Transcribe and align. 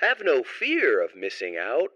Have 0.00 0.22
no 0.22 0.44
fear 0.44 1.02
of 1.02 1.16
missing 1.16 1.56
out. 1.56 1.88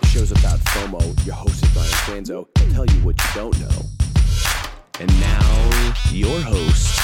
The 0.00 0.06
show's 0.06 0.30
about 0.30 0.60
FOMO. 0.60 1.26
Your 1.26 1.34
host 1.34 1.64
is 1.64 1.72
Brian 1.72 1.90
Fanzo. 2.06 2.46
He'll 2.56 2.72
tell 2.72 2.86
you 2.86 3.04
what 3.04 3.16
you 3.20 3.30
don't 3.34 3.58
know. 3.58 3.82
And 5.00 5.10
now, 5.18 5.96
your 6.12 6.40
host, 6.42 7.00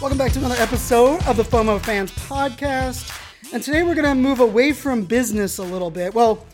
Welcome 0.00 0.18
back 0.18 0.30
to 0.34 0.38
another 0.38 0.54
episode 0.62 1.20
of 1.26 1.36
the 1.36 1.42
FOMO 1.42 1.80
Fanz 1.80 2.12
Podcast. 2.12 3.15
And 3.52 3.62
today 3.62 3.84
we're 3.84 3.94
going 3.94 4.06
to 4.08 4.14
move 4.14 4.40
away 4.40 4.72
from 4.72 5.04
business 5.04 5.58
a 5.58 5.62
little 5.62 5.90
bit. 5.90 6.14
Well, 6.14 6.44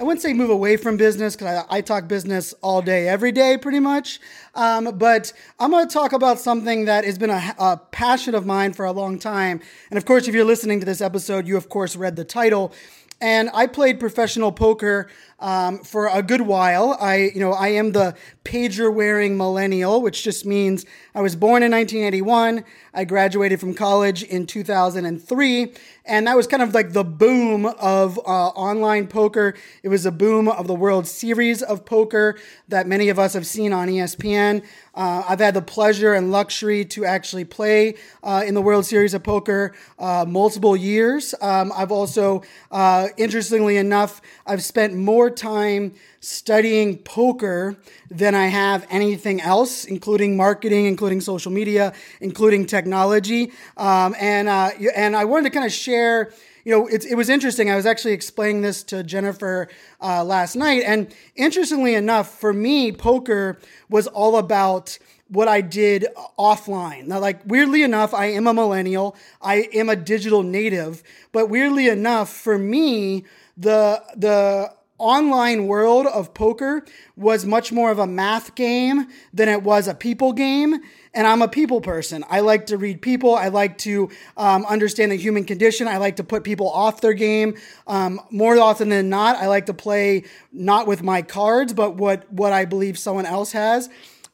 I 0.00 0.02
wouldn't 0.02 0.20
say 0.20 0.32
move 0.32 0.50
away 0.50 0.76
from 0.76 0.96
business 0.96 1.36
because 1.36 1.64
I, 1.70 1.76
I, 1.76 1.80
talk 1.80 2.08
business 2.08 2.52
all 2.60 2.82
day, 2.82 3.08
every 3.08 3.30
day, 3.30 3.56
pretty 3.56 3.78
much. 3.78 4.18
Um, 4.56 4.98
but 4.98 5.32
I'm 5.60 5.70
going 5.70 5.86
to 5.86 5.92
talk 5.92 6.12
about 6.12 6.40
something 6.40 6.86
that 6.86 7.04
has 7.04 7.18
been 7.18 7.30
a, 7.30 7.54
a 7.58 7.76
passion 7.92 8.34
of 8.34 8.46
mine 8.46 8.72
for 8.72 8.84
a 8.84 8.90
long 8.90 9.18
time. 9.18 9.60
And 9.90 9.96
of 9.96 10.04
course, 10.04 10.26
if 10.26 10.34
you're 10.34 10.44
listening 10.44 10.80
to 10.80 10.86
this 10.86 11.00
episode, 11.00 11.46
you 11.46 11.56
of 11.56 11.68
course 11.68 11.94
read 11.94 12.16
the 12.16 12.24
title. 12.24 12.72
And 13.20 13.48
I 13.54 13.66
played 13.66 14.00
professional 14.00 14.50
poker 14.50 15.08
um, 15.40 15.78
for 15.78 16.06
a 16.06 16.22
good 16.22 16.42
while. 16.42 16.96
I, 17.00 17.30
you 17.34 17.40
know, 17.40 17.52
I 17.52 17.68
am 17.68 17.92
the 17.92 18.14
pager 18.44 18.92
wearing 18.92 19.36
millennial, 19.36 20.02
which 20.02 20.22
just 20.22 20.46
means 20.46 20.84
I 21.14 21.22
was 21.22 21.34
born 21.34 21.62
in 21.62 21.72
1981. 21.72 22.64
I 22.92 23.04
graduated 23.04 23.60
from 23.60 23.74
college 23.74 24.22
in 24.22 24.46
2003. 24.46 25.72
And 26.04 26.26
that 26.26 26.36
was 26.36 26.46
kind 26.46 26.62
of 26.62 26.74
like 26.74 26.92
the 26.92 27.04
boom 27.04 27.66
of 27.66 28.18
uh, 28.18 28.48
online 28.48 29.06
poker. 29.06 29.54
It 29.82 29.88
was 29.88 30.06
a 30.06 30.10
boom 30.10 30.48
of 30.48 30.66
the 30.66 30.74
World 30.74 31.06
Series 31.06 31.62
of 31.62 31.84
Poker 31.84 32.36
that 32.68 32.86
many 32.88 33.10
of 33.10 33.18
us 33.18 33.34
have 33.34 33.46
seen 33.46 33.72
on 33.72 33.88
ESPN. 33.88 34.64
Uh, 34.92 35.22
I've 35.28 35.38
had 35.38 35.54
the 35.54 35.62
pleasure 35.62 36.14
and 36.14 36.32
luxury 36.32 36.84
to 36.86 37.04
actually 37.04 37.44
play 37.44 37.94
uh, 38.24 38.42
in 38.44 38.54
the 38.54 38.60
World 38.60 38.86
Series 38.86 39.14
of 39.14 39.22
Poker 39.22 39.72
uh, 40.00 40.24
multiple 40.26 40.76
years. 40.76 41.32
Um, 41.40 41.72
I've 41.76 41.92
also, 41.92 42.42
uh, 42.72 43.08
interestingly 43.16 43.76
enough, 43.76 44.20
I've 44.46 44.64
spent 44.64 44.94
more 44.94 45.29
time 45.36 45.94
studying 46.20 46.98
poker 46.98 47.76
than 48.10 48.34
I 48.34 48.46
have 48.46 48.86
anything 48.90 49.40
else, 49.40 49.84
including 49.84 50.36
marketing, 50.36 50.86
including 50.86 51.20
social 51.20 51.52
media, 51.52 51.92
including 52.20 52.66
technology. 52.66 53.52
Um, 53.76 54.14
and 54.18 54.48
uh, 54.48 54.70
and 54.94 55.16
I 55.16 55.24
wanted 55.24 55.44
to 55.44 55.50
kind 55.50 55.66
of 55.66 55.72
share. 55.72 56.32
You 56.64 56.72
know, 56.72 56.86
it, 56.88 57.06
it 57.06 57.14
was 57.14 57.30
interesting. 57.30 57.70
I 57.70 57.76
was 57.76 57.86
actually 57.86 58.12
explaining 58.12 58.60
this 58.60 58.82
to 58.84 59.02
Jennifer 59.02 59.68
uh, 60.02 60.22
last 60.22 60.56
night, 60.56 60.82
and 60.84 61.12
interestingly 61.34 61.94
enough, 61.94 62.38
for 62.38 62.52
me, 62.52 62.92
poker 62.92 63.58
was 63.88 64.06
all 64.06 64.36
about 64.36 64.98
what 65.30 65.46
I 65.48 65.60
did 65.60 66.06
offline. 66.38 67.06
Now, 67.06 67.20
like 67.20 67.40
weirdly 67.46 67.82
enough, 67.82 68.12
I 68.12 68.26
am 68.26 68.46
a 68.46 68.52
millennial. 68.52 69.16
I 69.40 69.68
am 69.72 69.88
a 69.88 69.96
digital 69.96 70.42
native, 70.42 71.02
but 71.32 71.48
weirdly 71.48 71.88
enough, 71.88 72.30
for 72.30 72.58
me, 72.58 73.24
the 73.56 74.02
the 74.16 74.72
online 75.00 75.66
world 75.66 76.06
of 76.06 76.34
poker 76.34 76.84
was 77.16 77.44
much 77.44 77.72
more 77.72 77.90
of 77.90 77.98
a 77.98 78.06
math 78.06 78.54
game 78.54 79.06
than 79.32 79.48
it 79.48 79.62
was 79.62 79.88
a 79.88 79.94
people 79.94 80.32
game. 80.32 80.80
And 81.12 81.26
I'm 81.26 81.42
a 81.42 81.48
people 81.48 81.80
person. 81.80 82.24
I 82.28 82.40
like 82.40 82.66
to 82.66 82.76
read 82.76 83.02
people. 83.02 83.34
I 83.34 83.48
like 83.48 83.78
to 83.78 84.10
um, 84.36 84.64
understand 84.66 85.10
the 85.10 85.16
human 85.16 85.44
condition. 85.44 85.88
I 85.88 85.96
like 85.96 86.16
to 86.16 86.24
put 86.24 86.44
people 86.44 86.70
off 86.70 87.00
their 87.00 87.14
game. 87.14 87.56
Um, 87.86 88.20
more 88.30 88.56
often 88.58 88.90
than 88.90 89.08
not, 89.08 89.36
I 89.36 89.48
like 89.48 89.66
to 89.66 89.74
play 89.74 90.24
not 90.52 90.86
with 90.86 91.02
my 91.02 91.22
cards, 91.22 91.72
but 91.72 91.96
what, 91.96 92.30
what 92.32 92.52
I 92.52 92.64
believe 92.64 92.96
someone 92.96 93.26
else 93.26 93.52
has. 93.52 93.88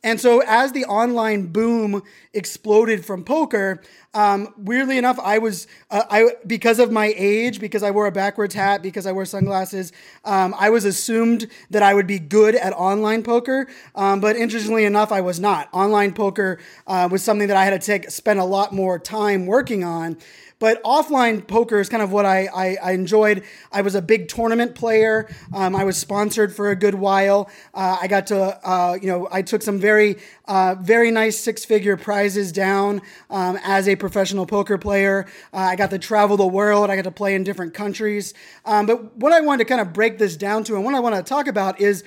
And 0.06 0.21
so, 0.21 0.41
as 0.47 0.71
the 0.71 0.84
online 0.84 1.49
boom 1.49 2.00
exploded 2.33 3.05
from 3.05 3.25
poker, 3.25 3.83
um, 4.15 4.55
weirdly 4.56 4.99
enough, 4.99 5.19
I 5.19 5.39
was 5.39 5.67
uh, 5.91 6.05
I 6.09 6.28
because 6.47 6.78
of 6.78 6.93
my 6.93 7.12
age, 7.17 7.59
because 7.59 7.83
I 7.83 7.91
wore 7.91 8.06
a 8.06 8.12
backwards 8.12 8.55
hat, 8.55 8.83
because 8.83 9.05
I 9.05 9.11
wear 9.11 9.25
sunglasses, 9.25 9.91
um, 10.25 10.55
I 10.56 10.71
was 10.71 10.84
assumed 10.84 11.49
that 11.71 11.83
I 11.83 11.93
would 11.93 12.06
be 12.06 12.21
good 12.21 12.55
at 12.55 12.72
online 12.75 13.25
poker. 13.25 13.67
Um, 13.97 14.21
but 14.21 14.37
interestingly 14.37 14.84
enough, 14.84 15.11
I 15.11 15.22
was 15.22 15.41
not. 15.41 15.69
Online 15.72 16.15
poker 16.15 16.61
uh, 16.87 17.09
was 17.11 17.25
something 17.25 17.49
that 17.49 17.56
I 17.56 17.65
had 17.65 17.81
to 17.81 17.84
take 17.84 18.09
spend 18.09 18.38
a 18.38 18.44
lot 18.44 18.73
more 18.73 19.00
time 19.00 19.44
working 19.44 19.83
on. 19.83 20.19
But 20.59 20.83
offline 20.84 21.47
poker 21.47 21.81
is 21.81 21.91
kind 21.91 22.03
of 22.03 22.12
what 22.12 22.25
I, 22.25 22.47
I, 22.47 22.77
I 22.83 22.93
enjoyed. 22.93 23.44
I 23.71 23.83
was 23.83 23.94
a 23.94 24.00
big 24.00 24.28
tournament 24.28 24.75
player. 24.75 25.28
Um, 25.53 25.77
I 25.77 25.84
was 25.84 25.99
sponsored 25.99 26.55
for 26.56 26.71
a 26.71 26.77
good 26.77 26.94
while. 26.94 27.50
Uh, 27.75 27.99
I 28.00 28.06
got 28.06 28.28
to, 28.28 28.59
uh, 28.67 28.97
you 29.00 29.06
know, 29.06 29.28
I 29.31 29.43
took 29.43 29.61
some 29.61 29.78
very, 29.78 30.17
uh, 30.47 30.77
very 30.81 31.11
nice 31.11 31.39
six 31.39 31.67
figure 31.67 31.99
prizes 31.99 32.53
down 32.53 33.03
um, 33.28 33.59
as 33.65 33.87
a 33.87 33.97
professional 33.97 34.47
poker 34.47 34.78
player. 34.78 35.27
Uh, 35.53 35.59
I 35.59 35.77
got 35.77 35.91
to 35.91 35.99
travel 35.99 36.39
the 36.39 36.47
world. 36.47 36.88
I 36.88 36.97
got 36.97 37.05
to 37.05 37.11
play 37.11 37.34
in 37.34 37.44
different 37.44 37.75
countries. 37.75 38.33
Um, 38.65 38.87
but 38.87 39.15
what 39.17 39.33
I 39.33 39.43
wanted 39.43 39.65
to 39.65 39.69
kind 39.69 39.83
of 39.83 39.93
break 39.93 40.17
this 40.17 40.38
down 40.38 40.65
to 40.65 40.77
and 40.77 40.84
what 40.87 40.94
I 40.94 41.00
want 41.00 41.17
to 41.17 41.23
talk 41.23 41.49
about 41.49 41.83
is, 41.83 42.03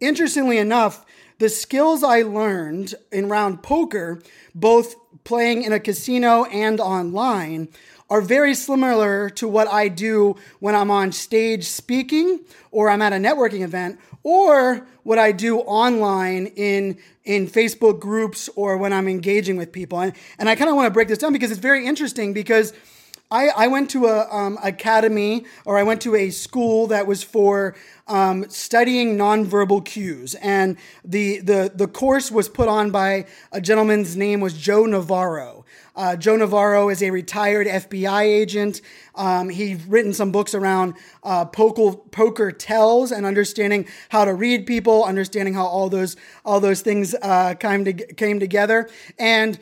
interestingly 0.00 0.56
enough, 0.56 1.04
the 1.38 1.48
skills 1.48 2.02
I 2.02 2.22
learned 2.22 2.94
in 3.10 3.28
round 3.28 3.62
poker, 3.62 4.22
both 4.54 4.94
playing 5.24 5.62
in 5.62 5.72
a 5.72 5.80
casino 5.80 6.44
and 6.44 6.80
online, 6.80 7.68
are 8.10 8.20
very 8.20 8.54
similar 8.54 9.30
to 9.30 9.46
what 9.46 9.68
I 9.68 9.88
do 9.88 10.36
when 10.58 10.74
I'm 10.74 10.90
on 10.90 11.12
stage 11.12 11.64
speaking 11.64 12.40
or 12.72 12.90
I'm 12.90 13.00
at 13.02 13.12
a 13.12 13.16
networking 13.16 13.60
event 13.60 14.00
or 14.24 14.86
what 15.04 15.18
I 15.18 15.32
do 15.32 15.60
online 15.60 16.46
in 16.46 16.98
in 17.24 17.46
Facebook 17.46 18.00
groups 18.00 18.48
or 18.56 18.76
when 18.76 18.92
I'm 18.92 19.06
engaging 19.06 19.56
with 19.56 19.70
people. 19.70 20.00
And, 20.00 20.12
and 20.38 20.48
I 20.48 20.56
kind 20.56 20.68
of 20.68 20.74
want 20.74 20.86
to 20.86 20.90
break 20.90 21.06
this 21.06 21.18
down 21.18 21.32
because 21.32 21.50
it's 21.52 21.60
very 21.60 21.86
interesting 21.86 22.32
because 22.32 22.72
I, 23.32 23.48
I 23.48 23.66
went 23.68 23.90
to 23.90 24.06
a 24.06 24.28
um, 24.34 24.58
academy 24.62 25.44
or 25.64 25.78
I 25.78 25.84
went 25.84 26.00
to 26.02 26.16
a 26.16 26.30
school 26.30 26.88
that 26.88 27.06
was 27.06 27.22
for 27.22 27.76
um, 28.08 28.48
studying 28.50 29.16
nonverbal 29.16 29.84
cues, 29.84 30.34
and 30.34 30.76
the, 31.04 31.38
the 31.38 31.70
the 31.72 31.86
course 31.86 32.32
was 32.32 32.48
put 32.48 32.66
on 32.66 32.90
by 32.90 33.26
a 33.52 33.60
gentleman's 33.60 34.16
name 34.16 34.40
was 34.40 34.54
Joe 34.54 34.84
Navarro. 34.84 35.64
Uh, 35.94 36.16
Joe 36.16 36.34
Navarro 36.34 36.88
is 36.88 37.02
a 37.04 37.10
retired 37.10 37.68
FBI 37.68 38.22
agent. 38.22 38.80
Um, 39.14 39.48
he's 39.48 39.84
written 39.84 40.12
some 40.12 40.32
books 40.32 40.54
around 40.54 40.94
uh, 41.22 41.44
poker, 41.44 41.96
poker 42.10 42.50
tells 42.50 43.12
and 43.12 43.24
understanding 43.24 43.86
how 44.08 44.24
to 44.24 44.34
read 44.34 44.66
people, 44.66 45.04
understanding 45.04 45.54
how 45.54 45.66
all 45.66 45.88
those 45.88 46.16
all 46.44 46.58
those 46.58 46.80
things 46.80 47.14
uh, 47.22 47.54
came 47.54 47.84
to, 47.84 47.92
came 47.92 48.40
together, 48.40 48.90
and 49.20 49.60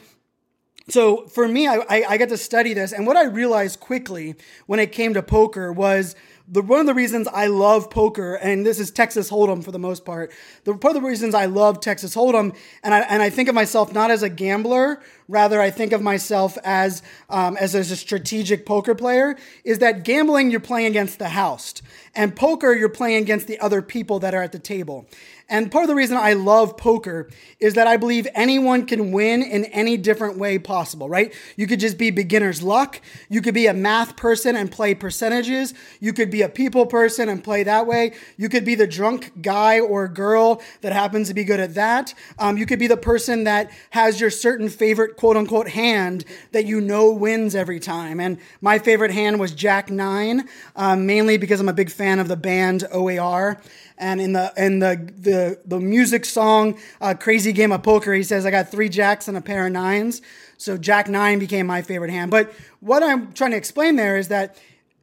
so 0.89 1.27
for 1.27 1.47
me, 1.47 1.67
I, 1.67 1.77
I, 1.89 2.05
I 2.11 2.17
got 2.17 2.31
to 2.31 2.37
study 2.37 2.73
this, 2.75 2.93
and 2.93 3.07
what 3.07 3.17
I 3.17 3.25
realized 3.25 3.81
quickly 3.81 4.35
when 4.67 4.81
it 4.81 4.93
came 4.93 5.15
to 5.15 5.23
poker 5.23 5.73
was 5.73 6.15
the 6.51 6.63
one 6.63 6.81
of 6.81 6.87
the 6.87 6.95
reasons 6.95 7.29
I 7.29 7.47
love 7.49 7.91
poker, 7.91 8.37
and 8.37 8.65
this 8.65 8.81
is 8.81 8.91
Texas 8.91 9.31
Hold'em 9.31 9.63
for 9.63 9.71
the 9.71 9.79
most 9.79 10.07
part. 10.07 10.33
The 10.65 10.75
part 10.75 10.97
of 10.97 11.03
the 11.03 11.07
reasons 11.07 11.35
I 11.35 11.45
love 11.45 11.81
Texas 11.81 12.15
Hold'em, 12.15 12.57
and 12.83 12.95
I 12.95 13.01
and 13.01 13.23
I 13.23 13.29
think 13.29 13.51
of 13.51 13.55
myself 13.55 13.93
not 13.93 14.11
as 14.11 14.23
a 14.23 14.31
gambler, 14.31 15.03
rather 15.29 15.61
I 15.61 15.71
think 15.71 15.93
of 15.93 16.03
myself 16.03 16.59
as 16.65 17.03
um, 17.29 17.57
as, 17.59 17.75
as 17.75 17.91
a 17.91 17.97
strategic 17.97 18.67
poker 18.67 18.95
player. 18.95 19.37
Is 19.65 19.79
that 19.79 20.05
gambling 20.05 20.51
you're 20.51 20.61
playing 20.61 20.87
against 20.87 21.19
the 21.19 21.29
house, 21.29 21.75
and 22.15 22.35
poker 22.35 22.75
you're 22.75 22.89
playing 22.89 23.23
against 23.23 23.47
the 23.47 23.61
other 23.61 23.83
people 23.83 24.19
that 24.21 24.35
are 24.35 24.43
at 24.43 24.53
the 24.53 24.59
table. 24.59 25.09
And 25.51 25.73
part 25.73 25.85
of 25.85 25.89
the 25.89 25.95
reason 25.95 26.19
I 26.19 26.35
love 26.35 26.77
poker 26.77 27.31
is 27.59 27.75
that 27.75 27.87
I 27.87 27.97
believe 27.97 28.29
anyone 28.35 28.85
can 28.85 29.13
win 29.13 29.43
in 29.43 29.65
any 29.67 29.97
different 29.97 30.37
way 30.37 30.59
possible, 30.59 31.09
right? 31.09 31.33
You 31.57 31.67
could 31.67 31.81
just 31.81 31.97
be 31.97 32.11
beginner's 32.11 32.63
luck. 32.63 33.01
You 33.31 33.41
could 33.41 33.55
be 33.55 33.67
a 33.67 33.73
math 33.73 34.15
person 34.15 34.57
and 34.57 34.71
play 34.71 34.95
percentages. 34.95 35.73
You 36.01 36.13
could 36.13 36.31
be 36.31 36.43
a 36.43 36.51
people 36.51 36.85
person 36.85 37.31
and 37.31 37.43
play 37.43 37.63
that 37.63 37.87
way. 37.87 38.13
You 38.37 38.51
could 38.51 38.67
be 38.67 38.75
the 38.75 38.87
drunk 38.87 39.41
guy 39.41 39.81
or 39.81 40.07
girl 40.07 40.61
that 40.83 40.93
happens 40.93 41.29
to 41.29 41.35
be 41.35 41.45
good 41.45 41.61
at 41.61 41.75
that. 41.75 42.13
Um, 42.39 42.59
you 42.59 42.67
could 42.67 42.79
be 42.79 42.87
the 42.87 42.99
person 42.99 43.45
that 43.45 43.71
has 43.91 44.21
your 44.21 44.31
certain 44.31 44.69
favorite 44.69 45.17
quote 45.19 45.37
unquote 45.37 45.69
hand 45.69 46.25
that 46.53 46.65
you 46.65 46.81
know 46.81 47.11
wins 47.11 47.57
every 47.57 47.81
time. 47.81 48.21
And 48.21 48.39
my 48.61 48.79
favorite 48.79 49.11
hand 49.11 49.41
was 49.41 49.53
Jack 49.53 49.91
Nine, 49.91 50.49
um, 50.77 51.07
mainly 51.07 51.39
because 51.39 51.59
I'm 51.59 51.69
a 51.69 51.73
big 51.73 51.91
fan 51.91 52.21
of 52.21 52.29
the 52.29 52.37
band 52.37 52.85
OAR. 52.93 53.61
And 53.99 54.21
in 54.21 54.33
the 54.33 54.53
in 54.57 54.79
the 54.79 55.13
the 55.19 55.59
the 55.67 55.81
music 55.81 56.25
song 56.25 56.79
uh, 57.01 57.15
"Crazy 57.19 57.53
Game 57.53 57.73
of 57.73 57.83
Poker," 57.83 58.15
he 58.15 58.23
says, 58.23 58.47
"I 58.47 58.53
got 58.53 58.71
three 58.71 58.89
jacks 58.89 59.27
and 59.27 59.37
a 59.37 59.41
pair 59.41 59.67
of 59.67 59.73
nines. 59.73 60.23
So 60.57 60.79
Jack 60.79 61.09
Nine 61.09 61.41
became 61.41 61.67
my 61.67 61.83
favorite 61.83 62.13
hand. 62.13 62.31
But 62.31 62.53
what 62.79 63.03
I'm 63.03 63.33
trying 63.33 63.51
to 63.51 63.57
explain 63.57 63.97
there 63.97 64.17
is 64.17 64.29
that 64.29 64.57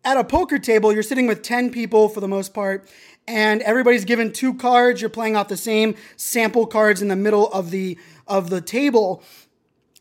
at 0.06 0.16
a 0.16 0.24
poker 0.24 0.60
table, 0.60 0.94
you're 0.94 1.04
sitting 1.04 1.28
with 1.28 1.42
ten 1.42 1.72
people 1.72 2.08
for 2.08 2.22
the 2.22 2.28
most 2.30 2.54
part, 2.54 2.88
and 3.28 3.62
everybody's 3.64 4.06
given 4.06 4.32
two 4.32 4.54
cards. 4.54 5.02
You're 5.02 5.10
playing 5.10 5.36
off 5.36 5.50
the 5.50 5.58
same 5.58 5.96
sample 6.16 6.66
cards 6.66 7.02
in 7.02 7.10
the 7.10 7.18
middle 7.18 7.52
of 7.52 7.72
the 7.72 7.98
of 8.28 8.50
the 8.50 8.62
table. 8.62 9.22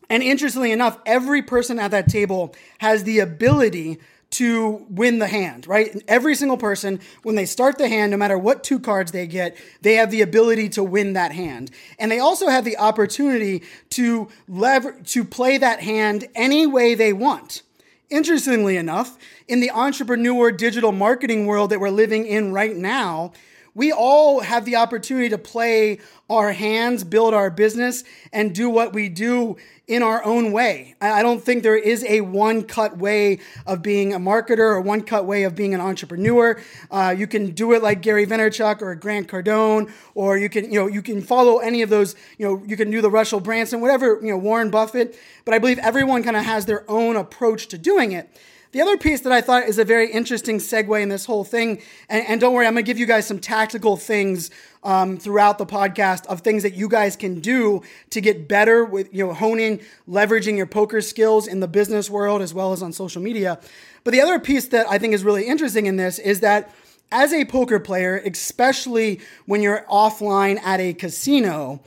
And 0.09 0.21
interestingly 0.23 0.71
enough, 0.71 0.99
every 1.05 1.41
person 1.41 1.79
at 1.79 1.91
that 1.91 2.07
table 2.07 2.55
has 2.79 3.03
the 3.03 3.19
ability 3.19 3.99
to 4.31 4.85
win 4.89 5.19
the 5.19 5.27
hand, 5.27 5.65
right? 5.65 6.03
Every 6.07 6.35
single 6.35 6.57
person, 6.57 6.99
when 7.23 7.35
they 7.35 7.45
start 7.45 7.77
the 7.77 7.87
hand, 7.87 8.11
no 8.11 8.17
matter 8.17 8.37
what 8.37 8.63
two 8.63 8.79
cards 8.79 9.11
they 9.11 9.27
get, 9.27 9.55
they 9.81 9.95
have 9.95 10.11
the 10.11 10.21
ability 10.21 10.67
to 10.69 10.83
win 10.83 11.13
that 11.13 11.31
hand. 11.31 11.71
And 11.99 12.11
they 12.11 12.19
also 12.19 12.47
have 12.49 12.65
the 12.65 12.77
opportunity 12.77 13.63
to 13.91 14.27
lever- 14.47 14.99
to 15.05 15.23
play 15.23 15.57
that 15.57 15.81
hand 15.81 16.27
any 16.35 16.67
way 16.67 16.95
they 16.95 17.13
want. 17.13 17.61
Interestingly 18.09 18.77
enough, 18.77 19.17
in 19.47 19.61
the 19.61 19.71
entrepreneur 19.71 20.51
digital 20.51 20.91
marketing 20.91 21.45
world 21.45 21.69
that 21.69 21.79
we're 21.79 21.89
living 21.89 22.25
in 22.25 22.51
right 22.51 22.75
now, 22.75 23.31
we 23.75 23.91
all 23.91 24.39
have 24.39 24.65
the 24.65 24.77
opportunity 24.77 25.29
to 25.29 25.37
play 25.37 25.99
our 26.29 26.53
hands, 26.53 27.03
build 27.03 27.33
our 27.33 27.51
business, 27.51 28.03
and 28.33 28.55
do 28.55 28.69
what 28.69 28.93
we 28.93 29.09
do 29.09 29.57
in 29.87 30.01
our 30.01 30.23
own 30.25 30.51
way. 30.51 30.95
I 30.99 31.21
don't 31.21 31.43
think 31.43 31.61
there 31.61 31.75
is 31.75 32.03
a 32.05 32.21
one 32.21 32.63
cut 32.63 32.97
way 32.97 33.39
of 33.67 33.83
being 33.83 34.13
a 34.13 34.19
marketer 34.19 34.59
or 34.59 34.81
one 34.81 35.01
cut 35.01 35.25
way 35.25 35.43
of 35.43 35.55
being 35.55 35.75
an 35.75 35.81
entrepreneur. 35.81 36.59
Uh, 36.89 37.13
you 37.15 37.27
can 37.27 37.51
do 37.51 37.73
it 37.73 37.83
like 37.83 38.01
Gary 38.01 38.25
Vaynerchuk 38.25 38.81
or 38.81 38.95
Grant 38.95 39.27
Cardone, 39.27 39.91
or 40.15 40.37
you 40.37 40.49
can, 40.49 40.71
you 40.71 40.79
know, 40.79 40.87
you 40.87 41.03
can 41.03 41.21
follow 41.21 41.59
any 41.59 41.81
of 41.83 41.89
those, 41.89 42.15
you 42.37 42.47
know, 42.47 42.63
you 42.65 42.77
can 42.77 42.89
do 42.89 43.01
the 43.01 43.11
Russell 43.11 43.39
Brunson, 43.39 43.81
whatever, 43.81 44.19
you 44.21 44.29
know, 44.29 44.37
Warren 44.37 44.71
Buffett. 44.71 45.19
But 45.43 45.53
I 45.53 45.59
believe 45.59 45.77
everyone 45.79 46.23
kind 46.23 46.37
of 46.37 46.45
has 46.45 46.65
their 46.65 46.89
own 46.89 47.15
approach 47.15 47.67
to 47.67 47.77
doing 47.77 48.13
it. 48.13 48.29
The 48.75 48.81
other 48.81 48.97
piece 48.97 49.21
that 49.21 49.31
I 49.31 49.39
thought 49.39 49.69
is 49.69 49.79
a 49.79 49.85
very 49.85 50.11
interesting 50.11 50.57
segue 50.57 51.01
in 51.01 51.07
this 51.07 51.23
whole 51.23 51.45
thing, 51.45 51.81
and, 52.09 52.27
and 52.27 52.41
don't 52.41 52.53
worry, 52.53 52.67
I'm 52.67 52.73
going 52.73 52.83
to 52.83 52.85
give 52.85 52.99
you 52.99 53.05
guys 53.05 53.25
some 53.25 53.39
tactical 53.39 53.95
things 53.95 54.51
um, 54.83 55.15
throughout 55.15 55.57
the 55.57 55.65
podcast 55.65 56.25
of 56.25 56.41
things 56.41 56.63
that 56.63 56.73
you 56.73 56.89
guys 56.89 57.15
can 57.15 57.39
do 57.39 57.83
to 58.09 58.19
get 58.19 58.49
better 58.49 58.83
with, 58.83 59.13
you 59.13 59.25
know, 59.25 59.33
honing, 59.33 59.79
leveraging 60.09 60.57
your 60.57 60.65
poker 60.65 60.99
skills 60.99 61.47
in 61.47 61.61
the 61.61 61.69
business 61.69 62.09
world 62.09 62.41
as 62.41 62.53
well 62.53 62.73
as 62.73 62.83
on 62.83 62.91
social 62.91 63.21
media. 63.21 63.61
But 64.03 64.11
the 64.11 64.19
other 64.19 64.39
piece 64.39 64.67
that 64.67 64.87
I 64.89 64.97
think 64.97 65.13
is 65.13 65.23
really 65.23 65.47
interesting 65.47 65.85
in 65.85 65.95
this 65.95 66.19
is 66.19 66.41
that 66.41 66.75
as 67.13 67.31
a 67.31 67.45
poker 67.45 67.79
player, 67.79 68.21
especially 68.25 69.21
when 69.45 69.61
you're 69.61 69.85
offline 69.89 70.59
at 70.61 70.81
a 70.81 70.93
casino, 70.93 71.79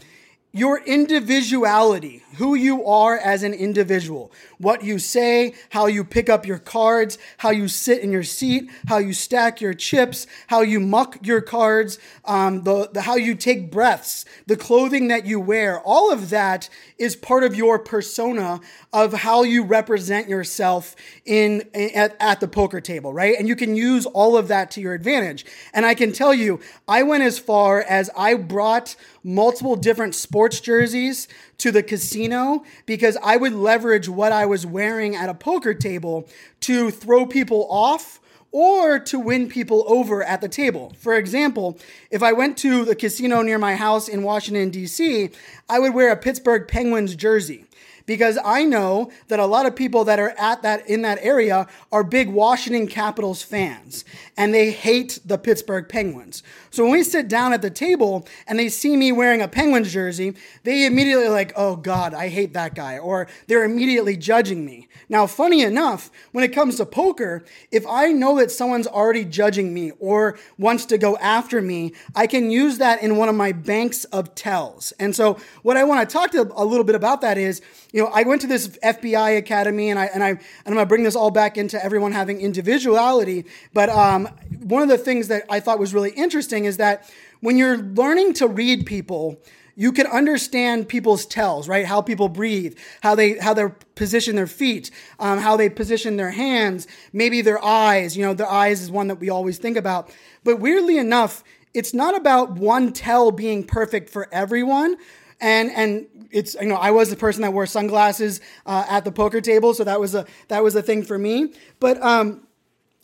your 0.53 0.83
individuality, 0.85 2.23
who 2.37 2.55
you 2.55 2.85
are 2.85 3.17
as 3.17 3.43
an 3.43 3.55
individual, 3.55 4.31
what 4.59 4.85
you 4.85 4.99
say, 4.99 5.55
how 5.71 5.87
you 5.87 6.05
pick 6.05 6.29
up 6.29 6.47
your 6.47 6.59
cards, 6.59 7.19
how 7.39 7.51
you 7.51 7.69
sit 7.69 8.01
in 8.01 8.13
your 8.13 8.23
seat, 8.23 8.71
how 8.87 8.99
you 8.99 9.13
stack 9.13 9.61
your 9.61 9.75
chips, 9.75 10.27
how 10.49 10.61
you 10.61 10.79
muck 10.79 11.19
your 11.27 11.41
cards, 11.41 11.99
um, 12.25 12.63
the, 12.65 12.89
the 12.93 13.03
how 13.03 13.17
you 13.17 13.35
take 13.35 13.71
breaths, 13.71 14.25
the 14.47 14.57
clothing 14.57 15.09
that 15.09 15.27
you 15.27 15.41
wear, 15.41 15.81
all 15.81 16.13
of 16.13 16.31
that 16.31 16.69
is 16.99 17.17
part 17.17 17.45
of 17.45 17.55
your 17.55 17.79
persona 17.79 18.61
of 18.93 19.13
how 19.13 19.43
you 19.43 19.63
represent 19.63 20.29
yourself 20.29 20.97
in 21.25 21.63
at, 21.75 22.17
at 22.21 22.41
the 22.41 22.49
poker 22.49 22.81
table, 22.81 23.13
right? 23.13 23.37
And 23.39 23.49
you 23.49 23.57
can 23.57 23.77
use 23.77 24.07
all 24.07 24.37
of 24.37 24.49
that 24.49 24.71
to 24.73 24.81
your 24.81 24.95
advantage. 24.95 25.47
And 25.73 25.87
I 25.87 25.95
can 25.95 26.13
tell 26.13 26.35
you, 26.35 26.61
I 26.87 27.03
went 27.03 27.23
as 27.23 27.39
far 27.39 27.81
as 27.81 28.11
I 28.17 28.35
brought 28.35 28.97
multiple 29.23 29.77
different 29.77 30.15
sports 30.15 30.61
jerseys 30.61 31.29
to 31.59 31.73
the 31.73 31.83
casino 31.83 32.65
because 32.87 33.17
I 33.23 33.37
would 33.37 33.53
leverage 33.53 34.09
what 34.09 34.33
I 34.33 34.47
was 34.47 34.65
wearing 34.65 35.17
at 35.17 35.29
a 35.29 35.35
poker 35.35 35.75
table 35.75 36.29
to 36.61 36.91
throw 36.91 37.27
people 37.27 37.67
off 37.71 38.21
or 38.51 38.99
to 38.99 39.19
win 39.19 39.49
people 39.49 39.85
over 39.87 40.23
at 40.23 40.41
the 40.41 40.49
table. 40.49 40.95
For 40.99 41.15
example, 41.15 41.79
if 42.11 42.23
I 42.23 42.33
went 42.33 42.57
to 42.59 42.85
the 42.85 42.95
casino 42.95 43.43
near 43.43 43.59
my 43.59 43.77
house 43.77 44.09
in 44.09 44.23
Washington, 44.23 44.71
D.C., 44.71 45.31
I 45.69 45.79
would 45.79 45.93
wear 45.93 46.11
a 46.11 46.17
Pittsburgh 46.17 46.67
Penguins 46.67 47.15
jersey 47.15 47.67
because 48.09 48.39
I 48.43 48.65
know 48.65 49.13
that 49.29 49.39
a 49.39 49.45
lot 49.45 49.67
of 49.67 49.77
people 49.77 50.05
that 50.05 50.19
are 50.19 50.35
at 50.39 50.63
that 50.63 50.89
in 50.89 51.03
that 51.03 51.19
area 51.21 51.67
are 51.93 52.03
big 52.03 52.31
Washington 52.31 52.89
Capitals 52.89 53.43
fans 53.43 54.03
and 54.35 54.55
they 54.55 54.71
hate 54.71 55.19
the 55.27 55.37
Pittsburgh 55.37 55.87
Penguins. 55.87 56.43
So 56.71 56.85
when 56.85 56.93
we 56.93 57.03
sit 57.03 57.29
down 57.29 57.53
at 57.53 57.61
the 57.61 57.69
table 57.69 58.27
and 58.47 58.59
they 58.59 58.71
see 58.71 58.97
me 58.97 59.13
wearing 59.13 59.43
a 59.43 59.49
Penguins 59.49 59.93
jersey, 59.93 60.35
they 60.65 60.87
immediately 60.87 61.29
like, 61.29 61.53
"Oh 61.55 61.77
god, 61.77 62.15
I 62.15 62.29
hate 62.29 62.55
that 62.55 62.75
guy," 62.75 62.97
or 62.99 63.29
they're 63.47 63.65
immediately 63.65 64.17
judging 64.17 64.65
me. 64.65 64.89
Now, 65.11 65.27
funny 65.27 65.61
enough, 65.61 66.11
when 66.33 66.45
it 66.45 66.55
comes 66.55 66.77
to 66.77 66.87
poker, 66.87 67.45
if 67.71 67.87
I 67.87 68.13
know 68.13 68.39
that 68.39 68.51
someone's 68.51 68.87
already 68.87 69.27
judging 69.27 69.75
me 69.75 69.93
or 69.99 70.39
wants 70.57 70.87
to 70.87 70.97
go 70.97 71.19
after 71.19 71.61
me, 71.61 71.93
I 72.15 72.27
can 72.27 72.51
use 72.51 72.79
that 72.79 73.03
in 73.03 73.17
one 73.17 73.29
of 73.29 73.35
my 73.35 73.53
banks 73.53 74.05
of 74.05 74.35
tells. 74.35 74.93
And 74.93 75.15
so 75.15 75.39
what 75.63 75.77
I 75.77 75.85
want 75.85 76.09
to 76.09 76.13
talk 76.13 76.31
to 76.31 76.51
a 76.57 76.65
little 76.65 76.85
bit 76.85 76.95
about 76.95 77.21
that 77.21 77.37
is 77.37 77.61
you 77.93 78.03
know, 78.03 78.11
I 78.13 78.23
went 78.25 78.43
to 78.43 78.47
this 78.47 78.69
FBI 78.69 79.39
academy, 79.39 79.89
and 79.89 79.99
I 79.99 80.07
and 80.07 80.23
I 80.23 80.29
and 80.31 80.41
I'm 80.67 80.75
gonna 80.75 80.87
bring 80.87 81.05
this 81.05 81.17
all 81.17 81.31
back 81.31 81.57
into 81.57 81.83
everyone 81.83 82.13
having 82.13 82.41
individuality. 82.41 83.47
But 83.73 83.89
um, 83.89 84.27
one 84.61 84.83
of 84.83 84.89
the 84.89 84.99
things 84.99 85.29
that 85.29 85.45
I 85.49 85.61
thought 85.61 85.79
was 85.79 85.95
really 85.95 86.11
interesting 86.11 86.67
is 86.67 86.77
that 86.77 87.11
when 87.41 87.57
you're 87.57 87.79
learning 87.79 88.35
to 88.35 88.47
read 88.47 88.85
people, 88.85 89.41
you 89.75 89.93
can 89.93 90.07
understand 90.09 90.89
people's 90.89 91.25
tells, 91.25 91.69
right? 91.69 91.87
How 91.87 92.03
people 92.03 92.29
breathe, 92.29 92.77
how 93.01 93.15
they 93.15 93.39
how 93.39 93.55
they 93.55 93.69
position 93.95 94.37
their 94.37 94.47
feet, 94.47 94.91
um, 95.19 95.39
how 95.39 95.57
they 95.57 95.71
position 95.71 96.17
their 96.17 96.33
hands, 96.33 96.87
maybe 97.13 97.41
their 97.41 97.65
eyes. 97.65 98.17
You 98.17 98.27
know, 98.27 98.35
their 98.35 98.51
eyes 98.51 98.83
is 98.83 98.91
one 98.91 99.07
that 99.07 99.21
we 99.21 99.31
always 99.31 99.57
think 99.57 99.79
about. 99.79 100.15
But 100.45 100.61
weirdly 100.61 100.99
enough, 100.99 101.43
it's 101.73 101.95
not 101.95 102.17
about 102.17 102.53
one 102.53 102.93
tell 102.93 103.31
being 103.31 103.65
perfect 103.65 104.11
for 104.11 104.29
everyone. 104.33 104.97
And 105.41 105.71
and 105.71 106.07
it's 106.31 106.55
you 106.61 106.67
know 106.67 106.77
I 106.77 106.91
was 106.91 107.11
the 107.11 107.17
person 107.17 107.43
that 107.43 107.53
wore 107.53 107.67
sunglasses 107.67 108.41
uh, 108.67 108.85
at 108.89 109.05
the 109.05 109.13
poker 109.13 109.41
table, 109.41 109.75
so 109.75 109.85
that 109.85 110.01
was 110.01 110.15
a 110.15 110.27
that 110.49 110.63
was 110.63 110.75
a 110.75 110.83
thing 110.83 111.03
for 111.03 111.19
me. 111.19 111.53
But 111.81 112.03
um, 112.03 112.47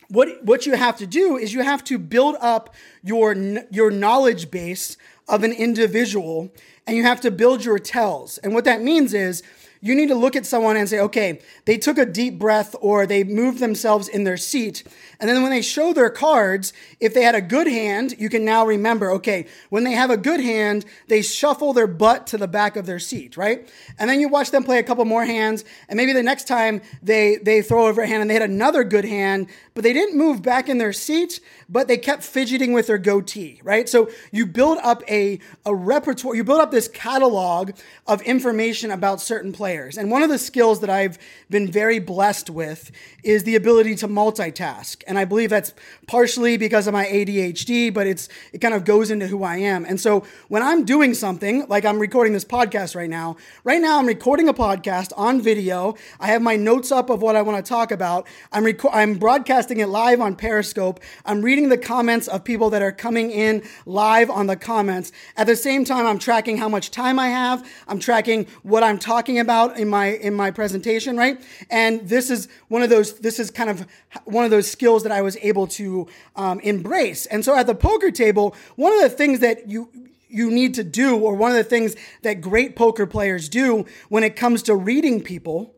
what 0.09 0.45
what 0.45 0.67
you 0.67 0.75
have 0.75 0.97
to 0.99 1.07
do 1.07 1.37
is 1.37 1.53
you 1.53 1.63
have 1.63 1.85
to 1.85 1.99
build 1.99 2.37
up 2.41 2.75
your 3.03 3.35
your 3.71 3.91
knowledge 3.91 4.51
base 4.51 4.97
of 5.29 5.43
an 5.45 5.53
individual, 5.53 6.53
and 6.87 6.97
you 6.97 7.03
have 7.05 7.21
to 7.23 7.31
build 7.31 7.65
your 7.65 7.79
tells. 7.79 8.39
And 8.39 8.55
what 8.55 8.65
that 8.65 8.83
means 8.83 9.15
is 9.15 9.43
you 9.85 9.95
need 9.95 10.09
to 10.09 10.15
look 10.15 10.35
at 10.35 10.47
someone 10.47 10.79
and 10.79 10.89
say, 10.89 10.99
okay, 10.99 11.41
they 11.67 11.77
took 11.77 11.99
a 11.99 12.07
deep 12.07 12.39
breath 12.39 12.75
or 12.81 13.07
they 13.07 13.23
moved 13.23 13.59
themselves 13.59 14.09
in 14.09 14.25
their 14.25 14.39
seat. 14.39 14.83
And 15.21 15.29
then 15.29 15.43
when 15.43 15.51
they 15.51 15.61
show 15.61 15.93
their 15.93 16.09
cards, 16.09 16.73
if 17.01 17.13
they 17.13 17.21
had 17.21 17.35
a 17.35 17.43
good 17.43 17.67
hand, 17.67 18.15
you 18.19 18.31
can 18.31 18.47
now 18.47 18.65
remember, 18.65 19.11
okay, 19.13 19.47
when 19.69 19.85
they 19.85 19.93
have 19.93 20.09
a 20.09 20.17
good 20.17 20.41
hand, 20.41 20.87
they 21.09 21.21
shuffle 21.21 21.75
their 21.75 21.87
butt 21.87 22.27
to 22.29 22.39
the 22.39 22.49
back 22.49 22.77
of 22.77 22.87
their 22.87 22.99
seat, 22.99 23.37
right? 23.37 23.71
And 23.99 24.09
then 24.09 24.21
you 24.21 24.29
watch 24.31 24.51
them 24.51 24.65
play 24.65 24.79
a 24.79 24.83
couple 24.83 25.05
more 25.05 25.27
hands, 25.27 25.67
and 25.91 25.99
maybe 25.99 26.15
the 26.15 26.23
next 26.23 26.49
time 26.49 26.81
they, 27.03 27.37
they 27.37 27.61
throw 27.61 27.87
over 27.87 28.01
a 28.01 28.07
hand 28.07 28.23
and 28.23 28.31
they 28.31 28.35
had 28.35 28.43
another 28.43 28.85
good 28.85 29.05
hand, 29.05 29.49
but 29.75 29.85
they 29.85 29.93
didn't 29.93 30.17
move 30.17 30.41
back 30.41 30.71
in 30.71 30.79
their 30.79 30.95
seat, 30.95 31.41
but 31.69 31.89
they 31.89 31.99
kept 31.99 32.23
fidgeting 32.23 32.73
with 32.73 32.87
their 32.87 32.97
goatee, 32.97 33.61
right? 33.63 33.87
So 33.87 34.11
you 34.33 34.47
build 34.47 34.79
up 34.83 35.03
a, 35.11 35.41
a 35.67 35.75
repertoire, 35.75 36.35
you 36.35 36.43
build 36.43 36.61
up 36.61 36.71
this 36.71 36.89
catalog 36.89 37.73
of 38.07 38.23
information 38.23 38.91
about 38.91 39.21
certain 39.21 39.53
players 39.53 39.74
players. 39.75 39.99
And 39.99 40.09
one 40.09 40.23
of 40.23 40.31
the 40.31 40.39
skills 40.39 40.81
that 40.81 40.91
I've 40.91 41.19
been 41.51 41.69
very 41.69 41.99
blessed 41.99 42.49
with 42.49 42.93
is 43.25 43.43
the 43.43 43.57
ability 43.57 43.97
to 43.97 44.07
multitask. 44.07 45.03
And 45.09 45.19
I 45.19 45.25
believe 45.25 45.51
that's 45.51 45.75
partially 46.07 46.57
because 46.57 46.87
of 46.87 46.93
my 46.93 47.07
ADHD, 47.07 47.93
but 47.93 48.07
it's 48.07 48.29
it 48.53 48.59
kind 48.59 48.75
of 48.75 48.85
goes 48.85 49.11
into 49.11 49.27
who 49.27 49.43
I 49.43 49.57
am. 49.57 49.85
And 49.85 50.01
so 50.01 50.25
when 50.49 50.63
I'm 50.63 50.85
doing 50.85 51.13
something, 51.13 51.67
like 51.69 51.85
I'm 51.85 51.99
recording 51.99 52.35
this 52.35 52.45
podcast 52.45 52.95
right 52.95 53.11
now, 53.11 53.37
right 53.65 53.81
now 53.81 53.99
I'm 53.99 54.07
recording 54.07 54.49
a 54.49 54.55
podcast 54.55 55.13
on 55.17 55.41
video. 55.41 55.97
I 56.21 56.29
have 56.29 56.43
my 56.43 56.55
notes 56.55 56.93
up 56.93 57.11
of 57.11 57.21
what 57.21 57.35
I 57.35 57.43
want 57.43 57.65
to 57.65 57.69
talk 57.69 57.91
about. 57.91 58.29
I'm 58.53 58.63
reco- 58.63 58.91
I'm 58.93 59.15
broadcasting 59.15 59.81
it 59.81 59.89
live 59.89 60.21
on 60.21 60.37
Periscope. 60.37 61.01
I'm 61.25 61.43
reading 61.43 61.69
the 61.69 61.79
comments 61.79 62.29
of 62.29 62.45
people 62.45 62.71
that 62.71 62.83
are 62.83 62.93
coming 62.93 63.33
in 63.33 63.65
live 63.87 64.31
on 64.31 64.47
the 64.47 64.57
comments. 64.57 65.11
At 65.37 65.49
the 65.49 65.57
same 65.57 65.85
time, 65.85 66.07
I'm 66.07 66.21
tracking 66.21 66.59
how 66.59 66.69
much 66.69 66.93
time 66.93 67.19
I 67.19 67.29
have. 67.29 67.69
I'm 67.89 67.99
tracking 67.99 68.47
what 68.63 68.85
I'm 68.85 68.99
talking 68.99 69.41
about 69.41 69.54
out 69.55 69.79
in 69.79 69.89
my 69.89 70.07
in 70.29 70.35
my 70.35 70.51
presentation, 70.51 71.17
right? 71.17 71.41
And 71.71 72.09
this 72.09 72.31
is 72.31 72.49
one 72.69 72.83
of 72.83 72.91
those. 72.91 73.19
This 73.21 73.39
is 73.39 73.51
kind 73.51 73.71
of 73.71 73.87
one 74.25 74.45
of 74.45 74.51
those 74.51 74.69
skills 74.71 75.03
that 75.05 75.13
I 75.13 75.23
was 75.23 75.37
able 75.41 75.67
to 75.79 76.09
um, 76.35 76.61
embrace. 76.61 77.27
And 77.27 77.45
so 77.45 77.57
at 77.57 77.67
the 77.67 77.75
poker 77.75 78.11
table, 78.11 78.57
one 78.77 78.93
of 78.93 79.01
the 79.01 79.09
things 79.09 79.41
that 79.41 79.69
you 79.69 79.89
you 80.29 80.51
need 80.51 80.75
to 80.75 80.85
do, 80.85 81.17
or 81.17 81.35
one 81.35 81.53
of 81.53 81.57
the 81.57 81.71
things 81.75 81.95
that 82.23 82.41
great 82.41 82.75
poker 82.75 83.07
players 83.07 83.49
do 83.49 83.87
when 84.09 84.25
it 84.25 84.35
comes 84.35 84.63
to 84.65 84.75
reading 84.75 85.23
people, 85.23 85.73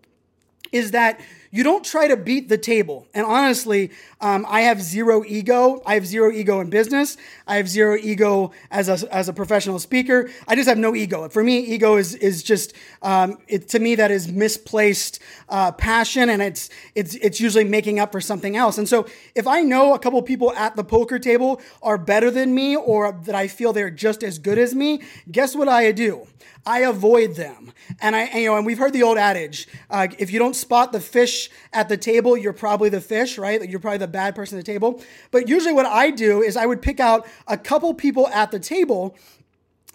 is 0.73 0.93
that 0.93 1.21
you 1.57 1.63
don't 1.63 1.83
try 1.83 2.07
to 2.07 2.19
beat 2.19 2.51
the 2.51 2.59
table. 2.59 3.07
And 3.15 3.25
honestly, 3.25 3.91
um, 4.21 4.45
I 4.47 4.61
have 4.63 4.83
zero 4.83 5.25
ego. 5.27 5.81
I 5.87 5.95
have 5.95 6.07
zero 6.07 6.31
ego 6.31 6.61
in 6.61 6.69
business. 6.69 7.17
I 7.47 7.57
have 7.57 7.67
zero 7.67 7.97
ego 7.97 8.53
as 8.71 8.91
a, 8.91 9.15
as 9.15 9.31
a 9.31 9.33
professional 9.33 9.79
speaker. 9.79 10.29
I 10.47 10.55
just 10.55 10.69
have 10.69 10.77
no 10.77 10.95
ego. 10.95 11.31
For 11.31 11.43
me, 11.43 11.61
ego 11.61 11.97
is 11.97 12.15
is 12.17 12.43
just 12.43 12.75
um, 13.01 13.39
it, 13.49 13.69
to 13.69 13.79
me 13.79 13.95
that 13.95 14.11
is 14.11 14.31
misplaced 14.31 15.19
uh, 15.49 15.73
passion, 15.73 16.29
and 16.29 16.43
it's 16.43 16.69
it's 16.95 17.15
it's 17.15 17.41
usually 17.41 17.65
making 17.65 18.01
up 18.01 18.13
for 18.13 18.21
something 18.21 18.55
else. 18.55 18.77
And 18.77 18.87
so, 18.87 19.07
if 19.35 19.47
I 19.47 19.63
know 19.63 19.95
a 19.95 19.99
couple 19.99 20.21
people 20.21 20.53
at 20.53 20.77
the 20.77 20.85
poker 20.85 21.19
table 21.19 21.63
are 21.83 21.97
better 21.97 22.31
than 22.31 22.55
me, 22.55 22.77
or 22.77 23.19
that 23.25 23.35
I 23.35 23.49
feel 23.49 23.73
they're 23.73 23.89
just 23.91 24.23
as 24.23 24.39
good 24.39 24.59
as 24.59 24.75
me, 24.75 25.01
guess 25.33 25.57
what 25.57 25.69
I 25.69 25.91
do? 25.93 26.27
I 26.67 26.81
avoid 26.81 27.37
them. 27.37 27.73
And 28.01 28.17
I, 28.17 28.23
and, 28.25 28.43
you 28.43 28.49
know, 28.49 28.57
and 28.57 28.67
we've 28.67 28.79
heard 28.79 28.93
the 28.93 29.05
old 29.05 29.17
adage: 29.17 29.69
uh, 29.89 30.09
if 30.19 30.33
you 30.33 30.39
don't 30.39 30.57
spot 30.57 30.93
the 30.93 31.01
fish 31.01 31.49
at 31.73 31.89
the 31.89 31.97
table, 31.97 32.37
you're 32.37 32.53
probably 32.53 32.89
the 32.89 33.01
fish, 33.01 33.39
right? 33.39 33.67
You're 33.69 33.81
probably 33.81 33.99
the 33.99 34.09
bad 34.09 34.35
person 34.35 34.59
at 34.59 34.65
the 34.65 34.73
table. 34.73 35.03
But 35.31 35.49
usually, 35.49 35.73
what 35.73 35.87
I 35.87 36.11
do 36.11 36.43
is 36.43 36.57
I 36.57 36.67
would 36.67 36.83
pick 36.83 37.01
out 37.01 37.27
a 37.47 37.57
couple 37.57 37.95
people 37.95 38.27
at 38.29 38.51
the 38.51 38.59
table 38.59 39.17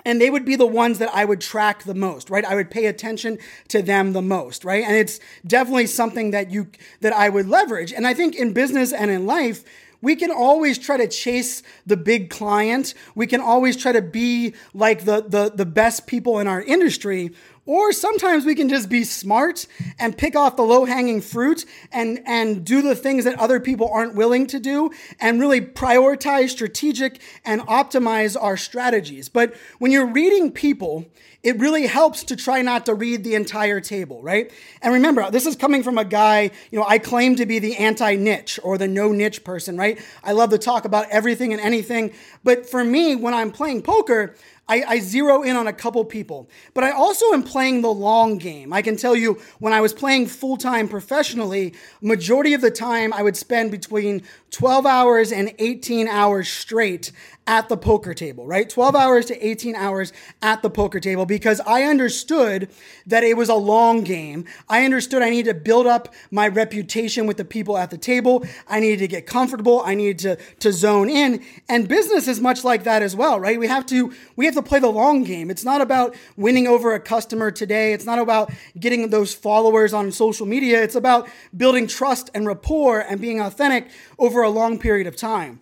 and 0.06 0.20
they 0.20 0.30
would 0.30 0.46
be 0.46 0.56
the 0.56 0.66
ones 0.66 1.00
that 1.00 1.10
I 1.14 1.26
would 1.26 1.42
track 1.42 1.84
the 1.84 1.94
most, 1.94 2.30
right? 2.30 2.46
I 2.46 2.56
would 2.56 2.72
pay 2.72 2.88
attention 2.88 3.38
to 3.68 3.82
them 3.82 4.14
the 4.14 4.22
most, 4.22 4.66
right? 4.66 4.84
And 4.84 4.96
it's 4.96 5.20
definitely 5.46 5.88
something 5.88 6.32
that 6.32 6.52
you 6.52 6.68
that 7.02 7.14
I 7.14 7.30
would 7.30 7.48
leverage. 7.48 7.94
And 7.94 8.08
I 8.08 8.14
think 8.14 8.36
in 8.36 8.54
business 8.54 8.94
and 8.94 9.12
in 9.12 9.26
life, 9.26 9.64
we 10.02 10.16
can 10.16 10.32
always 10.32 10.78
try 10.78 10.98
to 10.98 11.08
chase 11.08 11.64
the 11.86 11.98
big 11.98 12.30
client. 12.30 12.94
We 13.16 13.28
can 13.28 13.42
always 13.42 13.78
try 13.78 13.92
to 13.92 14.02
be 14.02 14.56
like 14.74 15.06
the 15.06 15.22
the 15.22 15.52
the 15.54 15.66
best 15.66 16.08
people 16.08 16.40
in 16.40 16.48
our 16.48 16.62
industry, 16.62 17.32
or 17.66 17.92
sometimes 17.92 18.44
we 18.44 18.56
can 18.56 18.70
just 18.70 18.90
be 18.90 19.04
smart 19.04 19.68
and 20.00 20.18
pick 20.18 20.36
off 20.36 20.56
the 20.56 20.64
low 20.64 20.86
hanging 20.86 21.22
fruit 21.22 21.64
and, 21.92 22.20
and 22.26 22.66
do 22.66 22.82
the 22.82 22.96
things 22.96 23.24
that 23.26 23.40
other 23.40 23.60
people 23.60 23.88
aren't 23.94 24.16
willing 24.16 24.48
to 24.48 24.60
do 24.60 24.90
and 25.20 25.40
really 25.40 25.62
prioritize 25.62 26.50
strategic 26.50 27.22
and 27.46 27.62
optimize 27.62 28.36
our 28.42 28.58
strategies. 28.58 29.30
But 29.30 29.56
when 29.78 29.92
you're 29.92 30.08
reading 30.08 30.52
people, 30.52 31.06
it 31.44 31.58
really 31.60 31.88
helps 31.88 32.24
to 32.26 32.36
try 32.36 32.62
not 32.62 32.86
to 32.86 32.94
read 32.94 33.24
the 33.24 33.36
entire 33.36 33.80
table, 33.80 34.22
right? 34.22 34.52
And 34.82 34.94
remember, 34.94 35.30
this 35.32 35.46
is 35.46 35.56
coming 35.56 35.82
from 35.82 35.98
a 35.98 36.06
guy, 36.06 36.52
you 36.70 36.80
know, 36.80 36.86
I 36.88 37.00
claim 37.00 37.36
to 37.38 37.46
be 37.46 37.60
the 37.60 37.78
anti 37.78 38.16
niche 38.16 38.60
or 38.64 38.78
the 38.78 38.88
no 38.88 39.12
niche 39.12 39.44
person, 39.44 39.78
right? 39.78 40.00
I 40.24 40.34
love 40.34 40.52
to 40.52 40.58
talk 40.58 40.86
about 40.86 41.10
everything 41.10 41.52
and 41.52 41.62
anything. 41.62 42.14
But 42.44 42.70
for 42.70 42.84
me, 42.84 43.16
when 43.16 43.34
I'm 43.34 43.52
playing 43.52 43.82
poker, 43.82 44.36
I, 44.72 44.84
I, 44.88 45.00
zero 45.02 45.44
in 45.44 45.58
on 45.58 45.68
a 45.68 45.74
couple 45.74 46.06
people, 46.06 46.50
but 46.74 46.86
I 46.86 46.92
also 46.92 47.34
am 47.34 47.44
playing 47.44 47.82
the 47.82 47.92
long 47.92 48.38
game. 48.38 48.72
I 48.72 48.82
can 48.82 48.96
tell 48.96 49.18
you 49.18 49.38
when 49.60 49.74
I 49.74 49.82
was 49.82 49.92
playing 49.92 50.28
full 50.28 50.56
time 50.56 50.88
professionally, 50.88 51.74
majority 52.02 52.54
of 52.54 52.62
the 52.62 52.72
time 52.72 53.12
I 53.12 53.22
would 53.22 53.36
spend 53.36 53.72
between 53.72 54.24
12 54.52 54.86
hours 54.86 55.34
and 55.34 55.54
18 55.60 56.08
hours 56.08 56.48
straight 56.48 57.12
at 57.48 57.70
the 57.70 57.76
poker 57.76 58.14
table, 58.14 58.46
right? 58.46 58.70
12 58.70 58.96
hours 58.96 59.26
to 59.26 59.46
18 59.46 59.76
hours 59.76 60.14
at 60.42 60.62
the 60.62 60.70
poker 60.70 61.00
table 61.00 61.26
because 61.26 61.60
I 61.62 61.84
understood 61.84 62.70
that 63.08 63.24
it 63.24 63.36
was 63.36 63.50
a 63.50 63.56
long 63.56 64.04
game. 64.04 64.46
I 64.70 64.86
understood 64.86 65.22
I 65.22 65.32
needed 65.32 65.54
to 65.54 65.60
build 65.60 65.88
up 65.88 66.14
my 66.30 66.48
reputation 66.48 67.26
with 67.26 67.38
the 67.38 67.46
people 67.46 67.78
at 67.78 67.90
the 67.90 67.98
table. 67.98 68.46
I 68.68 68.80
needed 68.80 69.00
to 69.00 69.08
get 69.08 69.26
comfortable. 69.26 69.82
I 69.84 69.96
needed 69.96 70.20
to, 70.20 70.36
to 70.60 70.72
zone 70.72 71.10
in. 71.10 71.44
And 71.68 71.88
business 71.88 72.28
is 72.28 72.40
much 72.40 72.64
like 72.64 72.84
that 72.84 73.02
as 73.02 73.16
well, 73.16 73.40
right? 73.40 73.60
We 73.60 73.68
have 73.68 73.86
to, 73.88 74.14
we 74.36 74.46
have 74.46 74.56
to 74.56 74.61
play 74.62 74.80
the 74.80 74.88
long 74.88 75.24
game. 75.24 75.50
It's 75.50 75.66
not 75.66 75.82
about 75.82 76.16
winning 76.38 76.68
over 76.68 76.94
a 76.94 77.00
customer 77.00 77.52
today. 77.52 77.94
It's 77.94 78.06
not 78.06 78.20
about 78.20 78.52
getting 78.80 79.10
those 79.10 79.34
followers 79.34 79.94
on 79.94 80.12
social 80.12 80.46
media. 80.46 80.82
It's 80.82 80.96
about 80.96 81.30
building 81.56 81.88
trust 81.88 82.30
and 82.34 82.46
rapport 82.46 83.00
and 83.00 83.20
being 83.20 83.40
authentic 83.40 83.90
over 84.18 84.42
a 84.42 84.50
long 84.50 84.80
period 84.80 85.08
of 85.08 85.16
time. 85.16 85.60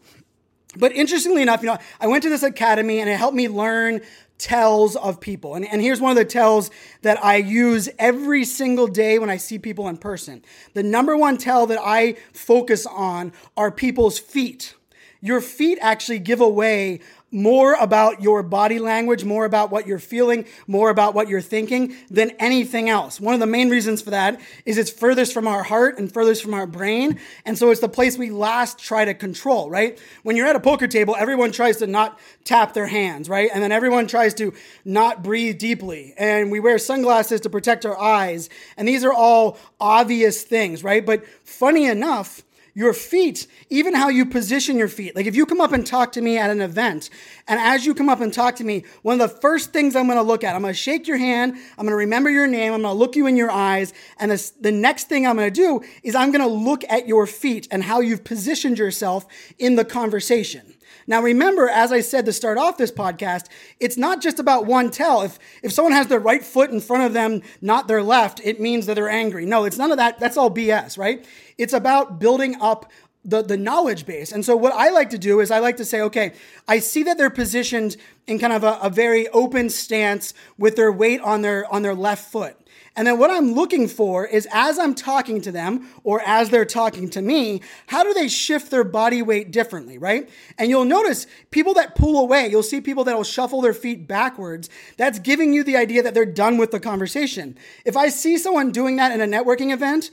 But 0.76 0.92
interestingly 0.92 1.42
enough, 1.42 1.62
you 1.62 1.68
know, 1.68 1.78
I 2.00 2.08
went 2.08 2.24
to 2.24 2.30
this 2.30 2.44
academy 2.44 3.00
and 3.00 3.10
it 3.10 3.18
helped 3.18 3.36
me 3.36 3.48
learn 3.48 4.02
tells 4.40 4.96
of 4.96 5.20
people. 5.20 5.56
And, 5.56 5.66
and 5.66 5.82
here's 5.82 6.02
one 6.02 6.12
of 6.12 6.18
the 6.18 6.26
tells 6.26 6.72
that 7.02 7.24
I 7.24 7.36
use 7.36 7.90
every 8.00 8.46
single 8.46 8.88
day 8.88 9.20
when 9.20 9.30
I 9.30 9.38
see 9.38 9.60
people 9.60 9.88
in 9.90 9.98
person. 9.98 10.44
The 10.74 10.84
number 10.84 11.16
one 11.16 11.38
tell 11.38 11.68
that 11.68 11.80
I 11.80 12.16
focus 12.34 12.86
on 12.86 13.34
are 13.58 13.72
people's 13.72 14.18
feet. 14.18 14.76
Your 15.22 15.42
feet 15.42 15.78
actually 15.82 16.20
give 16.20 16.40
away 16.40 17.02
more 17.32 17.74
about 17.74 18.22
your 18.22 18.44
body 18.44 18.80
language, 18.80 19.24
more 19.24 19.46
about 19.46 19.72
what 19.72 19.88
you're 19.88 20.00
feeling, 20.00 20.46
more 20.68 20.90
about 20.90 21.14
what 21.14 21.28
you're 21.28 21.42
thinking 21.42 21.96
than 22.10 22.32
anything 22.40 22.90
else. 22.90 23.20
One 23.20 23.34
of 23.34 23.40
the 23.40 23.48
main 23.48 23.70
reasons 23.70 24.02
for 24.02 24.10
that 24.12 24.40
is 24.66 24.78
it's 24.78 24.90
furthest 24.90 25.34
from 25.34 25.48
our 25.48 25.64
heart 25.64 25.98
and 25.98 26.12
furthest 26.12 26.42
from 26.42 26.54
our 26.54 26.68
brain. 26.68 27.20
And 27.46 27.58
so 27.58 27.70
it's 27.72 27.82
the 27.82 27.90
place 27.90 28.18
we 28.18 28.30
last 28.30 28.80
try 28.80 29.06
to 29.06 29.14
control, 29.14 29.70
right? 29.70 30.00
When 30.24 30.36
you're 30.36 30.48
at 30.48 30.56
a 30.56 30.60
poker 30.60 30.88
table, 30.88 31.16
everyone 31.18 31.52
tries 31.52 31.78
to 31.78 31.88
not 31.88 32.20
tap 32.44 32.74
their 32.74 32.88
hands, 32.88 33.30
right? 33.30 33.50
And 33.54 33.62
then 33.62 33.72
everyone 33.72 34.08
tries 34.08 34.34
to 34.36 34.54
not 34.84 35.24
breathe 35.24 35.60
deeply. 35.60 36.14
And 36.18 36.52
we 36.52 36.60
wear 36.60 36.78
sunglasses 36.78 37.42
to 37.42 37.50
protect 37.50 37.86
our 37.86 38.00
eyes. 38.00 38.50
And 38.78 38.88
these 38.88 39.04
are 39.04 39.14
all 39.14 39.58
obvious 39.80 40.44
things, 40.44 40.84
right? 40.84 41.06
But 41.06 41.26
funny 41.44 41.86
enough, 41.86 42.44
your 42.74 42.94
feet, 42.94 43.48
even 43.70 43.94
how 43.94 44.10
you 44.10 44.26
position 44.26 44.78
your 44.78 44.88
feet. 44.88 45.16
Like 45.16 45.26
if 45.26 45.36
you 45.36 45.46
come 45.46 45.62
up 45.62 45.72
and 45.72 45.86
talk 45.86 46.12
to 46.14 46.22
me 46.22 46.38
at 46.38 46.50
an 46.50 46.62
event, 46.62 47.10
and 47.48 47.60
as 47.60 47.86
you 47.86 47.94
come 47.94 48.10
up 48.10 48.22
and 48.22 48.34
talk 48.34 48.56
to 48.58 48.64
me, 48.64 48.86
one 49.02 49.20
of 49.20 49.30
the 49.30 49.40
first 49.40 49.74
things 49.74 49.96
I'm 49.96 50.08
to 50.08 50.22
look 50.22 50.44
at, 50.44 50.56
I'm 50.56 50.64
to 50.64 50.74
shake 50.74 51.08
your 51.08 51.18
hand, 51.18 51.56
I'm 51.78 51.88
to 51.88 51.96
remember 51.96 52.30
your 52.30 52.48
name, 52.48 52.74
I'm 52.74 52.82
to 52.82 52.94
look 52.94 53.16
you 53.16 53.28
in 53.28 53.38
your 53.38 53.52
eyes, 53.52 53.94
and 54.18 54.32
this, 54.32 54.52
the 54.52 54.72
next 54.72 55.10
thing 55.10 55.26
I'm 55.26 55.38
to 55.38 55.52
do 55.52 55.82
is 56.04 56.16
I'm 56.16 56.32
to 56.32 56.48
look 56.48 56.84
at 56.90 57.08
your 57.08 57.28
feet 57.28 57.68
and 57.72 57.84
how 57.84 58.00
you've 58.00 58.24
positioned 58.24 58.78
yourself 58.78 59.26
in 59.58 59.76
the 59.76 59.86
conversation. 59.86 60.74
Now, 61.10 61.24
remember, 61.24 61.68
as 61.68 61.92
I 61.92 62.02
said 62.02 62.26
to 62.28 62.32
start 62.32 62.60
off 62.60 62.78
this 62.78 62.92
podcast, 62.92 63.48
it's 63.80 63.98
not 63.98 64.22
just 64.22 64.38
about 64.38 64.68
one 64.68 64.92
tell. 64.92 65.24
If, 65.24 65.40
if 65.64 65.74
someone 65.74 65.92
has 65.94 66.06
their 66.06 66.20
right 66.20 66.44
foot 66.44 66.70
in 66.70 66.80
front 66.80 67.02
of 67.02 67.14
them, 67.14 67.42
not 67.62 67.88
their 67.88 68.04
left, 68.04 68.40
it 68.44 68.60
means 68.62 68.86
that 68.86 68.94
they're 68.94 69.10
angry. 69.10 69.44
No, 69.48 69.66
it's 69.66 69.80
none 69.80 69.90
of 69.90 69.98
that. 69.98 70.20
That's 70.20 70.38
all 70.38 70.52
BS, 70.52 71.00
right? 71.00 71.26
It's 71.58 71.74
about 71.74 72.20
building 72.20 72.62
up 72.62 72.92
the, 73.26 73.42
the 73.42 73.58
knowledge 73.58 74.06
base. 74.06 74.32
And 74.32 74.46
so 74.46 74.56
what 74.56 74.72
I 74.72 74.92
like 74.92 75.10
to 75.10 75.18
do 75.18 75.40
is 75.40 75.50
I 75.50 75.58
like 75.58 75.78
to 75.78 75.86
say, 75.86 76.00
okay, 76.02 76.34
I 76.68 76.78
see 76.78 77.02
that 77.02 77.18
they're 77.18 77.32
positioned 77.32 77.98
in 78.28 78.38
kind 78.38 78.54
of 78.54 78.64
a, 78.64 78.78
a 78.80 78.92
very 78.92 79.28
open 79.30 79.72
stance 79.72 80.36
with 80.60 80.76
their 80.76 80.92
weight 80.92 81.22
on 81.22 81.42
their 81.42 81.66
on 81.74 81.82
their 81.82 81.96
left 81.96 82.32
foot. 82.32 82.56
And 82.96 83.08
then 83.08 83.18
what 83.18 83.30
I'm 83.30 83.54
looking 83.54 83.88
for 83.88 84.26
is 84.26 84.48
as 84.52 84.78
I'm 84.80 84.96
talking 84.96 85.42
to 85.42 85.52
them 85.52 85.90
or 86.04 86.22
as 86.26 86.50
they're 86.50 86.66
talking 86.66 87.10
to 87.12 87.22
me, 87.22 87.62
how 87.88 88.04
do 88.04 88.14
they 88.14 88.28
shift 88.28 88.72
their 88.72 88.84
body 88.84 89.22
weight 89.22 89.52
differently, 89.52 89.98
right? 89.98 90.30
And 90.58 90.70
you'll 90.70 90.86
notice 90.86 91.28
people 91.52 91.74
that 91.76 91.96
pull 91.96 92.20
away, 92.20 92.48
you'll 92.48 92.64
see 92.64 92.82
people 92.82 93.04
that 93.06 93.16
will 93.16 93.24
shuffle 93.24 93.62
their 93.62 93.74
feet 93.74 94.08
backwards. 94.08 94.70
That's 94.98 95.20
giving 95.20 95.54
you 95.54 95.64
the 95.64 95.78
idea 95.78 96.04
that 96.04 96.14
they're 96.14 96.26
done 96.26 96.58
with 96.58 96.72
the 96.72 96.80
conversation. 96.80 97.58
If 97.86 97.96
I 97.96 98.10
see 98.10 98.38
someone 98.38 98.72
doing 98.72 98.96
that 98.98 99.12
in 99.12 99.22
a 99.22 99.38
networking 99.38 99.72
event, 99.72 100.12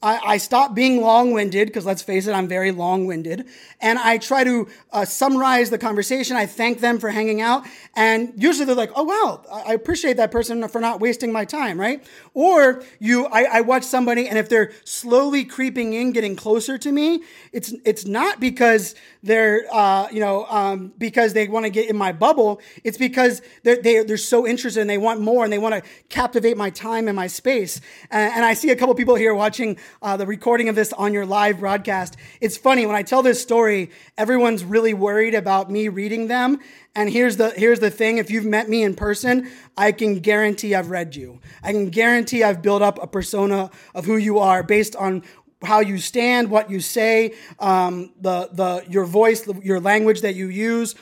I, 0.00 0.34
I 0.34 0.36
stop 0.38 0.74
being 0.74 1.00
long 1.00 1.32
winded 1.32 1.66
because 1.68 1.84
let's 1.84 2.02
face 2.02 2.28
it, 2.28 2.32
I'm 2.32 2.46
very 2.46 2.70
long 2.70 3.06
winded. 3.06 3.46
And 3.80 3.98
I 3.98 4.18
try 4.18 4.44
to 4.44 4.68
uh, 4.92 5.04
summarize 5.04 5.70
the 5.70 5.78
conversation. 5.78 6.36
I 6.36 6.46
thank 6.46 6.80
them 6.80 7.00
for 7.00 7.10
hanging 7.10 7.40
out. 7.40 7.66
And 7.96 8.32
usually 8.36 8.64
they're 8.64 8.76
like, 8.76 8.92
oh, 8.94 9.02
wow, 9.02 9.42
I 9.66 9.74
appreciate 9.74 10.16
that 10.18 10.30
person 10.30 10.66
for 10.68 10.80
not 10.80 11.00
wasting 11.00 11.32
my 11.32 11.44
time, 11.44 11.80
right? 11.80 12.04
Or 12.32 12.82
you, 13.00 13.26
I, 13.26 13.58
I 13.58 13.60
watch 13.62 13.82
somebody 13.82 14.28
and 14.28 14.38
if 14.38 14.48
they're 14.48 14.70
slowly 14.84 15.44
creeping 15.44 15.92
in, 15.94 16.12
getting 16.12 16.36
closer 16.36 16.78
to 16.78 16.92
me, 16.92 17.24
it's, 17.52 17.74
it's 17.84 18.04
not 18.04 18.38
because 18.38 18.94
they're, 19.24 19.64
uh, 19.72 20.08
you 20.12 20.20
know, 20.20 20.46
um, 20.48 20.92
because 20.96 21.32
they 21.32 21.48
want 21.48 21.64
to 21.64 21.70
get 21.70 21.90
in 21.90 21.96
my 21.96 22.12
bubble. 22.12 22.60
It's 22.84 22.98
because 22.98 23.42
they're, 23.64 23.82
they're, 23.82 24.04
they're 24.04 24.16
so 24.16 24.46
interested 24.46 24.80
and 24.80 24.88
they 24.88 24.98
want 24.98 25.20
more 25.20 25.42
and 25.42 25.52
they 25.52 25.58
want 25.58 25.74
to 25.74 25.90
captivate 26.08 26.56
my 26.56 26.70
time 26.70 27.08
and 27.08 27.16
my 27.16 27.26
space. 27.26 27.80
And, 28.12 28.32
and 28.32 28.44
I 28.44 28.54
see 28.54 28.70
a 28.70 28.76
couple 28.76 28.94
people 28.94 29.16
here 29.16 29.34
watching 29.34 29.76
uh, 30.02 30.16
the 30.16 30.26
recording 30.26 30.68
of 30.68 30.74
this 30.74 30.92
on 30.92 31.12
your 31.12 31.26
live 31.26 31.60
broadcast. 31.60 32.16
It's 32.40 32.56
funny 32.56 32.86
when 32.86 32.96
I 32.96 33.02
tell 33.02 33.22
this 33.22 33.40
story, 33.40 33.90
everyone's 34.16 34.64
really 34.64 34.94
worried 34.94 35.34
about 35.34 35.70
me 35.70 35.88
reading 35.88 36.28
them. 36.28 36.58
And 36.94 37.10
here's 37.10 37.36
the 37.36 37.50
here's 37.50 37.80
the 37.80 37.90
thing: 37.90 38.18
if 38.18 38.30
you've 38.30 38.44
met 38.44 38.68
me 38.68 38.82
in 38.82 38.94
person, 38.94 39.50
I 39.76 39.92
can 39.92 40.20
guarantee 40.20 40.74
I've 40.74 40.90
read 40.90 41.14
you. 41.14 41.40
I 41.62 41.72
can 41.72 41.90
guarantee 41.90 42.42
I've 42.42 42.62
built 42.62 42.82
up 42.82 43.02
a 43.02 43.06
persona 43.06 43.70
of 43.94 44.04
who 44.04 44.16
you 44.16 44.38
are 44.38 44.62
based 44.62 44.96
on 44.96 45.22
how 45.62 45.80
you 45.80 45.98
stand, 45.98 46.50
what 46.50 46.70
you 46.70 46.80
say, 46.80 47.34
um, 47.58 48.12
the 48.20 48.48
the 48.52 48.84
your 48.88 49.04
voice, 49.04 49.46
your 49.62 49.80
language 49.80 50.20
that 50.22 50.34
you 50.34 50.48
use. 50.48 50.94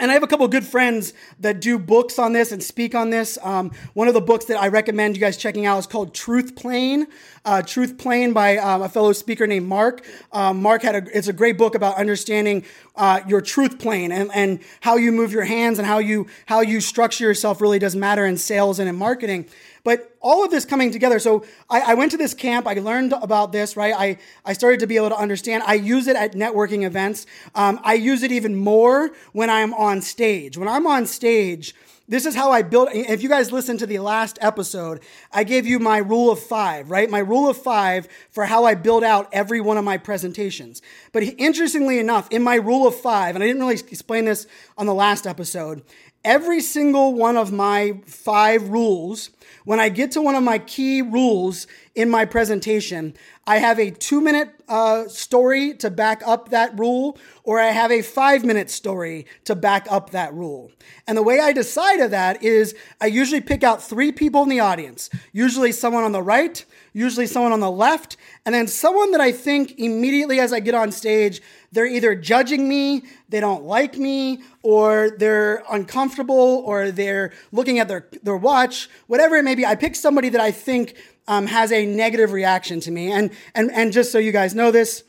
And 0.00 0.10
I 0.10 0.14
have 0.14 0.22
a 0.22 0.26
couple 0.26 0.48
good 0.48 0.64
friends 0.64 1.12
that 1.40 1.60
do 1.60 1.78
books 1.78 2.18
on 2.18 2.32
this 2.32 2.52
and 2.52 2.62
speak 2.62 2.94
on 2.94 3.10
this. 3.10 3.36
Um, 3.42 3.70
one 3.92 4.08
of 4.08 4.14
the 4.14 4.20
books 4.22 4.46
that 4.46 4.58
I 4.58 4.68
recommend 4.68 5.14
you 5.14 5.20
guys 5.20 5.36
checking 5.36 5.66
out 5.66 5.78
is 5.78 5.86
called 5.86 6.14
Truth 6.14 6.56
Plane. 6.56 7.06
Uh, 7.44 7.60
Truth 7.60 7.98
Plane 7.98 8.32
by 8.32 8.56
um, 8.56 8.80
a 8.80 8.88
fellow 8.88 9.12
speaker 9.12 9.46
named 9.46 9.66
Mark. 9.66 10.02
Um, 10.32 10.62
Mark 10.62 10.82
had 10.82 10.94
a, 10.94 11.16
it's 11.16 11.28
a 11.28 11.34
great 11.34 11.58
book 11.58 11.74
about 11.74 11.96
understanding 11.96 12.64
uh, 12.96 13.20
your 13.28 13.42
truth 13.42 13.78
plane 13.78 14.10
and, 14.10 14.30
and 14.34 14.60
how 14.80 14.96
you 14.96 15.12
move 15.12 15.32
your 15.32 15.44
hands 15.44 15.78
and 15.78 15.86
how 15.86 15.98
you 15.98 16.26
how 16.46 16.60
you 16.60 16.80
structure 16.80 17.24
yourself 17.24 17.60
really 17.60 17.78
does 17.78 17.94
matter 17.94 18.26
in 18.26 18.36
sales 18.36 18.78
and 18.78 18.88
in 18.88 18.96
marketing. 18.96 19.46
But 19.82 20.14
all 20.20 20.44
of 20.44 20.50
this 20.50 20.64
coming 20.64 20.90
together. 20.90 21.18
So 21.18 21.44
I, 21.68 21.80
I, 21.92 21.94
went 21.94 22.10
to 22.10 22.16
this 22.16 22.34
camp. 22.34 22.66
I 22.66 22.74
learned 22.74 23.14
about 23.14 23.52
this, 23.52 23.76
right? 23.76 23.94
I, 23.96 24.18
I 24.44 24.52
started 24.52 24.80
to 24.80 24.86
be 24.86 24.96
able 24.96 25.08
to 25.08 25.16
understand. 25.16 25.62
I 25.66 25.74
use 25.74 26.06
it 26.06 26.16
at 26.16 26.32
networking 26.32 26.84
events. 26.84 27.26
Um, 27.54 27.80
I 27.82 27.94
use 27.94 28.22
it 28.22 28.30
even 28.30 28.56
more 28.56 29.10
when 29.32 29.48
I'm 29.48 29.72
on 29.74 30.02
stage. 30.02 30.58
When 30.58 30.68
I'm 30.68 30.86
on 30.86 31.06
stage, 31.06 31.74
this 32.10 32.26
is 32.26 32.34
how 32.34 32.50
I 32.50 32.62
build. 32.62 32.88
If 32.92 33.22
you 33.22 33.28
guys 33.28 33.52
listen 33.52 33.78
to 33.78 33.86
the 33.86 34.00
last 34.00 34.36
episode, 34.40 35.00
I 35.32 35.44
gave 35.44 35.64
you 35.64 35.78
my 35.78 35.98
rule 35.98 36.32
of 36.32 36.40
five, 36.40 36.90
right? 36.90 37.08
My 37.08 37.20
rule 37.20 37.48
of 37.48 37.56
five 37.56 38.08
for 38.30 38.46
how 38.46 38.64
I 38.64 38.74
build 38.74 39.04
out 39.04 39.28
every 39.32 39.60
one 39.60 39.76
of 39.78 39.84
my 39.84 39.96
presentations. 39.96 40.82
But 41.12 41.22
interestingly 41.22 42.00
enough, 42.00 42.26
in 42.32 42.42
my 42.42 42.56
rule 42.56 42.88
of 42.88 42.96
five, 42.96 43.36
and 43.36 43.44
I 43.44 43.46
didn't 43.46 43.62
really 43.62 43.74
explain 43.74 44.24
this 44.24 44.48
on 44.76 44.86
the 44.86 44.94
last 44.94 45.24
episode, 45.24 45.84
every 46.24 46.60
single 46.60 47.14
one 47.14 47.36
of 47.36 47.52
my 47.52 48.00
five 48.06 48.68
rules, 48.70 49.30
when 49.64 49.80
I 49.80 49.88
get 49.88 50.12
to 50.12 50.22
one 50.22 50.34
of 50.34 50.42
my 50.42 50.58
key 50.58 51.02
rules 51.02 51.66
in 51.94 52.08
my 52.08 52.24
presentation, 52.24 53.14
I 53.46 53.58
have 53.58 53.78
a 53.78 53.90
two 53.90 54.20
minute 54.20 54.50
uh, 54.68 55.08
story 55.08 55.74
to 55.74 55.90
back 55.90 56.22
up 56.24 56.50
that 56.50 56.78
rule, 56.78 57.18
or 57.42 57.58
I 57.58 57.68
have 57.68 57.90
a 57.90 58.02
five 58.02 58.44
minute 58.44 58.70
story 58.70 59.26
to 59.44 59.56
back 59.56 59.86
up 59.90 60.10
that 60.10 60.32
rule. 60.32 60.70
And 61.06 61.18
the 61.18 61.22
way 61.22 61.40
I 61.40 61.52
decide 61.52 62.00
of 62.00 62.12
that 62.12 62.42
is 62.42 62.76
I 63.00 63.06
usually 63.06 63.40
pick 63.40 63.64
out 63.64 63.82
three 63.82 64.12
people 64.12 64.44
in 64.44 64.48
the 64.48 64.60
audience, 64.60 65.10
usually 65.32 65.72
someone 65.72 66.04
on 66.04 66.12
the 66.12 66.22
right, 66.22 66.64
usually 66.92 67.26
someone 67.26 67.52
on 67.52 67.60
the 67.60 67.70
left, 67.70 68.16
and 68.46 68.54
then 68.54 68.68
someone 68.68 69.10
that 69.12 69.20
I 69.20 69.32
think 69.32 69.78
immediately 69.78 70.38
as 70.38 70.52
I 70.52 70.60
get 70.60 70.74
on 70.74 70.92
stage, 70.92 71.42
they're 71.72 71.86
either 71.86 72.14
judging 72.14 72.68
me, 72.68 73.02
they 73.28 73.40
don't 73.40 73.64
like 73.64 73.96
me, 73.96 74.42
or 74.62 75.10
they're 75.10 75.62
uncomfortable, 75.70 76.62
or 76.66 76.90
they're 76.90 77.32
looking 77.52 77.78
at 77.78 77.88
their, 77.88 78.08
their 78.22 78.36
watch, 78.36 78.88
whatever 79.06 79.36
it 79.40 79.44
may 79.44 79.54
be. 79.54 79.66
I 79.66 79.74
pick 79.74 79.96
somebody 79.96 80.28
that 80.30 80.40
I 80.40 80.52
think 80.52 80.94
um, 81.26 81.46
has 81.46 81.72
a 81.72 81.84
negative 81.84 82.32
reaction 82.32 82.80
to 82.80 82.90
me. 82.90 83.10
And, 83.10 83.30
and, 83.54 83.70
and 83.72 83.92
just 83.92 84.12
so 84.12 84.18
you 84.18 84.32
guys 84.32 84.54
know 84.54 84.70
this, 84.70 85.02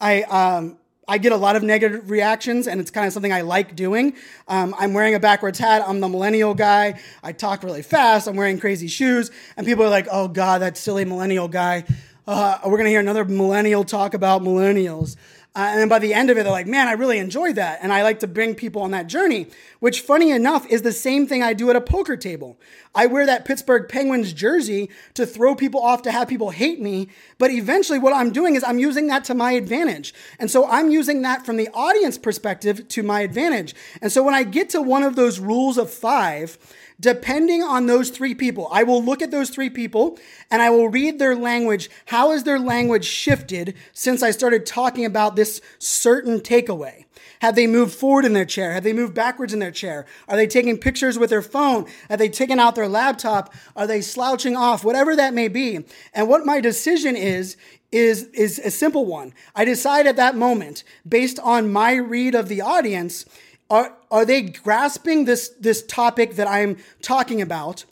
I, 0.00 0.22
um, 0.22 0.78
I 1.08 1.18
get 1.18 1.32
a 1.32 1.36
lot 1.36 1.56
of 1.56 1.62
negative 1.62 2.10
reactions, 2.10 2.68
and 2.68 2.80
it's 2.80 2.90
kind 2.90 3.06
of 3.06 3.12
something 3.12 3.32
I 3.32 3.40
like 3.40 3.74
doing. 3.74 4.14
Um, 4.46 4.74
I'm 4.78 4.94
wearing 4.94 5.14
a 5.14 5.20
backwards 5.20 5.58
hat. 5.58 5.82
I'm 5.86 6.00
the 6.00 6.08
millennial 6.08 6.54
guy. 6.54 7.00
I 7.22 7.32
talk 7.32 7.64
really 7.64 7.82
fast. 7.82 8.28
I'm 8.28 8.36
wearing 8.36 8.58
crazy 8.60 8.86
shoes, 8.86 9.30
and 9.56 9.66
people 9.66 9.84
are 9.84 9.90
like, 9.90 10.06
"Oh 10.10 10.28
God, 10.28 10.62
that 10.62 10.76
silly 10.76 11.04
millennial 11.04 11.48
guy." 11.48 11.84
Uh, 12.26 12.58
we're 12.64 12.76
gonna 12.76 12.88
hear 12.88 13.00
another 13.00 13.24
millennial 13.24 13.82
talk 13.82 14.14
about 14.14 14.42
millennials. 14.42 15.16
Uh, 15.54 15.74
and 15.74 15.90
by 15.90 15.98
the 15.98 16.14
end 16.14 16.30
of 16.30 16.38
it, 16.38 16.44
they're 16.44 16.52
like, 16.52 16.66
man, 16.66 16.88
I 16.88 16.92
really 16.92 17.18
enjoyed 17.18 17.56
that. 17.56 17.80
And 17.82 17.92
I 17.92 18.02
like 18.02 18.20
to 18.20 18.26
bring 18.26 18.54
people 18.54 18.80
on 18.80 18.92
that 18.92 19.06
journey, 19.06 19.48
which, 19.80 20.00
funny 20.00 20.30
enough, 20.30 20.66
is 20.70 20.80
the 20.80 20.92
same 20.92 21.26
thing 21.26 21.42
I 21.42 21.52
do 21.52 21.68
at 21.68 21.76
a 21.76 21.80
poker 21.80 22.16
table. 22.16 22.58
I 22.94 23.04
wear 23.04 23.26
that 23.26 23.44
Pittsburgh 23.44 23.86
Penguins 23.86 24.32
jersey 24.32 24.88
to 25.12 25.26
throw 25.26 25.54
people 25.54 25.82
off, 25.82 26.00
to 26.02 26.10
have 26.10 26.26
people 26.26 26.50
hate 26.50 26.80
me. 26.80 27.08
But 27.36 27.50
eventually, 27.50 27.98
what 27.98 28.14
I'm 28.14 28.32
doing 28.32 28.54
is 28.54 28.64
I'm 28.64 28.78
using 28.78 29.08
that 29.08 29.24
to 29.24 29.34
my 29.34 29.52
advantage. 29.52 30.14
And 30.38 30.50
so 30.50 30.66
I'm 30.66 30.90
using 30.90 31.20
that 31.22 31.44
from 31.44 31.58
the 31.58 31.68
audience 31.74 32.16
perspective 32.16 32.88
to 32.88 33.02
my 33.02 33.20
advantage. 33.20 33.74
And 34.00 34.10
so 34.10 34.22
when 34.22 34.34
I 34.34 34.44
get 34.44 34.70
to 34.70 34.80
one 34.80 35.02
of 35.02 35.16
those 35.16 35.38
rules 35.38 35.76
of 35.76 35.90
five, 35.90 36.56
depending 37.02 37.62
on 37.62 37.86
those 37.86 38.10
three 38.10 38.34
people. 38.34 38.68
I 38.70 38.84
will 38.84 39.02
look 39.02 39.20
at 39.20 39.32
those 39.32 39.50
three 39.50 39.68
people 39.68 40.18
and 40.50 40.62
I 40.62 40.70
will 40.70 40.88
read 40.88 41.18
their 41.18 41.34
language. 41.36 41.90
How 42.06 42.30
has 42.30 42.44
their 42.44 42.60
language 42.60 43.04
shifted 43.04 43.74
since 43.92 44.22
I 44.22 44.30
started 44.30 44.64
talking 44.64 45.04
about 45.04 45.34
this 45.34 45.60
certain 45.78 46.40
takeaway? 46.40 47.04
Have 47.40 47.56
they 47.56 47.66
moved 47.66 47.92
forward 47.92 48.24
in 48.24 48.34
their 48.34 48.44
chair? 48.44 48.72
Have 48.72 48.84
they 48.84 48.92
moved 48.92 49.14
backwards 49.14 49.52
in 49.52 49.58
their 49.58 49.72
chair? 49.72 50.06
Are 50.28 50.36
they 50.36 50.46
taking 50.46 50.78
pictures 50.78 51.18
with 51.18 51.28
their 51.28 51.42
phone? 51.42 51.86
Have 52.08 52.20
they 52.20 52.28
taken 52.28 52.60
out 52.60 52.76
their 52.76 52.88
laptop? 52.88 53.52
Are 53.74 53.88
they 53.88 54.00
slouching 54.00 54.54
off? 54.54 54.84
Whatever 54.84 55.16
that 55.16 55.34
may 55.34 55.48
be. 55.48 55.84
And 56.14 56.28
what 56.28 56.46
my 56.46 56.60
decision 56.60 57.16
is, 57.16 57.56
is, 57.90 58.24
is 58.32 58.60
a 58.60 58.70
simple 58.70 59.06
one. 59.06 59.34
I 59.56 59.64
decide 59.64 60.06
at 60.06 60.16
that 60.16 60.36
moment, 60.36 60.84
based 61.06 61.40
on 61.40 61.72
my 61.72 61.94
read 61.94 62.36
of 62.36 62.48
the 62.48 62.60
audience, 62.60 63.26
are, 63.72 63.96
are 64.10 64.26
they 64.26 64.42
grasping 64.42 65.24
this, 65.24 65.48
this 65.58 65.82
topic 65.82 66.34
that 66.36 66.46
I'm 66.46 66.76
talking 67.00 67.40
about? 67.40 67.86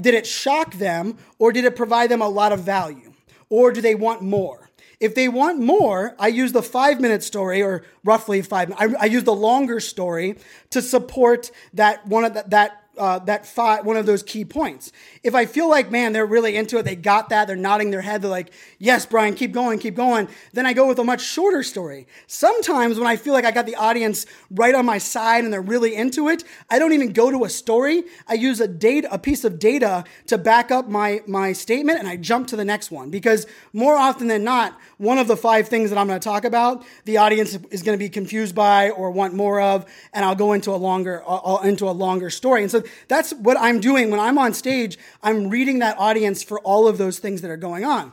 Did 0.00 0.14
it 0.14 0.26
shock 0.26 0.74
them 0.74 1.18
or 1.38 1.52
did 1.52 1.66
it 1.66 1.76
provide 1.76 2.10
them 2.10 2.22
a 2.22 2.28
lot 2.28 2.52
of 2.52 2.60
value? 2.60 3.12
Or 3.50 3.70
do 3.70 3.82
they 3.82 3.94
want 3.94 4.22
more? 4.22 4.70
If 4.98 5.14
they 5.14 5.28
want 5.28 5.58
more, 5.58 6.14
I 6.18 6.28
use 6.28 6.52
the 6.52 6.62
five 6.62 7.02
minute 7.02 7.22
story 7.22 7.62
or 7.62 7.84
roughly 8.02 8.40
five. 8.40 8.72
I, 8.78 8.94
I 8.98 9.04
use 9.06 9.24
the 9.24 9.34
longer 9.34 9.78
story 9.78 10.36
to 10.70 10.80
support 10.80 11.50
that 11.74 12.06
one 12.06 12.24
of 12.24 12.32
the, 12.32 12.44
that 12.48 12.79
uh, 12.98 13.18
that 13.20 13.46
five, 13.46 13.84
one 13.84 13.96
of 13.96 14.06
those 14.06 14.22
key 14.22 14.44
points. 14.44 14.92
If 15.22 15.34
I 15.34 15.46
feel 15.46 15.68
like, 15.68 15.90
man, 15.90 16.12
they're 16.12 16.26
really 16.26 16.56
into 16.56 16.78
it, 16.78 16.84
they 16.84 16.96
got 16.96 17.28
that, 17.30 17.46
they're 17.46 17.56
nodding 17.56 17.90
their 17.90 18.00
head, 18.00 18.22
they're 18.22 18.30
like, 18.30 18.52
yes, 18.78 19.06
Brian, 19.06 19.34
keep 19.34 19.52
going, 19.52 19.78
keep 19.78 19.94
going, 19.94 20.28
then 20.52 20.66
I 20.66 20.72
go 20.72 20.86
with 20.86 20.98
a 20.98 21.04
much 21.04 21.22
shorter 21.22 21.62
story. 21.62 22.06
Sometimes 22.26 22.98
when 22.98 23.06
I 23.06 23.16
feel 23.16 23.32
like 23.32 23.44
I 23.44 23.50
got 23.50 23.66
the 23.66 23.76
audience 23.76 24.26
right 24.50 24.74
on 24.74 24.84
my 24.84 24.98
side 24.98 25.44
and 25.44 25.52
they're 25.52 25.60
really 25.60 25.94
into 25.94 26.28
it, 26.28 26.44
I 26.68 26.78
don't 26.78 26.92
even 26.92 27.12
go 27.12 27.30
to 27.30 27.44
a 27.44 27.48
story. 27.48 28.04
I 28.28 28.34
use 28.34 28.60
a 28.60 28.68
data, 28.68 29.08
a 29.12 29.18
piece 29.18 29.44
of 29.44 29.58
data 29.58 30.04
to 30.26 30.38
back 30.38 30.70
up 30.70 30.88
my, 30.88 31.20
my 31.26 31.52
statement 31.52 31.98
and 31.98 32.08
I 32.08 32.16
jump 32.16 32.48
to 32.48 32.56
the 32.56 32.64
next 32.64 32.90
one 32.90 33.10
because 33.10 33.46
more 33.72 33.96
often 33.96 34.28
than 34.28 34.44
not, 34.44 34.78
one 35.00 35.16
of 35.16 35.26
the 35.28 35.36
five 35.36 35.66
things 35.66 35.88
that 35.88 35.98
I'm 35.98 36.06
going 36.06 36.20
to 36.20 36.22
talk 36.22 36.44
about, 36.44 36.84
the 37.06 37.16
audience 37.16 37.56
is 37.70 37.82
going 37.82 37.98
to 37.98 37.98
be 37.98 38.10
confused 38.10 38.54
by 38.54 38.90
or 38.90 39.10
want 39.10 39.32
more 39.32 39.58
of, 39.58 39.86
and 40.12 40.26
I'll 40.26 40.34
go 40.34 40.52
into 40.52 40.72
a 40.72 40.76
longer, 40.76 41.22
I'll, 41.26 41.62
into 41.62 41.88
a 41.88 41.90
longer 41.90 42.28
story. 42.28 42.60
And 42.60 42.70
so 42.70 42.82
that's 43.08 43.32
what 43.32 43.56
I'm 43.58 43.80
doing 43.80 44.10
when 44.10 44.20
I'm 44.20 44.36
on 44.36 44.52
stage. 44.52 44.98
I'm 45.22 45.48
reading 45.48 45.78
that 45.78 45.98
audience 45.98 46.42
for 46.42 46.60
all 46.60 46.86
of 46.86 46.98
those 46.98 47.18
things 47.18 47.40
that 47.40 47.50
are 47.50 47.56
going 47.56 47.82
on. 47.82 48.12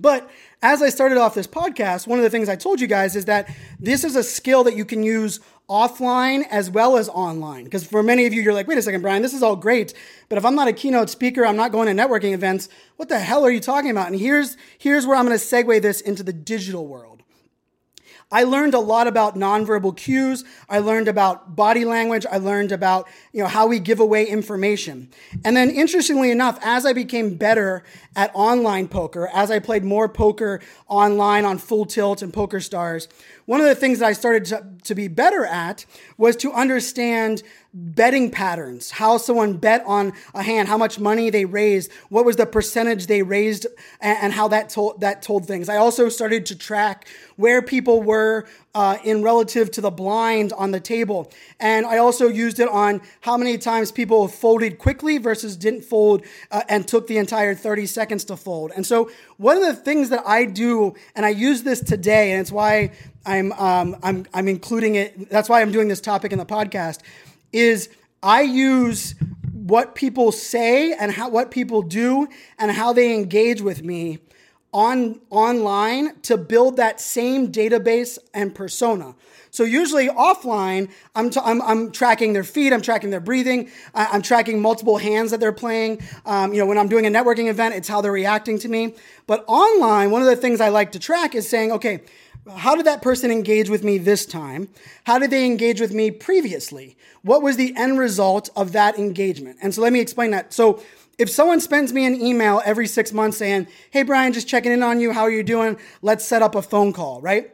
But 0.00 0.30
as 0.62 0.80
I 0.80 0.88
started 0.88 1.18
off 1.18 1.34
this 1.34 1.46
podcast, 1.46 2.06
one 2.06 2.18
of 2.18 2.22
the 2.22 2.30
things 2.30 2.48
I 2.48 2.56
told 2.56 2.80
you 2.80 2.86
guys 2.86 3.14
is 3.14 3.26
that 3.26 3.54
this 3.78 4.02
is 4.02 4.16
a 4.16 4.22
skill 4.22 4.64
that 4.64 4.76
you 4.76 4.86
can 4.86 5.02
use 5.02 5.40
offline 5.68 6.44
as 6.50 6.70
well 6.70 6.96
as 6.96 7.08
online. 7.08 7.64
Because 7.64 7.86
for 7.86 8.02
many 8.02 8.26
of 8.26 8.32
you, 8.32 8.42
you're 8.42 8.54
like, 8.54 8.66
wait 8.66 8.78
a 8.78 8.82
second, 8.82 9.02
Brian, 9.02 9.22
this 9.22 9.34
is 9.34 9.42
all 9.42 9.56
great. 9.56 9.92
But 10.28 10.38
if 10.38 10.44
I'm 10.44 10.54
not 10.54 10.68
a 10.68 10.72
keynote 10.72 11.10
speaker, 11.10 11.44
I'm 11.44 11.56
not 11.56 11.72
going 11.72 11.94
to 11.94 12.02
networking 12.02 12.32
events, 12.32 12.68
what 12.96 13.08
the 13.08 13.18
hell 13.18 13.44
are 13.44 13.50
you 13.50 13.60
talking 13.60 13.90
about? 13.90 14.08
And 14.08 14.18
here's, 14.18 14.56
here's 14.78 15.06
where 15.06 15.16
I'm 15.16 15.26
going 15.26 15.38
to 15.38 15.44
segue 15.44 15.82
this 15.82 16.00
into 16.00 16.22
the 16.22 16.32
digital 16.32 16.86
world. 16.86 17.22
I 18.30 18.44
learned 18.44 18.74
a 18.74 18.78
lot 18.78 19.06
about 19.06 19.36
nonverbal 19.36 19.96
cues. 19.96 20.44
I 20.68 20.80
learned 20.80 21.08
about 21.08 21.56
body 21.56 21.86
language. 21.86 22.26
I 22.30 22.36
learned 22.36 22.72
about, 22.72 23.08
you 23.32 23.42
know, 23.42 23.48
how 23.48 23.66
we 23.66 23.78
give 23.78 24.00
away 24.00 24.26
information. 24.26 25.08
And 25.46 25.56
then 25.56 25.70
interestingly 25.70 26.30
enough, 26.30 26.58
as 26.62 26.84
I 26.84 26.92
became 26.92 27.36
better 27.36 27.84
at 28.14 28.30
online 28.34 28.88
poker, 28.88 29.30
as 29.32 29.50
I 29.50 29.60
played 29.60 29.82
more 29.82 30.10
poker 30.10 30.60
online 30.88 31.46
on 31.46 31.56
Full 31.56 31.86
Tilt 31.86 32.20
and 32.20 32.30
PokerStars, 32.30 33.08
one 33.48 33.62
of 33.62 33.66
the 33.66 33.74
things 33.74 34.00
that 34.00 34.08
I 34.08 34.12
started 34.12 34.44
to, 34.44 34.62
to 34.84 34.94
be 34.94 35.08
better 35.08 35.46
at 35.46 35.86
was 36.18 36.36
to 36.36 36.52
understand 36.52 37.42
betting 37.72 38.30
patterns, 38.30 38.90
how 38.90 39.16
someone 39.16 39.54
bet 39.54 39.82
on 39.86 40.12
a 40.34 40.42
hand, 40.42 40.68
how 40.68 40.76
much 40.76 41.00
money 41.00 41.30
they 41.30 41.46
raised, 41.46 41.90
what 42.10 42.26
was 42.26 42.36
the 42.36 42.44
percentage 42.44 43.06
they 43.06 43.22
raised, 43.22 43.66
and, 44.02 44.18
and 44.20 44.32
how 44.34 44.48
that 44.48 44.68
told 44.68 45.00
that 45.00 45.22
told 45.22 45.46
things. 45.46 45.70
I 45.70 45.76
also 45.76 46.10
started 46.10 46.44
to 46.44 46.56
track 46.56 47.08
where 47.36 47.62
people 47.62 48.02
were 48.02 48.46
uh, 48.78 48.96
in 49.02 49.24
relative 49.24 49.72
to 49.72 49.80
the 49.80 49.90
blind 49.90 50.52
on 50.52 50.70
the 50.70 50.78
table, 50.78 51.28
and 51.58 51.84
I 51.84 51.98
also 51.98 52.28
used 52.28 52.60
it 52.60 52.68
on 52.68 53.00
how 53.22 53.36
many 53.36 53.58
times 53.58 53.90
people 53.90 54.28
folded 54.28 54.78
quickly 54.78 55.18
versus 55.18 55.56
didn't 55.56 55.82
fold 55.82 56.22
uh, 56.52 56.62
and 56.68 56.86
took 56.86 57.08
the 57.08 57.18
entire 57.18 57.56
30 57.56 57.86
seconds 57.86 58.22
to 58.26 58.36
fold. 58.36 58.70
And 58.76 58.86
so 58.86 59.10
one 59.36 59.56
of 59.56 59.64
the 59.64 59.74
things 59.74 60.10
that 60.10 60.22
I 60.24 60.44
do, 60.44 60.94
and 61.16 61.26
I 61.26 61.30
use 61.30 61.64
this 61.64 61.80
today, 61.80 62.30
and 62.30 62.40
it's 62.40 62.52
why 62.52 62.92
I'm 63.26 63.50
um, 63.54 63.96
I'm 64.04 64.26
I'm 64.32 64.46
including 64.46 64.94
it. 64.94 65.28
That's 65.28 65.48
why 65.48 65.60
I'm 65.60 65.72
doing 65.72 65.88
this 65.88 66.00
topic 66.00 66.30
in 66.30 66.38
the 66.38 66.46
podcast 66.46 67.00
is 67.52 67.88
I 68.22 68.42
use 68.42 69.16
what 69.52 69.96
people 69.96 70.30
say 70.30 70.92
and 70.92 71.10
how 71.10 71.30
what 71.30 71.50
people 71.50 71.82
do 71.82 72.28
and 72.60 72.70
how 72.70 72.92
they 72.92 73.12
engage 73.12 73.60
with 73.60 73.82
me 73.82 74.20
on 74.72 75.20
online 75.30 76.20
to 76.20 76.36
build 76.36 76.76
that 76.76 77.00
same 77.00 77.50
database 77.50 78.18
and 78.34 78.54
persona. 78.54 79.14
So 79.50 79.64
usually 79.64 80.08
offline, 80.08 80.90
I'm, 81.14 81.30
t- 81.30 81.40
I'm, 81.42 81.62
I'm 81.62 81.90
tracking 81.90 82.32
their 82.34 82.44
feet, 82.44 82.72
I'm 82.72 82.82
tracking 82.82 83.10
their 83.10 83.20
breathing, 83.20 83.70
I- 83.94 84.14
am 84.14 84.22
tracking 84.22 84.60
multiple 84.60 84.98
hands 84.98 85.30
that 85.30 85.40
they're 85.40 85.52
playing. 85.52 86.02
Um, 86.26 86.52
you 86.52 86.60
know, 86.60 86.66
when 86.66 86.78
I'm 86.78 86.88
doing 86.88 87.06
a 87.06 87.10
networking 87.10 87.48
event, 87.48 87.74
it's 87.74 87.88
how 87.88 88.00
they're 88.00 88.12
reacting 88.12 88.58
to 88.60 88.68
me. 88.68 88.94
But 89.26 89.44
online, 89.48 90.10
one 90.10 90.20
of 90.20 90.28
the 90.28 90.36
things 90.36 90.60
I 90.60 90.68
like 90.68 90.92
to 90.92 90.98
track 90.98 91.34
is 91.34 91.48
saying, 91.48 91.72
okay, 91.72 92.00
how 92.56 92.76
did 92.76 92.86
that 92.86 93.02
person 93.02 93.30
engage 93.30 93.68
with 93.68 93.84
me 93.84 93.98
this 93.98 94.24
time? 94.24 94.68
How 95.04 95.18
did 95.18 95.30
they 95.30 95.44
engage 95.44 95.80
with 95.80 95.92
me 95.92 96.10
previously? 96.10 96.96
What 97.22 97.42
was 97.42 97.56
the 97.56 97.74
end 97.76 97.98
result 97.98 98.50
of 98.56 98.72
that 98.72 98.98
engagement? 98.98 99.58
And 99.60 99.74
so 99.74 99.82
let 99.82 99.92
me 99.92 100.00
explain 100.00 100.30
that. 100.30 100.52
So 100.52 100.82
if 101.18 101.28
someone 101.28 101.60
sends 101.60 101.92
me 101.92 102.06
an 102.06 102.20
email 102.20 102.62
every 102.64 102.86
six 102.86 103.12
months 103.12 103.36
saying, 103.36 103.66
Hey, 103.90 104.04
Brian, 104.04 104.32
just 104.32 104.48
checking 104.48 104.72
in 104.72 104.82
on 104.82 105.00
you. 105.00 105.12
How 105.12 105.22
are 105.22 105.30
you 105.30 105.42
doing? 105.42 105.76
Let's 106.00 106.24
set 106.24 106.42
up 106.42 106.54
a 106.54 106.62
phone 106.62 106.92
call, 106.92 107.20
right? 107.20 107.52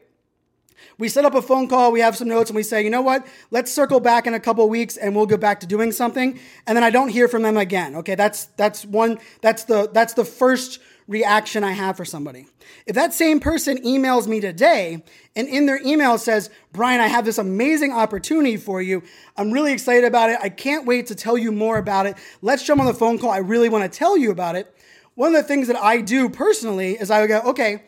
We 0.96 1.08
set 1.08 1.24
up 1.24 1.34
a 1.34 1.42
phone 1.42 1.66
call, 1.66 1.90
we 1.90 2.00
have 2.00 2.16
some 2.16 2.28
notes, 2.28 2.50
and 2.50 2.56
we 2.56 2.62
say, 2.62 2.84
you 2.84 2.90
know 2.90 3.02
what? 3.02 3.26
Let's 3.50 3.72
circle 3.72 3.98
back 3.98 4.26
in 4.28 4.34
a 4.34 4.38
couple 4.38 4.68
weeks 4.68 4.96
and 4.96 5.16
we'll 5.16 5.26
go 5.26 5.36
back 5.36 5.60
to 5.60 5.66
doing 5.66 5.90
something. 5.90 6.38
And 6.66 6.76
then 6.76 6.84
I 6.84 6.90
don't 6.90 7.08
hear 7.08 7.26
from 7.26 7.42
them 7.42 7.56
again. 7.56 7.96
Okay, 7.96 8.14
that's 8.14 8.46
that's 8.56 8.84
one 8.84 9.18
that's 9.40 9.64
the 9.64 9.88
that's 9.92 10.14
the 10.14 10.24
first 10.24 10.78
reaction 11.06 11.64
I 11.64 11.72
have 11.72 11.96
for 11.96 12.04
somebody. 12.04 12.46
If 12.86 12.94
that 12.94 13.12
same 13.12 13.40
person 13.40 13.78
emails 13.82 14.26
me 14.26 14.40
today 14.40 15.02
and 15.36 15.48
in 15.48 15.66
their 15.66 15.80
email 15.84 16.16
says, 16.18 16.50
Brian, 16.72 17.00
I 17.00 17.08
have 17.08 17.24
this 17.24 17.38
amazing 17.38 17.92
opportunity 17.92 18.56
for 18.56 18.80
you. 18.80 19.02
I'm 19.36 19.50
really 19.50 19.72
excited 19.72 20.04
about 20.04 20.30
it. 20.30 20.38
I 20.42 20.48
can't 20.48 20.86
wait 20.86 21.06
to 21.08 21.14
tell 21.14 21.36
you 21.36 21.52
more 21.52 21.78
about 21.78 22.06
it. 22.06 22.16
Let's 22.42 22.64
jump 22.64 22.80
on 22.80 22.86
the 22.86 22.94
phone 22.94 23.18
call. 23.18 23.30
I 23.30 23.38
really 23.38 23.68
want 23.68 23.90
to 23.90 23.98
tell 23.98 24.16
you 24.16 24.30
about 24.30 24.56
it. 24.56 24.74
One 25.14 25.34
of 25.34 25.42
the 25.42 25.46
things 25.46 25.68
that 25.68 25.76
I 25.76 26.00
do 26.00 26.28
personally 26.28 26.92
is 26.92 27.10
I 27.10 27.20
would 27.20 27.28
go, 27.28 27.40
okay, 27.42 27.84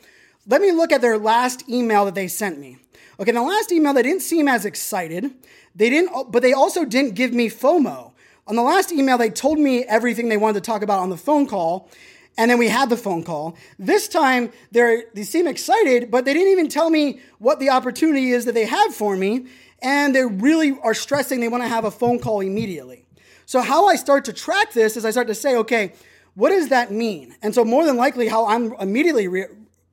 let 0.47 0.61
me 0.61 0.71
look 0.73 0.93
at 0.93 1.01
their 1.01 1.19
last 1.19 1.69
email 1.69 2.05
that 2.05 2.15
they 2.15 2.29
sent 2.29 2.59
me. 2.59 2.79
Okay, 3.19 3.31
in 3.31 3.35
the 3.35 3.43
last 3.43 3.73
email, 3.73 3.95
they 3.95 4.03
didn't 4.03 4.23
seem 4.23 4.47
as 4.47 4.65
excited. 4.65 5.33
They 5.75 5.91
didn't, 5.91 6.31
but 6.31 6.43
they 6.43 6.53
also 6.53 6.85
didn't 6.85 7.15
give 7.15 7.33
me 7.33 7.49
FOMO. 7.49 8.13
On 8.47 8.55
the 8.55 8.63
last 8.63 8.93
email, 8.93 9.19
they 9.19 9.31
told 9.31 9.59
me 9.59 9.83
everything 9.85 10.29
they 10.29 10.37
wanted 10.37 10.63
to 10.63 10.71
talk 10.71 10.83
about 10.83 11.01
on 11.01 11.11
the 11.11 11.17
phone 11.17 11.47
call, 11.47 11.91
and 12.37 12.51
then 12.51 12.59
we 12.59 12.69
had 12.69 12.91
the 12.91 12.97
phone 12.97 13.23
call. 13.23 13.57
This 13.79 14.09
time, 14.09 14.53
they 14.73 15.05
they 15.15 15.23
seem 15.23 15.47
excited, 15.47 16.11
but 16.11 16.25
they 16.25 16.35
didn't 16.35 16.53
even 16.53 16.69
tell 16.69 16.91
me 16.91 17.21
what 17.39 17.61
the 17.61 17.71
opportunity 17.71 18.31
is 18.31 18.45
that 18.45 18.55
they 18.55 18.67
have 18.67 18.95
for 18.95 19.17
me, 19.17 19.47
and 19.83 20.15
they 20.15 20.25
really 20.25 20.79
are 20.83 20.95
stressing 20.95 21.41
they 21.41 21.49
want 21.49 21.63
to 21.63 21.69
have 21.69 21.85
a 21.85 21.91
phone 21.91 22.19
call 22.19 22.41
immediately. 22.41 23.07
So 23.47 23.61
how 23.61 23.87
I 23.87 23.97
start 23.97 24.25
to 24.27 24.33
track 24.33 24.73
this 24.73 24.97
is 24.97 25.05
I 25.05 25.11
start 25.11 25.29
to 25.29 25.35
say, 25.35 25.57
okay, 25.57 25.93
what 26.35 26.51
does 26.51 26.69
that 26.69 26.91
mean? 26.91 27.35
And 27.43 27.55
so 27.55 27.65
more 27.65 27.87
than 27.87 27.97
likely, 27.97 28.29
how 28.29 28.47
I'm 28.47 28.73
immediately 28.75 29.29
re- 29.29 29.47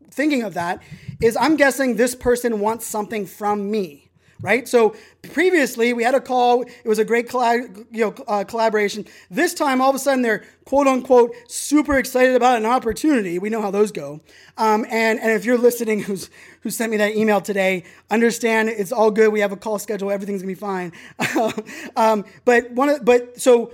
thinking 0.09 0.43
of 0.43 0.55
that 0.55 0.81
is 1.21 1.37
I'm 1.37 1.55
guessing 1.55 1.95
this 1.95 2.15
person 2.15 2.59
wants 2.59 2.85
something 2.85 3.25
from 3.25 3.71
me 3.71 4.02
right? 4.43 4.67
So 4.67 4.95
previously 5.31 5.93
we 5.93 6.03
had 6.03 6.13
a 6.13 6.19
call. 6.19 6.61
It 6.61 6.85
was 6.85 6.99
a 6.99 7.05
great 7.05 7.29
collab, 7.29 7.87
you 7.91 8.01
know, 8.01 8.15
uh, 8.27 8.43
collaboration. 8.43 9.05
This 9.31 9.53
time, 9.53 9.81
all 9.81 9.89
of 9.89 9.95
a 9.95 9.99
sudden, 9.99 10.21
they're 10.21 10.43
quote 10.65 10.85
unquote 10.85 11.33
super 11.47 11.97
excited 11.97 12.35
about 12.35 12.57
an 12.57 12.65
opportunity. 12.65 13.39
We 13.39 13.49
know 13.49 13.61
how 13.61 13.71
those 13.71 13.91
go. 13.91 14.19
Um, 14.57 14.85
and 14.89 15.19
and 15.19 15.31
if 15.31 15.45
you're 15.45 15.57
listening, 15.57 16.01
who's 16.01 16.29
who 16.61 16.69
sent 16.69 16.91
me 16.91 16.97
that 16.97 17.15
email 17.15 17.41
today, 17.41 17.85
understand 18.11 18.69
it's 18.69 18.91
all 18.91 19.09
good. 19.09 19.31
We 19.31 19.39
have 19.39 19.53
a 19.53 19.57
call 19.57 19.79
schedule. 19.79 20.11
Everything's 20.11 20.41
gonna 20.41 20.51
be 20.51 20.55
fine. 20.55 20.91
um, 21.95 22.25
but 22.45 22.69
one 22.71 22.89
of 22.89 23.05
but 23.05 23.39
so 23.39 23.71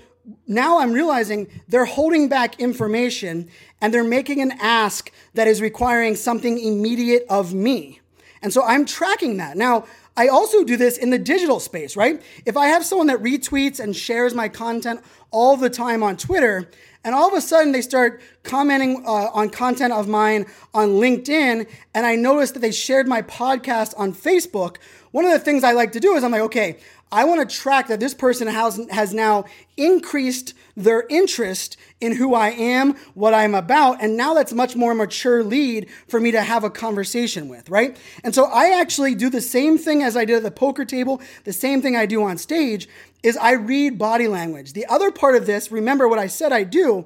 now 0.47 0.79
I'm 0.79 0.91
realizing 0.91 1.47
they're 1.67 1.85
holding 1.85 2.29
back 2.29 2.59
information 2.59 3.49
and 3.81 3.91
they're 3.91 4.03
making 4.03 4.39
an 4.41 4.51
ask 4.59 5.11
that 5.33 5.47
is 5.47 5.61
requiring 5.61 6.15
something 6.15 6.59
immediate 6.59 7.25
of 7.27 7.55
me. 7.55 8.01
And 8.41 8.53
so 8.53 8.63
I'm 8.63 8.85
tracking 8.85 9.37
that. 9.37 9.57
Now, 9.57 9.85
I 10.17 10.27
also 10.27 10.63
do 10.63 10.77
this 10.77 10.97
in 10.97 11.09
the 11.09 11.19
digital 11.19 11.59
space, 11.59 11.95
right? 11.95 12.21
If 12.45 12.57
I 12.57 12.67
have 12.67 12.85
someone 12.85 13.07
that 13.07 13.21
retweets 13.21 13.79
and 13.79 13.95
shares 13.95 14.33
my 14.33 14.49
content 14.49 15.01
all 15.31 15.55
the 15.55 15.69
time 15.69 16.03
on 16.03 16.17
Twitter, 16.17 16.69
and 17.03 17.15
all 17.15 17.27
of 17.29 17.33
a 17.33 17.41
sudden 17.41 17.71
they 17.71 17.81
start 17.81 18.21
commenting 18.43 19.03
uh, 19.05 19.29
on 19.33 19.49
content 19.49 19.93
of 19.93 20.07
mine 20.07 20.45
on 20.73 20.89
LinkedIn, 20.89 21.69
and 21.93 22.05
I 22.05 22.15
notice 22.15 22.51
that 22.51 22.59
they 22.59 22.71
shared 22.71 23.07
my 23.07 23.21
podcast 23.21 23.93
on 23.97 24.13
Facebook, 24.13 24.77
one 25.11 25.25
of 25.25 25.31
the 25.31 25.39
things 25.39 25.63
I 25.63 25.71
like 25.71 25.93
to 25.93 25.99
do 25.99 26.15
is 26.15 26.23
I'm 26.23 26.31
like, 26.31 26.41
okay, 26.41 26.77
I 27.11 27.23
want 27.23 27.47
to 27.47 27.55
track 27.55 27.87
that 27.87 27.99
this 27.99 28.13
person 28.13 28.47
has, 28.47 28.79
has 28.91 29.13
now 29.13 29.45
increased 29.77 30.53
their 30.77 31.05
interest 31.09 31.75
in 31.99 32.15
who 32.15 32.35
I 32.35 32.49
am, 32.49 32.95
what 33.13 33.33
I'm 33.33 33.55
about, 33.55 34.01
and 34.01 34.15
now 34.15 34.33
that's 34.33 34.53
much 34.53 34.75
more 34.75 34.93
mature 34.93 35.43
lead 35.43 35.89
for 36.07 36.19
me 36.19 36.31
to 36.31 36.41
have 36.41 36.63
a 36.63 36.69
conversation 36.69 37.49
with, 37.49 37.69
right? 37.69 37.97
And 38.23 38.35
so 38.35 38.45
I 38.45 38.79
actually 38.79 39.15
do 39.15 39.29
the 39.29 39.41
same 39.41 39.77
thing 39.77 40.03
as 40.03 40.15
I 40.15 40.25
did 40.25 40.37
at 40.37 40.43
the 40.43 40.51
poker 40.51 40.85
table, 40.85 41.21
the 41.45 41.53
same 41.53 41.81
thing 41.81 41.95
I 41.95 42.05
do 42.05 42.23
on 42.23 42.37
stage 42.37 42.87
is 43.23 43.35
I 43.37 43.53
read 43.53 43.97
body 43.97 44.27
language. 44.27 44.73
The 44.73 44.85
other 44.85 45.11
part 45.11 45.35
of 45.35 45.45
this, 45.45 45.71
remember 45.71 46.07
what 46.07 46.19
I 46.19 46.27
said 46.27 46.53
I 46.53 46.63
do, 46.63 47.05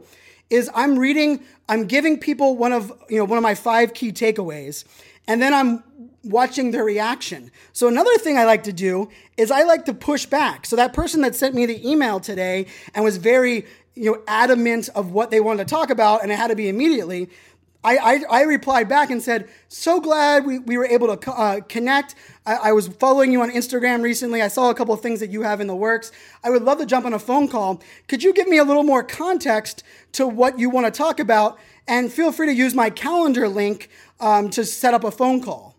is 0.50 0.70
I'm 0.76 1.00
reading, 1.00 1.44
I'm 1.70 1.86
giving 1.86 2.20
people 2.20 2.58
one 2.58 2.74
of, 2.74 2.92
you 3.10 3.18
know, 3.18 3.26
one 3.26 3.38
of 3.38 3.44
my 3.44 3.56
five 3.56 3.94
key 3.94 4.12
takeaways, 4.12 4.84
and 5.28 5.42
then 5.42 5.54
I'm 5.54 5.84
watching 6.24 6.72
their 6.72 6.84
reaction. 6.84 7.52
So 7.74 7.88
another 7.88 8.18
thing 8.18 8.38
I 8.38 8.46
like 8.46 8.64
to 8.64 8.74
do 8.74 9.10
is 9.38 9.52
I 9.52 9.64
like 9.64 9.86
to 9.86 9.94
push 9.94 10.26
back. 10.26 10.66
So 10.66 10.76
that 10.76 10.94
person 10.94 11.22
that 11.22 11.36
sent 11.36 11.54
me 11.54 11.66
the 11.66 11.88
email 11.88 12.20
today 12.20 12.68
and 12.96 13.04
was 13.04 13.18
very, 13.18 13.66
you 13.96 14.12
know, 14.12 14.22
adamant 14.28 14.90
of 14.96 15.12
what 15.12 15.32
they 15.32 15.40
wanted 15.40 15.68
to 15.68 15.70
talk 15.70 15.90
about 15.90 16.24
and 16.24 16.32
it 16.32 16.36
had 16.36 16.48
to 16.48 16.56
be 16.56 16.70
immediately, 16.70 17.30
I, 17.86 17.98
I, 17.98 18.40
I, 18.40 18.42
replied 18.44 18.88
back 18.88 19.10
and 19.10 19.22
said, 19.22 19.50
So 19.68 20.00
glad 20.00 20.46
we, 20.46 20.60
we 20.60 20.78
were 20.78 20.86
able 20.86 21.16
to 21.16 21.32
uh, 21.32 21.60
connect. 21.62 22.16
I, 22.46 22.56
I, 22.56 22.72
was 22.72 22.88
following 22.88 23.34
you 23.34 23.42
on 23.42 23.52
Instagram 23.52 24.02
recently. 24.02 24.42
I 24.42 24.48
saw 24.48 24.70
a 24.70 24.74
couple 24.74 24.94
of 24.94 25.02
things 25.02 25.20
that 25.20 25.30
you 25.30 25.42
have 25.42 25.60
in 25.60 25.68
the 25.68 25.76
works. 25.76 26.14
I 26.46 26.50
would 26.50 26.64
love 26.64 26.78
to 26.78 26.86
jump 26.86 27.06
on 27.06 27.14
a 27.14 27.20
phone 27.20 27.50
call. 27.50 27.82
Could 28.08 28.24
you 28.24 28.34
give 28.34 28.48
me 28.48 28.58
a 28.58 28.64
little 28.64 28.84
more 28.84 29.04
context 29.04 29.84
to 30.14 30.26
what 30.26 30.60
you 30.60 30.70
want 30.70 30.86
to 30.86 30.98
talk 30.98 31.20
about? 31.20 31.60
And 31.86 32.12
feel 32.12 32.32
free 32.32 32.48
to 32.48 32.54
use 32.54 32.74
my 32.74 32.90
calendar 32.90 33.50
link 33.50 33.90
um, 34.22 34.50
to 34.52 34.64
set 34.64 34.94
up 34.94 35.04
a 35.04 35.12
phone 35.12 35.44
call. 35.44 35.73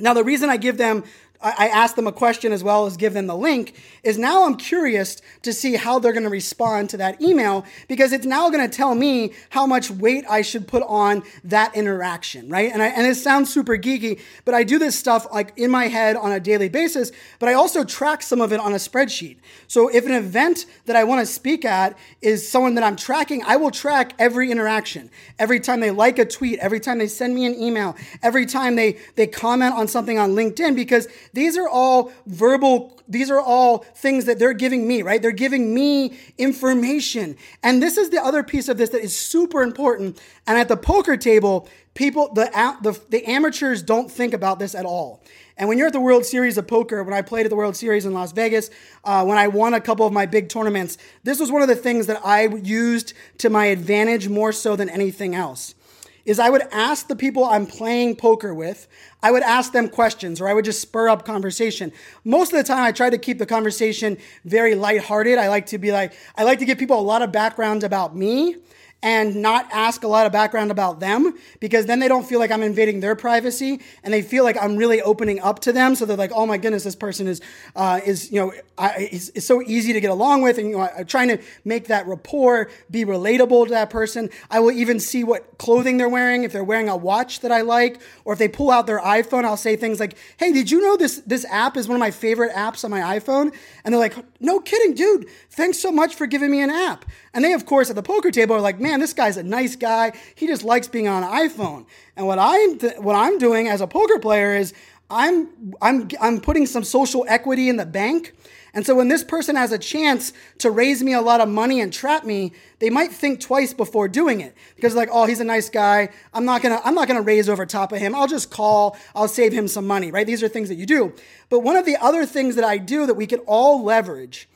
Now, 0.00 0.14
the 0.14 0.24
reason 0.24 0.50
I 0.50 0.56
give 0.56 0.76
them 0.76 1.04
I 1.42 1.68
ask 1.68 1.96
them 1.96 2.06
a 2.06 2.12
question 2.12 2.52
as 2.52 2.62
well 2.62 2.84
as 2.84 2.98
give 2.98 3.14
them 3.14 3.26
the 3.26 3.36
link 3.36 3.74
is 4.02 4.18
now 4.18 4.44
I'm 4.44 4.56
curious 4.56 5.22
to 5.42 5.54
see 5.54 5.74
how 5.74 5.98
they're 5.98 6.12
going 6.12 6.24
to 6.24 6.28
respond 6.28 6.90
to 6.90 6.98
that 6.98 7.22
email 7.22 7.64
because 7.88 8.12
it's 8.12 8.26
now 8.26 8.50
going 8.50 8.68
to 8.68 8.76
tell 8.76 8.94
me 8.94 9.32
how 9.48 9.64
much 9.64 9.90
weight 9.90 10.26
I 10.28 10.42
should 10.42 10.68
put 10.68 10.82
on 10.82 11.22
that 11.44 11.74
interaction, 11.74 12.50
right? 12.50 12.70
And 12.70 12.82
I, 12.82 12.88
and 12.88 13.06
it 13.06 13.14
sounds 13.14 13.50
super 13.50 13.78
geeky, 13.78 14.20
but 14.44 14.54
I 14.54 14.64
do 14.64 14.78
this 14.78 14.98
stuff 14.98 15.26
like 15.32 15.56
in 15.56 15.70
my 15.70 15.88
head 15.88 16.14
on 16.14 16.30
a 16.30 16.40
daily 16.40 16.68
basis, 16.68 17.10
but 17.38 17.48
I 17.48 17.54
also 17.54 17.84
track 17.84 18.20
some 18.22 18.42
of 18.42 18.52
it 18.52 18.60
on 18.60 18.72
a 18.72 18.76
spreadsheet. 18.76 19.38
So 19.66 19.88
if 19.88 20.04
an 20.04 20.12
event 20.12 20.66
that 20.84 20.96
I 20.96 21.04
want 21.04 21.20
to 21.20 21.26
speak 21.26 21.64
at 21.64 21.96
is 22.20 22.46
someone 22.46 22.74
that 22.74 22.84
I'm 22.84 22.96
tracking, 22.96 23.42
I 23.46 23.56
will 23.56 23.70
track 23.70 24.12
every 24.18 24.50
interaction. 24.50 25.10
Every 25.38 25.58
time 25.58 25.80
they 25.80 25.90
like 25.90 26.18
a 26.18 26.26
tweet, 26.26 26.58
every 26.58 26.80
time 26.80 26.98
they 26.98 27.08
send 27.08 27.34
me 27.34 27.46
an 27.46 27.54
email, 27.54 27.96
every 28.22 28.44
time 28.44 28.76
they 28.76 28.98
they 29.14 29.26
comment 29.26 29.74
on 29.74 29.88
something 29.88 30.18
on 30.18 30.32
LinkedIn 30.32 30.76
because 30.76 31.08
these 31.32 31.56
are 31.56 31.68
all 31.68 32.12
verbal, 32.26 33.00
these 33.08 33.30
are 33.30 33.40
all 33.40 33.78
things 33.78 34.24
that 34.24 34.38
they're 34.38 34.52
giving 34.52 34.86
me, 34.86 35.02
right? 35.02 35.20
They're 35.20 35.32
giving 35.32 35.74
me 35.74 36.18
information. 36.38 37.36
And 37.62 37.82
this 37.82 37.96
is 37.96 38.10
the 38.10 38.22
other 38.22 38.42
piece 38.42 38.68
of 38.68 38.78
this 38.78 38.90
that 38.90 39.02
is 39.02 39.16
super 39.16 39.62
important. 39.62 40.20
And 40.46 40.58
at 40.58 40.68
the 40.68 40.76
poker 40.76 41.16
table, 41.16 41.68
people, 41.94 42.32
the, 42.34 42.50
the, 42.82 42.98
the 43.08 43.24
amateurs 43.26 43.82
don't 43.82 44.10
think 44.10 44.34
about 44.34 44.58
this 44.58 44.74
at 44.74 44.84
all. 44.84 45.22
And 45.56 45.68
when 45.68 45.76
you're 45.76 45.88
at 45.88 45.92
the 45.92 46.00
World 46.00 46.24
Series 46.24 46.56
of 46.56 46.66
Poker, 46.66 47.04
when 47.04 47.12
I 47.12 47.20
played 47.20 47.44
at 47.44 47.50
the 47.50 47.56
World 47.56 47.76
Series 47.76 48.06
in 48.06 48.14
Las 48.14 48.32
Vegas, 48.32 48.70
uh, 49.04 49.24
when 49.24 49.36
I 49.36 49.48
won 49.48 49.74
a 49.74 49.80
couple 49.80 50.06
of 50.06 50.12
my 50.12 50.24
big 50.24 50.48
tournaments, 50.48 50.96
this 51.22 51.38
was 51.38 51.52
one 51.52 51.60
of 51.60 51.68
the 51.68 51.76
things 51.76 52.06
that 52.06 52.24
I 52.24 52.46
used 52.46 53.12
to 53.38 53.50
my 53.50 53.66
advantage 53.66 54.28
more 54.28 54.52
so 54.52 54.74
than 54.74 54.88
anything 54.88 55.34
else 55.34 55.74
is 56.24 56.38
I 56.38 56.50
would 56.50 56.62
ask 56.72 57.08
the 57.08 57.16
people 57.16 57.44
I'm 57.44 57.66
playing 57.66 58.16
poker 58.16 58.54
with, 58.54 58.86
I 59.22 59.30
would 59.30 59.42
ask 59.42 59.72
them 59.72 59.88
questions 59.88 60.40
or 60.40 60.48
I 60.48 60.54
would 60.54 60.64
just 60.64 60.80
spur 60.80 61.08
up 61.08 61.24
conversation. 61.24 61.92
Most 62.24 62.52
of 62.52 62.58
the 62.58 62.64
time 62.64 62.84
I 62.84 62.92
try 62.92 63.10
to 63.10 63.18
keep 63.18 63.38
the 63.38 63.46
conversation 63.46 64.18
very 64.44 64.74
lighthearted. 64.74 65.38
I 65.38 65.48
like 65.48 65.66
to 65.66 65.78
be 65.78 65.92
like, 65.92 66.12
I 66.36 66.44
like 66.44 66.58
to 66.60 66.64
give 66.64 66.78
people 66.78 66.98
a 66.98 67.02
lot 67.02 67.22
of 67.22 67.32
background 67.32 67.84
about 67.84 68.16
me 68.16 68.56
and 69.02 69.36
not 69.36 69.66
ask 69.72 70.04
a 70.04 70.08
lot 70.08 70.26
of 70.26 70.32
background 70.32 70.70
about 70.70 71.00
them 71.00 71.34
because 71.58 71.86
then 71.86 72.00
they 72.00 72.08
don't 72.08 72.26
feel 72.26 72.38
like 72.38 72.50
I'm 72.50 72.62
invading 72.62 73.00
their 73.00 73.14
privacy 73.14 73.80
and 74.04 74.12
they 74.12 74.22
feel 74.22 74.44
like 74.44 74.56
I'm 74.60 74.76
really 74.76 75.00
opening 75.00 75.40
up 75.40 75.60
to 75.60 75.72
them. 75.72 75.94
So 75.94 76.04
they're 76.04 76.16
like, 76.16 76.32
oh 76.34 76.46
my 76.46 76.58
goodness, 76.58 76.84
this 76.84 76.96
person 76.96 77.26
is, 77.26 77.40
uh, 77.76 78.00
is 78.04 78.30
you 78.30 78.40
know, 78.40 78.52
I, 78.76 79.08
is, 79.10 79.32
so 79.38 79.62
easy 79.62 79.92
to 79.94 80.00
get 80.00 80.10
along 80.10 80.42
with. 80.42 80.58
And, 80.58 80.70
you 80.70 80.76
know, 80.76 80.88
I'm 80.96 81.06
trying 81.06 81.28
to 81.28 81.38
make 81.64 81.86
that 81.86 82.06
rapport 82.06 82.70
be 82.90 83.04
relatable 83.04 83.66
to 83.66 83.70
that 83.70 83.90
person. 83.90 84.28
I 84.50 84.60
will 84.60 84.72
even 84.72 85.00
see 85.00 85.24
what 85.24 85.56
clothing 85.58 85.96
they're 85.96 86.08
wearing. 86.08 86.44
If 86.44 86.52
they're 86.52 86.64
wearing 86.64 86.88
a 86.88 86.96
watch 86.96 87.40
that 87.40 87.52
I 87.52 87.62
like, 87.62 88.00
or 88.24 88.34
if 88.34 88.38
they 88.38 88.48
pull 88.48 88.70
out 88.70 88.86
their 88.86 89.00
iPhone, 89.00 89.44
I'll 89.44 89.56
say 89.56 89.76
things 89.76 89.98
like, 89.98 90.16
hey, 90.36 90.52
did 90.52 90.70
you 90.70 90.80
know 90.82 90.96
this, 90.96 91.20
this 91.20 91.46
app 91.46 91.76
is 91.76 91.88
one 91.88 91.96
of 91.96 92.00
my 92.00 92.10
favorite 92.10 92.52
apps 92.52 92.84
on 92.84 92.90
my 92.90 93.00
iPhone? 93.18 93.54
And 93.84 93.94
they're 93.94 94.00
like, 94.00 94.16
no 94.40 94.60
kidding, 94.60 94.94
dude. 94.94 95.26
Thanks 95.50 95.78
so 95.78 95.90
much 95.90 96.14
for 96.14 96.26
giving 96.26 96.50
me 96.50 96.60
an 96.60 96.70
app. 96.70 97.04
And 97.32 97.44
they, 97.44 97.52
of 97.52 97.64
course, 97.64 97.90
at 97.90 97.96
the 97.96 98.02
poker 98.02 98.30
table 98.30 98.56
are 98.56 98.60
like, 98.60 98.80
man, 98.80 98.98
this 99.00 99.12
guy's 99.12 99.36
a 99.36 99.42
nice 99.42 99.76
guy. 99.76 100.12
He 100.34 100.46
just 100.46 100.64
likes 100.64 100.88
being 100.88 101.06
on 101.06 101.22
an 101.22 101.30
iPhone. 101.30 101.86
And 102.16 102.26
what 102.26 102.38
I'm 102.38 102.78
th- 102.78 102.98
what 102.98 103.14
I'm 103.14 103.38
doing 103.38 103.68
as 103.68 103.80
a 103.80 103.86
poker 103.86 104.18
player 104.18 104.54
is 104.56 104.74
I'm 105.08 105.48
I'm 105.80 106.08
I'm 106.20 106.40
putting 106.40 106.66
some 106.66 106.82
social 106.84 107.24
equity 107.28 107.68
in 107.68 107.76
the 107.76 107.86
bank. 107.86 108.34
And 108.72 108.86
so 108.86 108.94
when 108.94 109.08
this 109.08 109.24
person 109.24 109.56
has 109.56 109.72
a 109.72 109.78
chance 109.78 110.32
to 110.58 110.70
raise 110.70 111.02
me 111.02 111.12
a 111.12 111.20
lot 111.20 111.40
of 111.40 111.48
money 111.48 111.80
and 111.80 111.92
trap 111.92 112.24
me, 112.24 112.52
they 112.78 112.88
might 112.88 113.10
think 113.10 113.40
twice 113.40 113.74
before 113.74 114.06
doing 114.06 114.40
it 114.40 114.54
because 114.76 114.94
like, 114.94 115.08
oh, 115.10 115.26
he's 115.26 115.40
a 115.40 115.44
nice 115.44 115.68
guy. 115.68 116.10
I'm 116.32 116.44
not 116.44 116.62
gonna 116.62 116.80
I'm 116.84 116.94
not 116.94 117.08
gonna 117.08 117.22
raise 117.22 117.48
over 117.48 117.66
top 117.66 117.92
of 117.92 117.98
him. 117.98 118.14
I'll 118.14 118.28
just 118.28 118.50
call. 118.50 118.96
I'll 119.14 119.28
save 119.28 119.52
him 119.52 119.68
some 119.68 119.86
money. 119.86 120.10
Right? 120.10 120.26
These 120.26 120.42
are 120.42 120.48
things 120.48 120.68
that 120.68 120.76
you 120.76 120.86
do. 120.86 121.12
But 121.48 121.60
one 121.60 121.76
of 121.76 121.86
the 121.86 121.96
other 121.96 122.26
things 122.26 122.56
that 122.56 122.64
I 122.64 122.78
do 122.78 123.06
that 123.06 123.14
we 123.14 123.26
can 123.26 123.40
all 123.40 123.84
leverage 123.84 124.48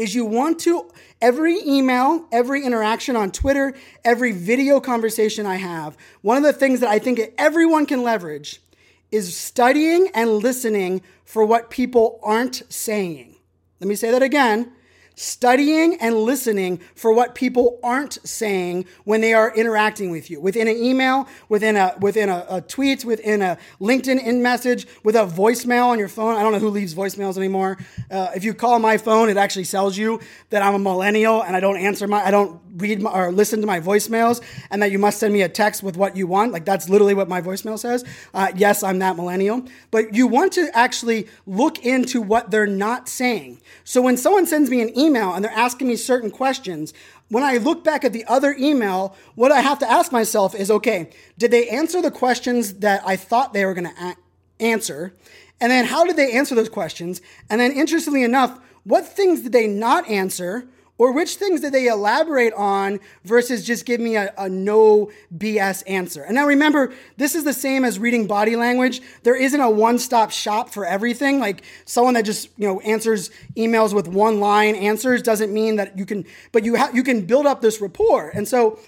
is 0.00 0.14
you 0.14 0.24
want 0.24 0.58
to 0.58 0.90
every 1.20 1.58
email, 1.60 2.26
every 2.32 2.64
interaction 2.64 3.16
on 3.16 3.30
Twitter, 3.30 3.74
every 4.02 4.32
video 4.32 4.80
conversation 4.80 5.44
I 5.44 5.56
have, 5.56 5.94
one 6.22 6.38
of 6.38 6.42
the 6.42 6.54
things 6.54 6.80
that 6.80 6.88
I 6.88 6.98
think 6.98 7.20
everyone 7.36 7.84
can 7.84 8.02
leverage 8.02 8.62
is 9.10 9.36
studying 9.36 10.08
and 10.14 10.38
listening 10.38 11.02
for 11.26 11.44
what 11.44 11.68
people 11.68 12.18
aren't 12.22 12.62
saying. 12.72 13.36
Let 13.78 13.88
me 13.88 13.94
say 13.94 14.10
that 14.10 14.22
again 14.22 14.72
studying 15.20 15.96
and 16.00 16.14
listening 16.14 16.80
for 16.94 17.12
what 17.12 17.34
people 17.34 17.78
aren't 17.82 18.18
saying 18.26 18.86
when 19.04 19.20
they 19.20 19.34
are 19.34 19.54
interacting 19.54 20.10
with 20.10 20.30
you. 20.30 20.40
Within 20.40 20.66
an 20.66 20.76
email 20.76 21.28
within 21.48 21.76
a 21.76 21.94
within 22.00 22.28
a, 22.28 22.46
a 22.48 22.60
tweet 22.62 23.04
within 23.04 23.42
a 23.42 23.58
linkedin 23.80 24.22
in 24.22 24.42
message 24.42 24.86
with 25.04 25.14
a 25.16 25.26
voicemail 25.26 25.86
on 25.86 25.98
your 25.98 26.08
phone. 26.08 26.36
I 26.36 26.42
don't 26.42 26.52
know 26.52 26.58
who 26.58 26.70
leaves 26.70 26.94
voicemails 26.94 27.36
anymore. 27.36 27.76
Uh, 28.10 28.30
if 28.34 28.44
you 28.44 28.54
call 28.54 28.78
my 28.78 28.96
phone 28.96 29.28
it 29.28 29.36
actually 29.36 29.64
tells 29.64 29.96
you 29.96 30.20
that 30.50 30.62
i'm 30.62 30.74
a 30.74 30.78
millennial 30.78 31.42
and 31.42 31.56
i 31.56 31.60
don't 31.60 31.76
answer 31.76 32.06
my 32.06 32.24
i 32.24 32.30
don't 32.30 32.60
read 32.80 33.00
my, 33.02 33.10
or 33.10 33.32
listen 33.32 33.60
to 33.60 33.66
my 33.66 33.80
voicemails 33.80 34.40
and 34.70 34.82
that 34.82 34.90
you 34.90 34.98
must 34.98 35.18
send 35.18 35.32
me 35.32 35.42
a 35.42 35.48
text 35.48 35.82
with 35.82 35.96
what 35.96 36.16
you 36.16 36.26
want. 36.26 36.52
Like 36.52 36.64
that's 36.64 36.88
literally 36.88 37.14
what 37.14 37.28
my 37.28 37.40
voicemail 37.40 37.78
says. 37.78 38.04
Uh, 38.34 38.52
yes, 38.56 38.82
I'm 38.82 38.98
that 39.00 39.16
millennial. 39.16 39.64
But 39.90 40.14
you 40.14 40.26
want 40.26 40.52
to 40.54 40.70
actually 40.76 41.28
look 41.46 41.84
into 41.84 42.20
what 42.20 42.50
they're 42.50 42.66
not 42.66 43.08
saying. 43.08 43.60
So 43.84 44.02
when 44.02 44.16
someone 44.16 44.46
sends 44.46 44.70
me 44.70 44.80
an 44.80 44.96
email 44.98 45.32
and 45.32 45.44
they're 45.44 45.52
asking 45.52 45.88
me 45.88 45.96
certain 45.96 46.30
questions, 46.30 46.92
when 47.28 47.44
I 47.44 47.58
look 47.58 47.84
back 47.84 48.04
at 48.04 48.12
the 48.12 48.24
other 48.24 48.54
email, 48.58 49.16
what 49.36 49.52
I 49.52 49.60
have 49.60 49.78
to 49.80 49.90
ask 49.90 50.10
myself 50.10 50.54
is 50.54 50.70
okay, 50.70 51.10
did 51.38 51.50
they 51.52 51.68
answer 51.68 52.02
the 52.02 52.10
questions 52.10 52.74
that 52.74 53.02
I 53.06 53.16
thought 53.16 53.52
they 53.52 53.64
were 53.64 53.74
going 53.74 53.94
to 53.94 54.04
a- 54.04 54.16
answer? 54.62 55.14
And 55.60 55.70
then 55.70 55.84
how 55.84 56.04
did 56.04 56.16
they 56.16 56.32
answer 56.32 56.54
those 56.54 56.68
questions? 56.68 57.20
And 57.48 57.60
then, 57.60 57.72
interestingly 57.72 58.24
enough, 58.24 58.58
what 58.84 59.06
things 59.06 59.42
did 59.42 59.52
they 59.52 59.66
not 59.66 60.08
answer? 60.08 60.66
Or 61.00 61.12
which 61.12 61.36
things 61.36 61.62
did 61.62 61.72
they 61.72 61.86
elaborate 61.86 62.52
on 62.52 63.00
versus 63.24 63.66
just 63.66 63.86
give 63.86 64.02
me 64.02 64.16
a, 64.16 64.34
a, 64.36 64.50
no 64.50 65.10
BS 65.34 65.82
answer? 65.86 66.22
And 66.22 66.34
now 66.34 66.46
remember, 66.46 66.92
this 67.16 67.34
is 67.34 67.42
the 67.42 67.54
same 67.54 67.86
as 67.86 67.98
reading 67.98 68.26
body 68.26 68.54
language. 68.54 69.00
There 69.22 69.34
isn't 69.34 69.62
a 69.62 69.70
one-stop 69.70 70.30
shop 70.30 70.68
for 70.68 70.84
everything. 70.84 71.40
Like 71.40 71.62
someone 71.86 72.12
that 72.14 72.26
just 72.26 72.50
you 72.58 72.68
know 72.68 72.80
answers 72.80 73.30
emails 73.56 73.94
with 73.94 74.08
one 74.08 74.40
line 74.40 74.74
answers 74.74 75.22
doesn't 75.22 75.50
mean 75.50 75.76
that 75.76 75.96
you 75.96 76.04
can, 76.04 76.26
but 76.52 76.66
you 76.66 76.74
have 76.74 76.94
you 76.94 77.02
can 77.02 77.24
build 77.24 77.46
up 77.46 77.62
this 77.62 77.80
rapport. 77.80 78.28
And 78.28 78.46
so 78.46 78.78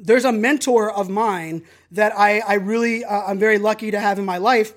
there's 0.00 0.24
a 0.24 0.32
mentor 0.32 0.90
of 0.90 1.08
mine 1.08 1.62
that 1.92 2.12
I, 2.18 2.40
I 2.40 2.54
really 2.54 3.04
uh, 3.04 3.22
I'm 3.28 3.38
very 3.38 3.58
lucky 3.58 3.92
to 3.92 4.00
have 4.00 4.18
in 4.18 4.24
my 4.24 4.38
life, 4.38 4.72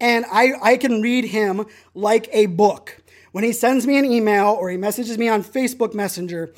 and 0.00 0.24
I 0.32 0.50
I 0.60 0.76
can 0.78 1.00
read 1.00 1.26
him 1.26 1.64
like 1.94 2.28
a 2.32 2.46
book. 2.46 2.99
When 3.32 3.44
he 3.44 3.52
sends 3.52 3.86
me 3.86 3.98
an 3.98 4.04
email 4.04 4.56
or 4.58 4.70
he 4.70 4.76
messages 4.76 5.18
me 5.18 5.28
on 5.28 5.42
Facebook 5.42 5.94
Messenger, 5.94 6.52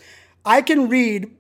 I 0.45 0.63
can 0.63 0.89
read 0.89 1.31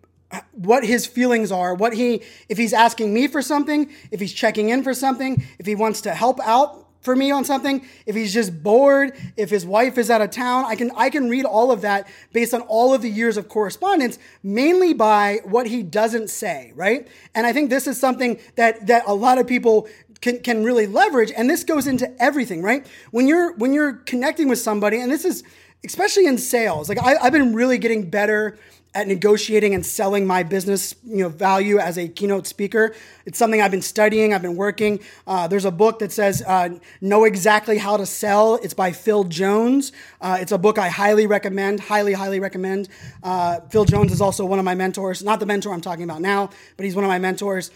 what 0.52 0.84
his 0.84 1.06
feelings 1.06 1.52
are, 1.52 1.74
what 1.74 1.94
he, 1.94 2.22
if 2.48 2.58
he's 2.58 2.72
asking 2.72 3.12
me 3.12 3.26
for 3.26 3.42
something, 3.42 3.90
if 4.10 4.20
he's 4.20 4.32
checking 4.32 4.68
in 4.70 4.82
for 4.82 4.94
something, 4.94 5.44
if 5.58 5.66
he 5.66 5.74
wants 5.74 6.00
to 6.02 6.14
help 6.14 6.40
out 6.40 6.86
for 7.02 7.14
me 7.14 7.30
on 7.30 7.44
something, 7.44 7.84
if 8.06 8.14
he's 8.14 8.32
just 8.32 8.62
bored, 8.62 9.12
if 9.36 9.50
his 9.50 9.66
wife 9.66 9.98
is 9.98 10.10
out 10.10 10.22
of 10.22 10.30
town, 10.30 10.64
I 10.64 10.76
can 10.76 10.90
I 10.96 11.10
can 11.10 11.28
read 11.28 11.44
all 11.44 11.70
of 11.70 11.82
that 11.82 12.08
based 12.32 12.54
on 12.54 12.62
all 12.62 12.94
of 12.94 13.02
the 13.02 13.10
years 13.10 13.36
of 13.36 13.48
correspondence, 13.48 14.18
mainly 14.42 14.94
by 14.94 15.40
what 15.44 15.66
he 15.66 15.82
doesn't 15.82 16.30
say, 16.30 16.72
right? 16.74 17.08
And 17.34 17.46
I 17.46 17.52
think 17.52 17.70
this 17.70 17.86
is 17.86 17.98
something 17.98 18.38
that 18.54 18.86
that 18.86 19.04
a 19.06 19.14
lot 19.14 19.38
of 19.38 19.46
people 19.46 19.88
can, 20.20 20.40
can 20.40 20.64
really 20.64 20.86
leverage. 20.86 21.32
And 21.36 21.50
this 21.50 21.64
goes 21.64 21.86
into 21.86 22.10
everything, 22.22 22.62
right? 22.62 22.86
When 23.10 23.26
you're 23.26 23.54
when 23.56 23.72
you're 23.74 23.94
connecting 23.94 24.48
with 24.48 24.58
somebody, 24.58 25.00
and 25.00 25.10
this 25.10 25.24
is 25.24 25.42
especially 25.84 26.26
in 26.26 26.38
sales, 26.38 26.88
like 26.88 27.02
I, 27.02 27.16
I've 27.16 27.32
been 27.32 27.54
really 27.54 27.78
getting 27.78 28.08
better 28.08 28.58
at 28.94 29.08
negotiating 29.08 29.74
and 29.74 29.84
selling 29.84 30.26
my 30.26 30.42
business 30.42 30.94
you 31.04 31.22
know 31.22 31.28
value 31.28 31.78
as 31.78 31.96
a 31.96 32.08
keynote 32.08 32.46
speaker. 32.46 32.94
It's 33.24 33.38
something 33.38 33.60
i've 33.60 33.70
been 33.70 33.82
studying 33.82 34.34
i've 34.34 34.42
been 34.42 34.56
working. 34.56 35.00
Uh, 35.26 35.48
there's 35.48 35.64
a 35.64 35.70
book 35.70 35.98
that 36.00 36.12
says 36.12 36.42
uh, 36.46 36.70
know 37.00 37.24
exactly 37.24 37.78
how 37.78 37.96
to 37.96 38.06
sell. 38.06 38.56
It's 38.56 38.74
by 38.74 38.92
phil 38.92 39.24
jones. 39.24 39.92
Uh, 40.20 40.38
it's 40.40 40.52
a 40.52 40.58
book 40.58 40.78
i 40.78 40.88
highly 40.88 41.26
recommend 41.26 41.80
highly 41.80 42.12
highly 42.12 42.40
recommend. 42.40 42.88
Uh, 43.22 43.60
phil 43.70 43.84
jones 43.84 44.12
is 44.12 44.20
also 44.20 44.44
one 44.44 44.58
of 44.58 44.64
my 44.64 44.74
mentors. 44.74 45.22
Not 45.22 45.40
the 45.40 45.46
mentor 45.46 45.72
i'm 45.72 45.80
talking 45.80 46.04
about 46.04 46.20
now 46.20 46.50
but 46.76 46.84
he's 46.84 46.94
one 46.94 47.04
of 47.04 47.08
my 47.08 47.18
mentors. 47.18 47.70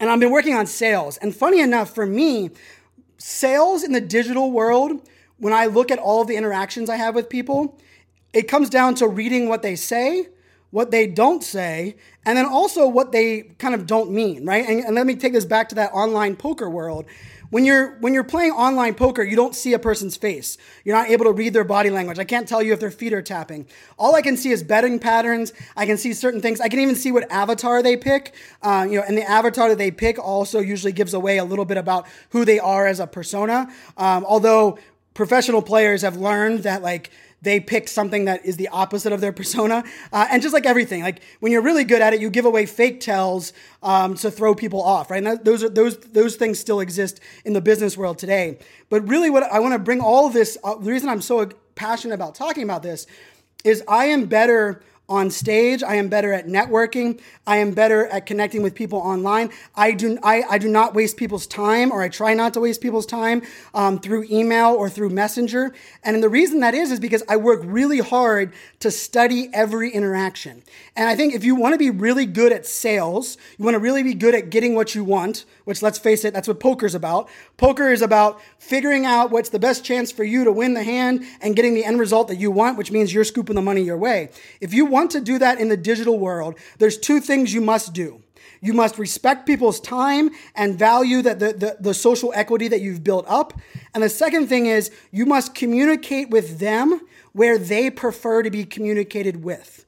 And 0.00 0.10
I've 0.10 0.18
been 0.18 0.32
working 0.32 0.54
on 0.54 0.66
sales. 0.66 1.16
And 1.18 1.34
funny 1.34 1.60
enough, 1.60 1.94
for 1.94 2.04
me, 2.04 2.50
sales 3.18 3.84
in 3.84 3.92
the 3.92 4.00
digital 4.00 4.50
world, 4.50 5.08
when 5.38 5.52
I 5.52 5.66
look 5.66 5.92
at 5.92 5.98
all 6.00 6.22
of 6.22 6.28
the 6.28 6.36
interactions 6.36 6.90
I 6.90 6.96
have 6.96 7.14
with 7.14 7.28
people, 7.28 7.78
it 8.32 8.48
comes 8.48 8.70
down 8.70 8.94
to 8.96 9.08
reading 9.08 9.48
what 9.48 9.62
they 9.62 9.76
say, 9.76 10.28
what 10.70 10.90
they 10.90 11.06
don't 11.06 11.42
say, 11.42 11.96
and 12.24 12.36
then 12.36 12.46
also 12.46 12.88
what 12.88 13.12
they 13.12 13.42
kind 13.58 13.74
of 13.74 13.86
don't 13.86 14.10
mean, 14.10 14.46
right? 14.46 14.66
And, 14.66 14.84
and 14.84 14.94
let 14.94 15.06
me 15.06 15.16
take 15.16 15.32
this 15.32 15.44
back 15.44 15.68
to 15.70 15.74
that 15.76 15.92
online 15.92 16.36
poker 16.36 16.70
world 16.70 17.06
when 17.52 17.66
you're 17.66 17.98
when 17.98 18.14
you're 18.14 18.24
playing 18.24 18.52
online 18.52 18.94
poker, 18.94 19.22
you 19.22 19.36
don't 19.36 19.54
see 19.54 19.74
a 19.74 19.78
person's 19.78 20.16
face. 20.16 20.56
You're 20.84 20.96
not 20.96 21.10
able 21.10 21.26
to 21.26 21.32
read 21.32 21.52
their 21.52 21.64
body 21.64 21.90
language. 21.90 22.18
I 22.18 22.24
can't 22.24 22.48
tell 22.48 22.62
you 22.62 22.72
if 22.72 22.80
their 22.80 22.90
feet 22.90 23.12
are 23.12 23.20
tapping. 23.20 23.66
All 23.98 24.14
I 24.14 24.22
can 24.22 24.38
see 24.38 24.52
is 24.52 24.62
betting 24.62 24.98
patterns. 24.98 25.52
I 25.76 25.84
can 25.84 25.98
see 25.98 26.14
certain 26.14 26.40
things. 26.40 26.62
I 26.62 26.70
can 26.70 26.80
even 26.80 26.94
see 26.94 27.12
what 27.12 27.30
avatar 27.30 27.82
they 27.82 27.98
pick. 27.98 28.34
Uh, 28.62 28.86
you 28.88 28.96
know, 28.96 29.04
and 29.06 29.18
the 29.18 29.30
avatar 29.30 29.68
that 29.68 29.76
they 29.76 29.90
pick 29.90 30.18
also 30.18 30.60
usually 30.60 30.92
gives 30.92 31.12
away 31.12 31.36
a 31.36 31.44
little 31.44 31.66
bit 31.66 31.76
about 31.76 32.06
who 32.30 32.46
they 32.46 32.58
are 32.58 32.86
as 32.86 33.00
a 33.00 33.06
persona. 33.06 33.70
Um, 33.98 34.24
although 34.26 34.78
professional 35.12 35.60
players 35.60 36.00
have 36.00 36.16
learned 36.16 36.60
that 36.60 36.80
like 36.80 37.10
they 37.42 37.60
pick 37.60 37.88
something 37.88 38.24
that 38.24 38.44
is 38.46 38.56
the 38.56 38.68
opposite 38.68 39.12
of 39.12 39.20
their 39.20 39.32
persona. 39.32 39.84
Uh, 40.12 40.26
and 40.30 40.40
just 40.42 40.54
like 40.54 40.64
everything, 40.64 41.02
like 41.02 41.22
when 41.40 41.52
you're 41.52 41.62
really 41.62 41.84
good 41.84 42.00
at 42.00 42.14
it, 42.14 42.20
you 42.20 42.30
give 42.30 42.44
away 42.44 42.66
fake 42.66 43.00
tells 43.00 43.52
um, 43.82 44.14
to 44.14 44.30
throw 44.30 44.54
people 44.54 44.80
off, 44.82 45.10
right? 45.10 45.18
And 45.18 45.26
that, 45.26 45.44
those 45.44 45.62
are 45.62 45.68
those 45.68 45.98
those 45.98 46.36
things 46.36 46.58
still 46.58 46.80
exist 46.80 47.20
in 47.44 47.52
the 47.52 47.60
business 47.60 47.96
world 47.96 48.18
today. 48.18 48.58
But 48.88 49.06
really, 49.08 49.28
what 49.28 49.42
I 49.44 49.58
want 49.58 49.74
to 49.74 49.78
bring 49.78 50.00
all 50.00 50.30
this, 50.30 50.56
uh, 50.64 50.76
the 50.76 50.90
reason 50.90 51.08
I'm 51.08 51.22
so 51.22 51.48
passionate 51.74 52.14
about 52.14 52.34
talking 52.34 52.62
about 52.62 52.82
this, 52.82 53.06
is 53.64 53.82
I 53.88 54.06
am 54.06 54.26
better 54.26 54.82
on 55.12 55.30
stage. 55.30 55.82
I 55.82 55.96
am 55.96 56.08
better 56.08 56.32
at 56.32 56.46
networking. 56.46 57.20
I 57.46 57.58
am 57.58 57.72
better 57.72 58.06
at 58.06 58.24
connecting 58.24 58.62
with 58.62 58.74
people 58.74 58.98
online. 58.98 59.50
I 59.76 59.92
do, 59.92 60.18
I, 60.22 60.42
I 60.48 60.58
do 60.58 60.68
not 60.68 60.94
waste 60.94 61.18
people's 61.18 61.46
time, 61.46 61.92
or 61.92 62.00
I 62.00 62.08
try 62.08 62.32
not 62.32 62.54
to 62.54 62.60
waste 62.60 62.80
people's 62.80 63.04
time 63.04 63.42
um, 63.74 63.98
through 63.98 64.24
email 64.30 64.70
or 64.70 64.88
through 64.88 65.10
Messenger. 65.10 65.74
And 66.02 66.22
the 66.22 66.30
reason 66.30 66.60
that 66.60 66.74
is, 66.74 66.90
is 66.90 66.98
because 66.98 67.22
I 67.28 67.36
work 67.36 67.60
really 67.62 67.98
hard 67.98 68.54
to 68.80 68.90
study 68.90 69.50
every 69.52 69.90
interaction. 69.90 70.62
And 70.96 71.08
I 71.08 71.14
think 71.14 71.34
if 71.34 71.44
you 71.44 71.56
want 71.56 71.74
to 71.74 71.78
be 71.78 71.90
really 71.90 72.24
good 72.24 72.52
at 72.52 72.64
sales, 72.64 73.36
you 73.58 73.64
want 73.64 73.74
to 73.74 73.80
really 73.80 74.02
be 74.02 74.14
good 74.14 74.34
at 74.34 74.48
getting 74.48 74.74
what 74.74 74.94
you 74.94 75.04
want, 75.04 75.44
which 75.64 75.82
let's 75.82 75.98
face 75.98 76.24
it, 76.24 76.32
that's 76.32 76.48
what 76.48 76.58
poker's 76.58 76.94
about. 76.94 77.28
Poker 77.58 77.92
is 77.92 78.00
about 78.00 78.40
figuring 78.58 79.04
out 79.04 79.30
what's 79.30 79.50
the 79.50 79.58
best 79.58 79.84
chance 79.84 80.10
for 80.10 80.24
you 80.24 80.44
to 80.44 80.52
win 80.52 80.74
the 80.74 80.82
hand 80.82 81.24
and 81.40 81.54
getting 81.54 81.74
the 81.74 81.84
end 81.84 82.00
result 82.00 82.28
that 82.28 82.36
you 82.36 82.50
want, 82.50 82.78
which 82.78 82.90
means 82.90 83.12
you're 83.12 83.24
scooping 83.24 83.56
the 83.56 83.62
money 83.62 83.82
your 83.82 83.98
way. 83.98 84.30
If 84.60 84.72
you 84.72 84.86
want 84.86 85.01
want 85.02 85.10
to 85.12 85.20
do 85.20 85.38
that 85.38 85.58
in 85.58 85.68
the 85.68 85.76
digital 85.76 86.18
world, 86.18 86.56
there's 86.78 86.96
two 86.96 87.20
things 87.20 87.52
you 87.52 87.60
must 87.60 87.92
do. 87.92 88.22
You 88.60 88.72
must 88.72 88.96
respect 88.96 89.46
people's 89.46 89.80
time 89.80 90.30
and 90.54 90.78
value 90.78 91.20
that 91.22 91.40
the, 91.40 91.52
the, 91.52 91.76
the, 91.80 91.94
social 91.94 92.32
equity 92.36 92.68
that 92.68 92.80
you've 92.80 93.02
built 93.02 93.24
up. 93.28 93.52
And 93.92 94.04
the 94.04 94.08
second 94.08 94.46
thing 94.46 94.66
is 94.66 94.92
you 95.10 95.26
must 95.26 95.56
communicate 95.56 96.30
with 96.30 96.60
them 96.60 97.00
where 97.32 97.58
they 97.58 97.90
prefer 97.90 98.44
to 98.44 98.50
be 98.50 98.64
communicated 98.64 99.42
with. 99.42 99.84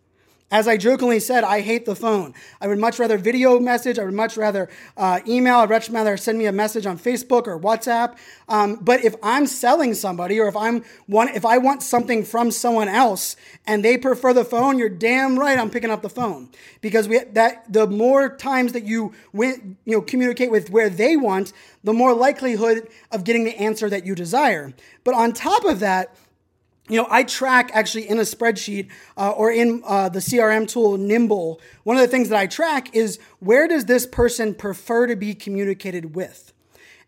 As 0.55 0.69
I 0.69 0.77
jokingly 0.77 1.19
said, 1.19 1.43
I 1.43 1.63
hate 1.63 1.85
the 1.85 1.97
phone. 1.97 2.33
I 2.61 2.69
would 2.69 2.79
much 2.79 3.01
rather 3.01 3.19
video 3.19 3.59
message. 3.59 3.99
I 3.99 4.05
would 4.05 4.15
much 4.15 4.37
rather 4.37 4.71
uh, 4.97 5.19
email. 5.27 5.57
I'd 5.57 5.69
much 5.69 5.91
rather 5.91 6.17
send 6.17 6.39
me 6.39 6.47
a 6.47 6.53
message 6.53 6.87
on 6.87 6.97
Facebook 6.97 7.49
or 7.49 7.59
WhatsApp. 7.59 8.17
Um, 8.49 8.77
but 8.77 9.05
if 9.05 9.17
I'm 9.21 9.49
selling 9.49 9.95
somebody, 9.95 10.39
or 10.39 10.47
if 10.47 10.55
I'm 10.55 10.85
one, 11.07 11.27
if 11.31 11.45
I 11.45 11.59
want 11.59 11.83
something 11.83 12.23
from 12.23 12.53
someone 12.53 12.87
else 12.87 13.35
and 13.67 13.85
they 13.85 13.99
prefer 13.99 14.33
the 14.33 14.45
phone, 14.45 14.79
you're 14.79 14.89
damn 14.89 15.37
right 15.37 15.59
I'm 15.59 15.71
picking 15.71 15.91
up 15.91 16.03
the 16.03 16.09
phone 16.09 16.51
because 16.81 17.09
we 17.09 17.19
that 17.33 17.65
the 17.73 17.89
more 17.89 18.37
times 18.37 18.75
that 18.75 18.85
you 18.85 19.13
win, 19.33 19.77
you 19.85 19.97
know 19.97 20.03
communicate 20.03 20.53
with 20.53 20.71
where 20.71 20.89
they 20.89 21.17
want, 21.17 21.53
the 21.83 21.93
more 21.93 22.15
likelihood 22.15 22.89
of 23.11 23.25
getting 23.25 23.43
the 23.43 23.57
answer 23.57 23.91
that 23.91 24.07
you 24.07 24.15
desire. 24.15 24.73
But 25.03 25.15
on 25.15 25.33
top 25.33 25.65
of 25.65 25.81
that 25.81 26.15
you 26.89 26.99
know, 27.01 27.07
I 27.11 27.23
track 27.23 27.71
actually 27.73 28.09
in 28.09 28.19
a 28.19 28.23
spreadsheet 28.23 28.91
uh, 29.17 29.31
or 29.31 29.51
in 29.51 29.83
uh, 29.87 30.11
the 30.11 30.19
CRM 30.19 30.69
tool 30.69 30.99
Nimble. 30.99 31.61
One 31.85 31.97
of 31.97 32.03
the 32.03 32.09
things 32.09 32.29
that 32.29 32.39
I 32.39 32.47
track 32.47 32.95
is 32.95 33.19
where 33.41 33.67
does 33.67 33.87
this 33.87 34.07
person 34.07 34.55
prefer 34.55 35.07
to 35.07 35.17
be 35.17 35.35
communicated 35.35 36.15
with? 36.15 36.53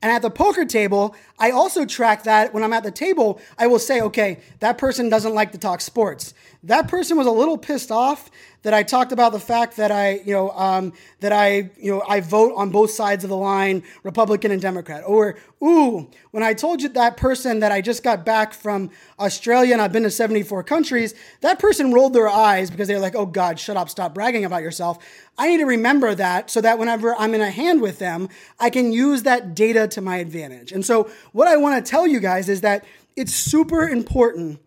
And 0.02 0.12
at 0.12 0.22
the 0.22 0.30
poker 0.30 0.64
table, 0.64 1.14
I 1.38 1.50
also 1.50 1.84
track 1.84 2.24
that 2.24 2.54
when 2.54 2.62
I'm 2.62 2.72
at 2.72 2.84
the 2.84 2.90
table, 2.90 3.40
I 3.58 3.66
will 3.66 3.78
say, 3.78 4.00
okay, 4.02 4.40
that 4.60 4.78
person 4.78 5.08
doesn't 5.08 5.34
like 5.34 5.52
to 5.52 5.58
talk 5.58 5.80
sports. 5.80 6.34
That 6.66 6.88
person 6.88 7.16
was 7.16 7.28
a 7.28 7.30
little 7.30 7.56
pissed 7.56 7.92
off 7.92 8.30
that 8.62 8.74
I 8.74 8.82
talked 8.82 9.12
about 9.12 9.30
the 9.30 9.38
fact 9.38 9.76
that 9.76 9.92
I, 9.92 10.14
you 10.24 10.32
know, 10.32 10.50
um, 10.50 10.92
that 11.20 11.30
I, 11.30 11.70
you 11.78 11.92
know, 11.92 12.02
I 12.08 12.18
vote 12.18 12.52
on 12.56 12.70
both 12.70 12.90
sides 12.90 13.22
of 13.22 13.30
the 13.30 13.36
line, 13.36 13.84
Republican 14.02 14.50
and 14.50 14.60
Democrat. 14.60 15.04
Or, 15.06 15.36
ooh, 15.62 16.10
when 16.32 16.42
I 16.42 16.54
told 16.54 16.82
you 16.82 16.88
that 16.88 17.16
person 17.16 17.60
that 17.60 17.70
I 17.70 17.80
just 17.80 18.02
got 18.02 18.24
back 18.24 18.52
from 18.52 18.90
Australia 19.20 19.74
and 19.74 19.80
I've 19.80 19.92
been 19.92 20.02
to 20.02 20.10
74 20.10 20.64
countries, 20.64 21.14
that 21.42 21.60
person 21.60 21.92
rolled 21.92 22.14
their 22.14 22.28
eyes 22.28 22.68
because 22.68 22.88
they're 22.88 22.98
like, 22.98 23.14
oh 23.14 23.26
God, 23.26 23.60
shut 23.60 23.76
up, 23.76 23.88
stop 23.88 24.12
bragging 24.12 24.44
about 24.44 24.62
yourself. 24.62 24.98
I 25.38 25.48
need 25.48 25.58
to 25.58 25.66
remember 25.66 26.16
that 26.16 26.50
so 26.50 26.60
that 26.62 26.80
whenever 26.80 27.14
I'm 27.14 27.32
in 27.34 27.40
a 27.40 27.50
hand 27.50 27.80
with 27.80 28.00
them, 28.00 28.28
I 28.58 28.70
can 28.70 28.92
use 28.92 29.22
that 29.22 29.54
data 29.54 29.86
to 29.86 30.00
my 30.00 30.16
advantage. 30.16 30.72
And 30.72 30.84
so, 30.84 31.08
what 31.30 31.46
I 31.46 31.56
want 31.56 31.84
to 31.84 31.88
tell 31.88 32.08
you 32.08 32.18
guys 32.18 32.48
is 32.48 32.62
that 32.62 32.84
it's 33.14 33.32
super 33.32 33.88
important 33.88 34.60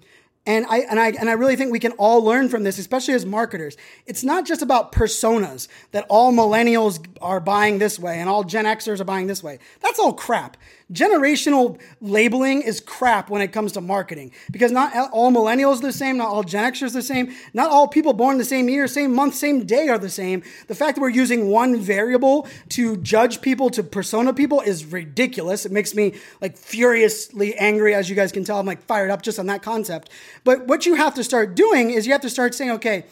and 0.45 0.65
I, 0.67 0.79
and, 0.79 0.99
I, 0.99 1.09
and 1.09 1.29
I 1.29 1.33
really 1.33 1.55
think 1.55 1.71
we 1.71 1.79
can 1.79 1.91
all 1.93 2.23
learn 2.23 2.49
from 2.49 2.63
this, 2.63 2.79
especially 2.79 3.13
as 3.13 3.25
marketers. 3.25 3.77
It's 4.05 4.23
not 4.23 4.45
just 4.45 4.61
about 4.61 4.91
personas 4.91 5.67
that 5.91 6.05
all 6.09 6.31
millennials 6.31 7.05
are 7.21 7.39
buying 7.39 7.77
this 7.77 7.99
way 7.99 8.19
and 8.19 8.29
all 8.29 8.43
Gen 8.43 8.65
Xers 8.65 8.99
are 8.99 9.05
buying 9.05 9.27
this 9.27 9.43
way. 9.43 9.59
That's 9.81 9.99
all 9.99 10.13
crap. 10.13 10.57
Generational 10.91 11.79
labeling 12.01 12.61
is 12.61 12.79
crap 12.79 13.29
when 13.29 13.41
it 13.41 13.49
comes 13.49 13.73
to 13.73 13.81
marketing 13.81 14.31
because 14.51 14.71
not 14.71 14.91
all 15.11 15.31
millennials 15.31 15.79
are 15.79 15.87
the 15.87 15.93
same, 15.93 16.17
not 16.17 16.29
all 16.29 16.43
Gen 16.43 16.73
Xers 16.73 16.87
are 16.87 16.89
the 16.89 17.01
same, 17.01 17.33
not 17.53 17.69
all 17.69 17.87
people 17.87 18.13
born 18.13 18.37
the 18.37 18.45
same 18.45 18.67
year, 18.69 18.87
same 18.87 19.13
month, 19.13 19.35
same 19.35 19.65
day 19.65 19.87
are 19.87 19.99
the 19.99 20.09
same. 20.09 20.41
The 20.67 20.75
fact 20.75 20.95
that 20.95 21.01
we're 21.01 21.09
using 21.09 21.49
one 21.49 21.79
variable 21.79 22.47
to 22.69 22.97
judge 22.97 23.41
people, 23.41 23.69
to 23.71 23.83
persona 23.83 24.33
people 24.33 24.61
is 24.61 24.85
ridiculous. 24.85 25.65
It 25.65 25.71
makes 25.71 25.93
me 25.93 26.15
like 26.41 26.57
furiously 26.57 27.55
angry, 27.55 27.93
as 27.93 28.09
you 28.09 28.15
guys 28.15 28.31
can 28.31 28.43
tell. 28.43 28.59
I'm 28.59 28.65
like 28.65 28.83
fired 28.83 29.11
up 29.11 29.21
just 29.21 29.37
on 29.37 29.45
that 29.47 29.61
concept. 29.61 30.09
But 30.43 30.67
what 30.67 30.85
you 30.85 30.95
have 30.95 31.13
to 31.15 31.23
start 31.23 31.55
doing 31.55 31.91
is 31.91 32.07
you 32.07 32.13
have 32.13 32.21
to 32.21 32.29
start 32.29 32.55
saying, 32.55 32.71
okay, 32.71 33.05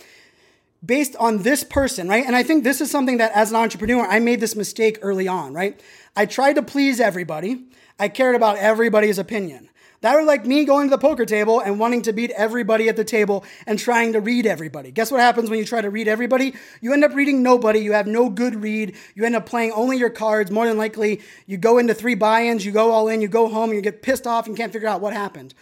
based 0.86 1.16
on 1.18 1.40
this 1.40 1.64
person, 1.64 2.08
right? 2.08 2.26
And 2.26 2.36
I 2.36 2.44
think 2.44 2.64
this 2.64 2.82
is 2.82 2.92
something 2.92 3.18
that 3.18 3.32
as 3.34 3.50
an 3.50 3.56
entrepreneur, 3.56 4.06
I 4.06 4.20
made 4.20 4.40
this 4.40 4.56
mistake 4.56 5.00
early 5.02 5.28
on, 5.28 5.54
right? 5.54 5.80
I 6.18 6.26
tried 6.26 6.54
to 6.54 6.64
please 6.64 7.00
everybody. 7.00 7.66
I 8.00 8.10
cared 8.10 8.36
about 8.36 8.58
everybody's 8.58 9.20
opinion. 9.20 9.70
That 10.02 10.16
was 10.16 10.26
like 10.26 10.48
me 10.48 10.66
going 10.66 10.88
to 10.88 10.90
the 10.90 10.98
poker 10.98 11.28
table 11.28 11.60
and 11.60 11.80
wanting 11.80 12.02
to 12.04 12.12
beat 12.12 12.32
everybody 12.32 12.90
at 12.90 12.96
the 12.96 13.04
table 13.04 13.46
and 13.68 13.78
trying 13.78 14.14
to 14.14 14.20
read 14.20 14.48
everybody. 14.48 14.90
Guess 14.90 15.12
what 15.12 15.20
happens 15.20 15.48
when 15.48 15.60
you 15.60 15.66
try 15.66 15.80
to 15.80 15.92
read 15.92 16.08
everybody? 16.08 16.56
You 16.82 16.92
end 16.92 17.04
up 17.04 17.14
reading 17.14 17.44
nobody. 17.44 17.82
You 17.82 17.92
have 17.92 18.08
no 18.08 18.32
good 18.32 18.64
read. 18.64 18.96
You 19.14 19.26
end 19.26 19.36
up 19.36 19.46
playing 19.46 19.74
only 19.74 19.98
your 19.98 20.10
cards. 20.10 20.50
More 20.50 20.66
than 20.66 20.80
likely, 20.80 21.22
you 21.46 21.56
go 21.56 21.78
into 21.78 21.94
three 21.94 22.16
buy 22.16 22.46
ins, 22.46 22.66
you 22.66 22.72
go 22.72 22.90
all 22.90 23.08
in, 23.08 23.22
you 23.22 23.28
go 23.28 23.48
home, 23.48 23.70
and 23.70 23.76
you 23.76 23.82
get 23.84 24.02
pissed 24.02 24.26
off 24.26 24.48
and 24.48 24.58
can't 24.58 24.74
figure 24.74 24.88
out 24.88 25.02
what 25.02 25.14
happened. 25.14 25.54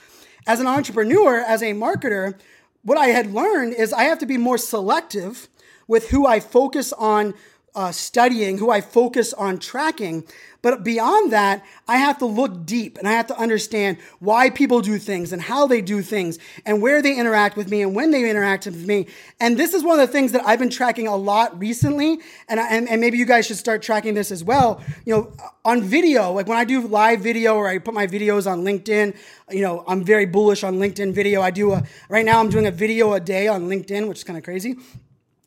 As 0.47 0.61
an 0.61 0.67
entrepreneur, 0.67 1.39
as 1.39 1.61
a 1.61 1.73
marketer, 1.73 2.39
what 2.81 2.97
I 2.97 3.07
had 3.07 3.33
learned 3.33 3.73
is 3.73 3.91
I 3.91 4.03
have 4.03 4.19
to 4.19 4.25
be 4.25 4.37
more 4.37 4.57
selective 4.57 5.49
with 5.85 6.11
who 6.11 6.25
I 6.25 6.39
focus 6.39 6.93
on 6.93 7.33
uh, 7.75 7.91
studying, 7.91 8.57
who 8.57 8.71
I 8.71 8.81
focus 8.81 9.33
on 9.33 9.59
tracking. 9.59 10.23
But 10.65 10.83
beyond 10.83 11.31
that, 11.31 11.63
I 11.87 11.97
have 11.97 12.17
to 12.17 12.25
look 12.25 12.65
deep 12.65 12.97
and 12.97 13.07
I 13.07 13.11
have 13.11 13.27
to 13.27 13.37
understand 13.37 13.97
why 14.17 14.49
people 14.49 14.81
do 14.81 14.97
things 14.97 15.31
and 15.31 15.39
how 15.39 15.67
they 15.67 15.79
do 15.79 16.01
things 16.01 16.39
and 16.65 16.81
where 16.81 17.03
they 17.03 17.15
interact 17.19 17.55
with 17.55 17.69
me 17.69 17.83
and 17.83 17.93
when 17.93 18.09
they 18.09 18.27
interact 18.27 18.65
with 18.65 18.87
me. 18.87 19.05
And 19.39 19.59
this 19.59 19.75
is 19.75 19.83
one 19.83 19.99
of 19.99 20.07
the 20.07 20.11
things 20.11 20.31
that 20.31 20.41
I've 20.43 20.57
been 20.57 20.71
tracking 20.71 21.07
a 21.07 21.15
lot 21.15 21.59
recently. 21.59 22.17
And, 22.49 22.59
and, 22.59 22.89
and 22.89 22.99
maybe 22.99 23.19
you 23.19 23.27
guys 23.27 23.45
should 23.45 23.57
start 23.57 23.83
tracking 23.83 24.15
this 24.15 24.31
as 24.31 24.43
well. 24.43 24.81
You 25.05 25.13
know, 25.13 25.33
on 25.63 25.83
video, 25.83 26.31
like 26.31 26.47
when 26.47 26.57
I 26.57 26.65
do 26.65 26.81
live 26.87 27.21
video 27.21 27.53
or 27.57 27.67
I 27.67 27.77
put 27.77 27.93
my 27.93 28.07
videos 28.07 28.51
on 28.51 28.63
LinkedIn, 28.63 29.15
you 29.51 29.61
know, 29.61 29.83
I'm 29.87 30.03
very 30.03 30.25
bullish 30.25 30.63
on 30.63 30.77
LinkedIn 30.77 31.13
video. 31.13 31.43
I 31.43 31.51
do 31.51 31.73
a, 31.73 31.83
right 32.09 32.25
now 32.25 32.39
I'm 32.39 32.49
doing 32.49 32.65
a 32.65 32.71
video 32.71 33.13
a 33.13 33.19
day 33.19 33.47
on 33.47 33.67
LinkedIn, 33.67 34.07
which 34.07 34.17
is 34.17 34.23
kind 34.23 34.37
of 34.37 34.43
crazy. 34.43 34.77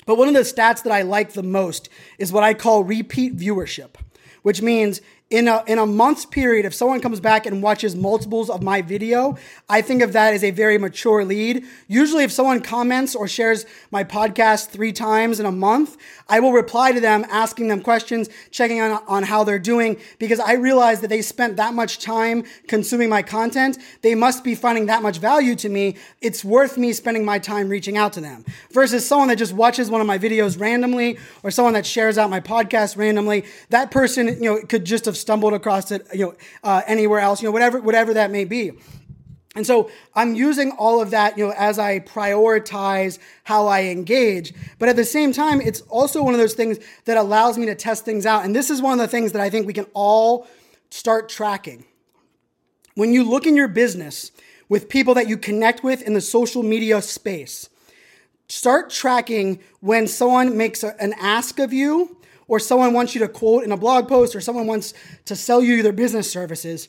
But 0.08 0.16
one 0.16 0.26
of 0.26 0.32
the 0.32 0.40
stats 0.40 0.82
that 0.84 0.90
I 0.90 1.02
like 1.02 1.34
the 1.34 1.42
most 1.42 1.90
is 2.16 2.32
what 2.32 2.42
I 2.42 2.54
call 2.54 2.82
repeat 2.82 3.36
viewership, 3.36 3.96
which 4.40 4.62
means 4.62 5.02
in 5.30 5.46
a, 5.46 5.62
in 5.66 5.78
a 5.78 5.84
month's 5.84 6.24
period, 6.24 6.64
if 6.64 6.72
someone 6.72 7.02
comes 7.02 7.20
back 7.20 7.44
and 7.44 7.62
watches 7.62 7.94
multiples 7.94 8.48
of 8.48 8.62
my 8.62 8.80
video, 8.80 9.36
I 9.68 9.82
think 9.82 10.00
of 10.00 10.14
that 10.14 10.32
as 10.32 10.42
a 10.42 10.50
very 10.50 10.78
mature 10.78 11.22
lead. 11.22 11.66
Usually, 11.86 12.24
if 12.24 12.32
someone 12.32 12.62
comments 12.62 13.14
or 13.14 13.28
shares 13.28 13.66
my 13.90 14.04
podcast 14.04 14.68
three 14.68 14.92
times 14.92 15.38
in 15.38 15.44
a 15.44 15.52
month, 15.52 15.98
I 16.30 16.40
will 16.40 16.52
reply 16.52 16.92
to 16.92 17.00
them, 17.00 17.26
asking 17.30 17.68
them 17.68 17.82
questions, 17.82 18.30
checking 18.50 18.80
on, 18.80 19.02
on 19.06 19.22
how 19.22 19.44
they're 19.44 19.58
doing, 19.58 19.98
because 20.18 20.40
I 20.40 20.54
realize 20.54 21.02
that 21.02 21.08
they 21.08 21.20
spent 21.20 21.56
that 21.56 21.74
much 21.74 21.98
time 21.98 22.44
consuming 22.66 23.10
my 23.10 23.22
content. 23.22 23.76
They 24.00 24.14
must 24.14 24.42
be 24.42 24.54
finding 24.54 24.86
that 24.86 25.02
much 25.02 25.18
value 25.18 25.54
to 25.56 25.68
me. 25.68 25.96
It's 26.22 26.42
worth 26.42 26.78
me 26.78 26.94
spending 26.94 27.26
my 27.26 27.38
time 27.38 27.68
reaching 27.68 27.98
out 27.98 28.14
to 28.14 28.22
them 28.22 28.46
versus 28.72 29.06
someone 29.06 29.28
that 29.28 29.36
just 29.36 29.52
watches 29.52 29.90
one 29.90 30.00
of 30.00 30.06
my 30.06 30.18
videos 30.18 30.58
randomly 30.58 31.18
or 31.42 31.50
someone 31.50 31.74
that 31.74 31.84
shares 31.84 32.16
out 32.16 32.30
my 32.30 32.40
podcast 32.40 32.96
randomly. 32.96 33.44
That 33.68 33.90
person, 33.90 34.28
you 34.28 34.54
know, 34.54 34.60
could 34.62 34.86
just 34.86 35.04
have 35.04 35.17
stumbled 35.18 35.52
across 35.52 35.90
it, 35.90 36.06
you 36.12 36.26
know, 36.26 36.34
uh, 36.62 36.82
anywhere 36.86 37.20
else, 37.20 37.42
you 37.42 37.48
know, 37.48 37.52
whatever, 37.52 37.80
whatever 37.80 38.14
that 38.14 38.30
may 38.30 38.44
be. 38.44 38.72
And 39.54 39.66
so 39.66 39.90
I'm 40.14 40.34
using 40.34 40.70
all 40.72 41.00
of 41.00 41.10
that, 41.10 41.36
you 41.36 41.46
know, 41.46 41.54
as 41.56 41.78
I 41.78 42.00
prioritize 42.00 43.18
how 43.44 43.66
I 43.66 43.84
engage. 43.84 44.54
But 44.78 44.88
at 44.88 44.96
the 44.96 45.04
same 45.04 45.32
time, 45.32 45.60
it's 45.60 45.80
also 45.82 46.22
one 46.22 46.34
of 46.34 46.38
those 46.38 46.54
things 46.54 46.78
that 47.06 47.16
allows 47.16 47.58
me 47.58 47.66
to 47.66 47.74
test 47.74 48.04
things 48.04 48.26
out. 48.26 48.44
And 48.44 48.54
this 48.54 48.70
is 48.70 48.82
one 48.82 48.92
of 48.92 48.98
the 48.98 49.08
things 49.08 49.32
that 49.32 49.42
I 49.42 49.50
think 49.50 49.66
we 49.66 49.72
can 49.72 49.86
all 49.94 50.46
start 50.90 51.28
tracking. 51.28 51.84
When 52.94 53.12
you 53.12 53.24
look 53.24 53.46
in 53.46 53.56
your 53.56 53.68
business 53.68 54.32
with 54.68 54.88
people 54.88 55.14
that 55.14 55.28
you 55.28 55.36
connect 55.36 55.82
with 55.82 56.02
in 56.02 56.14
the 56.14 56.20
social 56.20 56.62
media 56.62 57.00
space, 57.00 57.68
start 58.48 58.90
tracking 58.90 59.60
when 59.80 60.06
someone 60.06 60.56
makes 60.56 60.84
a, 60.84 61.00
an 61.02 61.14
ask 61.18 61.58
of 61.58 61.72
you 61.72 62.17
or 62.48 62.58
someone 62.58 62.92
wants 62.92 63.14
you 63.14 63.20
to 63.20 63.28
quote 63.28 63.62
in 63.62 63.70
a 63.70 63.76
blog 63.76 64.08
post 64.08 64.34
or 64.34 64.40
someone 64.40 64.66
wants 64.66 64.94
to 65.26 65.36
sell 65.36 65.62
you 65.62 65.82
their 65.82 65.92
business 65.92 66.30
services. 66.30 66.88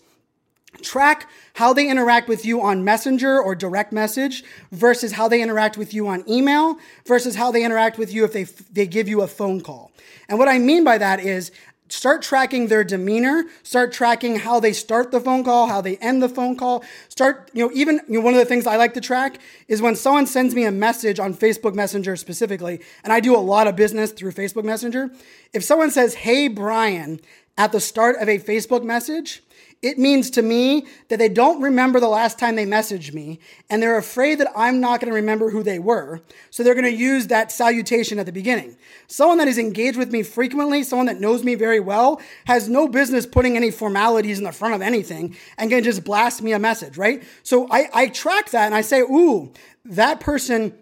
Track 0.81 1.29
how 1.53 1.73
they 1.73 1.89
interact 1.89 2.29
with 2.29 2.45
you 2.45 2.61
on 2.61 2.83
Messenger 2.83 3.41
or 3.41 3.55
direct 3.55 3.91
message 3.91 4.43
versus 4.71 5.11
how 5.11 5.27
they 5.27 5.41
interact 5.41 5.77
with 5.77 5.93
you 5.93 6.07
on 6.07 6.23
email 6.29 6.77
versus 7.05 7.35
how 7.35 7.51
they 7.51 7.63
interact 7.63 7.97
with 7.97 8.13
you 8.13 8.23
if 8.23 8.33
they, 8.33 8.43
they 8.43 8.87
give 8.87 9.07
you 9.07 9.21
a 9.21 9.27
phone 9.27 9.61
call. 9.61 9.91
And 10.29 10.37
what 10.37 10.47
I 10.47 10.59
mean 10.59 10.83
by 10.83 10.99
that 10.99 11.19
is 11.19 11.51
start 11.89 12.21
tracking 12.21 12.67
their 12.67 12.83
demeanor. 12.83 13.45
Start 13.63 13.91
tracking 13.91 14.37
how 14.37 14.59
they 14.59 14.73
start 14.73 15.11
the 15.11 15.19
phone 15.19 15.43
call 15.43 15.67
how 15.67 15.81
they 15.81 15.97
end 15.97 16.21
the 16.21 16.29
phone 16.29 16.55
call. 16.55 16.83
Start 17.09 17.49
you 17.53 17.65
know 17.65 17.71
even 17.73 17.99
you 18.07 18.19
know, 18.19 18.21
one 18.21 18.33
of 18.33 18.39
the 18.39 18.45
things 18.45 18.67
i 18.67 18.75
like 18.75 18.93
to 18.93 19.01
track 19.01 19.39
is 19.67 19.81
when 19.81 19.95
someone 19.95 20.27
sends 20.27 20.55
me 20.55 20.63
a 20.65 20.71
message 20.71 21.19
on 21.19 21.33
facebook 21.33 21.73
messenger 21.73 22.15
specifically 22.15 22.79
and 23.03 23.11
i 23.11 23.19
do 23.19 23.35
a 23.35 23.37
lot 23.37 23.67
of 23.67 23.75
business 23.75 24.11
through 24.11 24.31
facebook 24.31 24.63
messenger. 24.63 25.09
If 25.53 25.63
someone 25.63 25.91
says 25.91 26.13
hey 26.13 26.47
brian 26.47 27.19
at 27.57 27.71
the 27.71 27.79
start 27.79 28.15
of 28.17 28.29
a 28.29 28.39
facebook 28.39 28.83
message 28.83 29.41
it 29.81 29.97
means 29.97 30.29
to 30.31 30.41
me 30.41 30.85
that 31.07 31.19
they 31.19 31.29
don't 31.29 31.61
remember 31.61 32.01
the 32.01 32.09
last 32.09 32.37
time 32.37 32.55
they 32.55 32.65
messaged 32.65 33.13
me 33.13 33.39
and 33.69 33.81
they're 33.81 33.97
afraid 33.97 34.39
that 34.39 34.51
I'm 34.53 34.81
not 34.81 34.99
going 34.99 35.09
to 35.09 35.15
remember 35.15 35.51
who 35.51 35.63
they 35.63 35.79
were. 35.79 36.21
So 36.49 36.63
they're 36.63 36.73
going 36.73 36.83
to 36.83 36.91
use 36.91 37.27
that 37.27 37.49
salutation 37.49 38.19
at 38.19 38.25
the 38.25 38.33
beginning. 38.33 38.75
Someone 39.07 39.37
that 39.37 39.47
is 39.47 39.57
engaged 39.57 39.97
with 39.97 40.11
me 40.11 40.21
frequently, 40.21 40.83
someone 40.83 41.05
that 41.05 41.21
knows 41.21 41.45
me 41.45 41.55
very 41.55 41.79
well, 41.79 42.21
has 42.45 42.67
no 42.67 42.89
business 42.89 43.25
putting 43.25 43.55
any 43.55 43.71
formalities 43.71 44.37
in 44.37 44.43
the 44.43 44.51
front 44.51 44.75
of 44.75 44.81
anything 44.81 45.37
and 45.57 45.69
can 45.69 45.81
just 45.81 46.03
blast 46.03 46.41
me 46.41 46.51
a 46.51 46.59
message, 46.59 46.97
right? 46.97 47.23
So 47.43 47.65
I, 47.71 47.89
I 47.93 48.07
track 48.07 48.49
that 48.49 48.65
and 48.65 48.75
I 48.75 48.81
say, 48.81 48.99
ooh, 48.99 49.53
that 49.85 50.19
person 50.19 50.73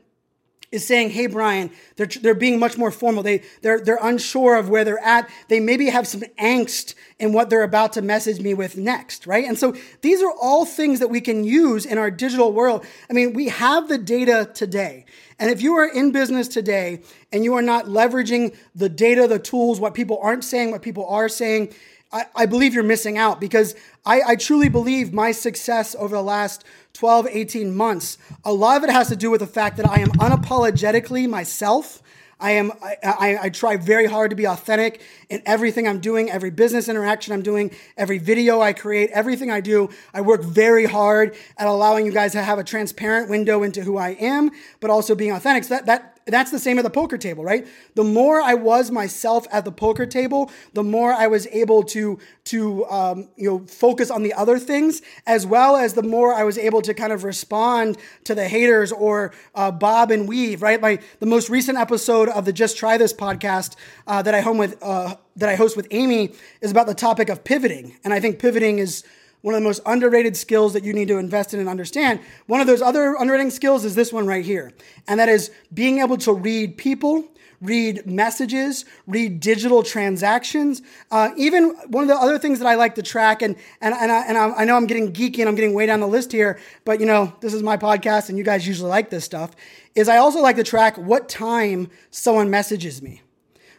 is 0.72 0.86
saying, 0.86 1.12
"Hey, 1.12 1.28
Brian, 1.28 1.72
they're 1.96 2.08
they're 2.08 2.36
being 2.36 2.60
much 2.60 2.78
more 2.78 2.92
formal. 2.92 3.24
They 3.24 3.44
they're 3.62 3.80
they're 3.80 4.00
unsure 4.02 4.56
of 4.56 4.70
where 4.70 4.84
they're 4.84 5.04
at. 5.04 5.30
They 5.48 5.60
maybe 5.60 5.90
have 5.90 6.08
some 6.08 6.22
angst 6.40 6.94
in 7.20 7.34
what 7.34 7.50
they're 7.50 7.64
about 7.64 7.94
to 7.94 8.02
message 8.02 8.40
me 8.40 8.54
with 8.54 8.78
next, 8.78 9.26
right? 9.26 9.46
And 9.46 9.58
so 9.58 9.76
these 10.02 10.22
are 10.22 10.32
all 10.42 10.66
things 10.66 11.00
that 11.00 11.10
we 11.10 11.22
can 11.22 11.44
use 11.44 11.86
in 11.86 11.98
our 11.98 12.12
digital 12.12 12.52
world. 12.52 12.86
I 13.10 13.14
mean, 13.14 13.34
we 13.34 13.48
have 13.48 13.88
the 13.88 13.98
data 13.98 14.50
today. 14.54 15.06
And 15.40 15.52
if 15.52 15.62
you 15.62 15.74
are 15.76 15.88
in 15.88 16.12
business 16.12 16.48
today 16.48 17.02
and 17.32 17.44
you 17.44 17.54
are 17.56 17.62
not 17.62 17.86
leveraging 17.86 18.56
the 18.76 18.90
data, 18.90 19.28
the 19.28 19.40
tools, 19.40 19.80
what 19.80 19.94
people 19.94 20.20
aren't 20.22 20.44
saying, 20.44 20.72
what 20.72 20.82
people 20.82 21.06
are 21.08 21.30
saying, 21.30 21.74
I, 22.12 22.26
I 22.36 22.46
believe 22.46 22.74
you're 22.74 22.84
missing 22.84 23.18
out 23.18 23.42
because 23.42 23.76
I, 24.06 24.22
I 24.26 24.36
truly 24.36 24.70
believe 24.70 25.14
my 25.14 25.32
success 25.32 25.96
over 25.96 26.16
the 26.16 26.22
last 26.22 26.64
12, 26.94 27.28
18 27.30 27.76
months, 27.76 28.18
a 28.44 28.54
lot 28.54 28.78
of 28.78 28.84
it 28.84 28.90
has 28.90 29.10
to 29.10 29.16
do 29.16 29.30
with 29.30 29.42
the 29.42 29.48
fact 29.48 29.78
that 29.78 29.88
I 29.88 30.00
am 30.00 30.10
unapologetically 30.10 31.30
myself. 31.30 32.02
I 32.40 32.52
am 32.52 32.72
I, 32.84 32.98
I, 33.04 33.38
I, 33.44 33.50
try 33.50 33.78
very 33.78 34.06
hard 34.06 34.30
to 34.30 34.36
be 34.36 34.46
authentic 34.46 35.02
in 35.28 35.42
everything 35.48 35.88
I'm 35.88 36.00
doing, 36.00 36.30
every 36.30 36.52
business 36.52 36.88
interaction 36.88 37.34
I'm 37.34 37.42
doing, 37.42 37.72
every 37.98 38.20
video 38.20 38.62
I 38.62 38.74
create, 38.74 39.10
everything 39.10 39.50
I 39.50 39.60
do. 39.60 39.90
I 40.14 40.22
work 40.22 40.44
very 40.44 40.86
hard 40.86 41.36
at 41.58 41.68
allowing 41.68 42.06
you 42.06 42.12
guys 42.12 42.34
to 42.34 42.44
have 42.44 42.60
a 42.60 42.64
transparent 42.64 43.28
window 43.28 43.64
into 43.64 43.82
who 43.82 43.98
I 43.98 44.10
am, 44.10 44.52
but 44.80 44.92
also 44.92 45.16
being 45.16 45.32
authentic. 45.32 45.64
So 45.64 45.76
that 45.76 45.88
that 45.88 46.17
that's 46.28 46.52
the 46.52 46.60
same 46.60 46.78
at 46.78 46.84
the 46.84 46.90
poker 46.90 47.18
table, 47.18 47.44
right? 47.44 47.68
The 47.96 48.04
more 48.04 48.42
I 48.42 48.54
was 48.54 48.92
myself 48.92 49.48
at 49.52 49.66
the 49.66 49.72
poker 49.72 50.06
table, 50.06 50.52
the 50.74 50.84
more 50.84 51.14
I 51.14 51.28
was 51.28 51.48
able 51.48 51.84
to 51.84 52.20
to 52.46 52.86
um, 52.86 53.30
you 53.36 53.50
know 53.50 53.66
focus 53.68 54.12
on 54.12 54.24
the 54.24 54.34
other 54.34 54.60
things, 54.60 55.02
as 55.26 55.46
well 55.46 55.76
as 55.76 55.94
the 55.94 56.04
more 56.04 56.34
I 56.34 56.44
was 56.44 56.58
able 56.58 56.82
to 56.84 56.94
kind 56.94 57.14
of 57.14 57.24
respond 57.24 57.98
to 58.26 58.36
the 58.36 58.48
haters 58.48 58.92
or 58.92 59.34
uh, 59.56 59.72
bob 59.72 60.12
and 60.12 60.28
weave, 60.28 60.62
right? 60.62 60.80
My 60.82 61.00
the 61.20 61.26
most 61.26 61.50
recent 61.50 61.78
episode 61.78 62.30
of 62.30 62.46
the 62.46 62.54
Just 62.54 62.78
Try 62.78 62.98
This 62.98 63.14
podcast 63.14 63.76
uh, 64.06 64.22
that 64.22 64.34
I 64.34 64.42
home 64.42 64.58
with 64.58 64.78
uh, 64.82 65.16
that 65.36 65.50
I 65.50 65.56
host 65.56 65.78
with 65.78 65.88
Amy 65.92 66.34
is 66.62 66.72
about 66.72 66.88
the 66.88 66.96
topic 66.96 67.30
of 67.30 67.44
pivoting, 67.44 67.98
and 68.04 68.14
I 68.14 68.20
think 68.20 68.40
pivoting 68.40 68.80
is 68.80 69.04
one 69.42 69.54
of 69.54 69.62
the 69.62 69.68
most 69.68 69.82
underrated 69.86 70.36
skills 70.36 70.74
that 70.74 70.84
you 70.84 70.94
need 70.94 71.08
to 71.08 71.18
invest 71.18 71.54
in 71.54 71.60
and 71.60 71.70
understand. 71.70 72.20
One 72.48 72.62
of 72.62 72.68
those 72.68 72.82
other 72.82 73.16
underrated 73.16 73.54
skills 73.54 73.86
is 73.86 73.96
this 73.96 74.12
one 74.12 74.28
right 74.28 74.44
here, 74.44 74.74
and 75.08 75.20
that 75.20 75.30
is 75.30 75.52
being 75.74 76.00
able 76.00 76.18
to 76.18 76.34
read 76.34 76.78
people, 76.78 77.26
read 77.62 78.06
messages, 78.06 78.86
read 79.06 79.40
digital 79.40 79.84
transactions. 79.84 80.82
Uh, 81.12 81.30
even 81.38 81.70
one 81.88 82.04
of 82.04 82.08
the 82.08 82.16
other 82.16 82.40
things 82.40 82.60
that 82.60 82.68
I 82.68 82.76
like 82.76 82.96
to 82.96 83.04
track, 83.04 83.42
and 83.42 83.56
and 83.82 83.94
and, 83.94 84.12
I, 84.12 84.26
and 84.26 84.38
I 84.38 84.66
know 84.66 84.76
I'm 84.76 84.88
getting 84.88 85.14
geeky 85.14 85.40
and 85.40 85.50
I'm 85.50 85.56
getting 85.56 85.74
way 85.74 85.86
down 85.86 86.00
the 86.00 86.08
list 86.08 86.32
here, 86.32 86.60
but 86.84 87.00
you 87.00 87.06
know 87.06 87.34
this 87.40 87.54
is 87.54 87.64
my 87.64 87.78
podcast, 87.78 88.30
and 88.30 88.38
you 88.38 88.44
guys 88.44 88.68
usually 88.68 88.90
like 88.90 89.10
this 89.10 89.24
stuff. 89.24 89.52
Is 89.96 90.10
I 90.10 90.18
also 90.18 90.42
like 90.42 90.56
to 90.58 90.64
track 90.64 90.98
what 90.98 91.30
time 91.30 91.90
someone 92.12 92.50
messages 92.50 93.02
me. 93.02 93.22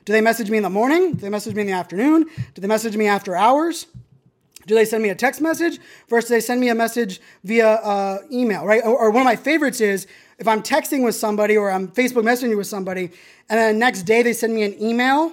Do 0.05 0.13
they 0.13 0.23
message 0.23 0.51
me 0.51 0.57
in 0.57 0.63
the 0.63 0.71
morning? 0.71 1.13
Do 1.13 1.19
they 1.19 1.29
message 1.29 1.55
me 1.55 1.61
in 1.61 1.67
the 1.67 1.75
afternoon? 1.75 2.25
Do 2.55 2.63
they 2.63 2.67
message 2.67 2.97
me 2.97 3.07
after 3.07 3.37
hours? 3.37 3.87
Do 4.69 4.75
they 4.75 4.85
send 4.85 5.03
me 5.03 5.09
a 5.09 5.15
text 5.15 5.41
message 5.41 5.81
versus 6.09 6.29
they 6.29 6.41
send 6.41 6.61
me 6.61 6.69
a 6.69 6.75
message 6.75 7.21
via 7.43 7.67
uh, 7.67 8.19
email, 8.31 8.67
right? 8.67 8.83
Or, 8.85 8.99
or, 8.99 9.11
one 9.11 9.23
of 9.23 9.25
my 9.25 9.35
favorites 9.35 9.81
is 9.81 10.07
if 10.39 10.47
I'm 10.47 10.63
texting 10.63 11.03
with 11.03 11.15
somebody 11.15 11.57
or 11.57 11.71
I'm 11.71 11.89
Facebook 11.89 12.23
messaging 12.23 12.55
with 12.55 12.67
somebody, 12.67 13.05
and 13.49 13.59
then 13.59 13.75
the 13.75 13.79
next 13.79 14.03
day 14.03 14.23
they 14.23 14.35
send 14.35 14.55
me 14.55 14.65
an 14.65 14.81
email. 14.81 15.33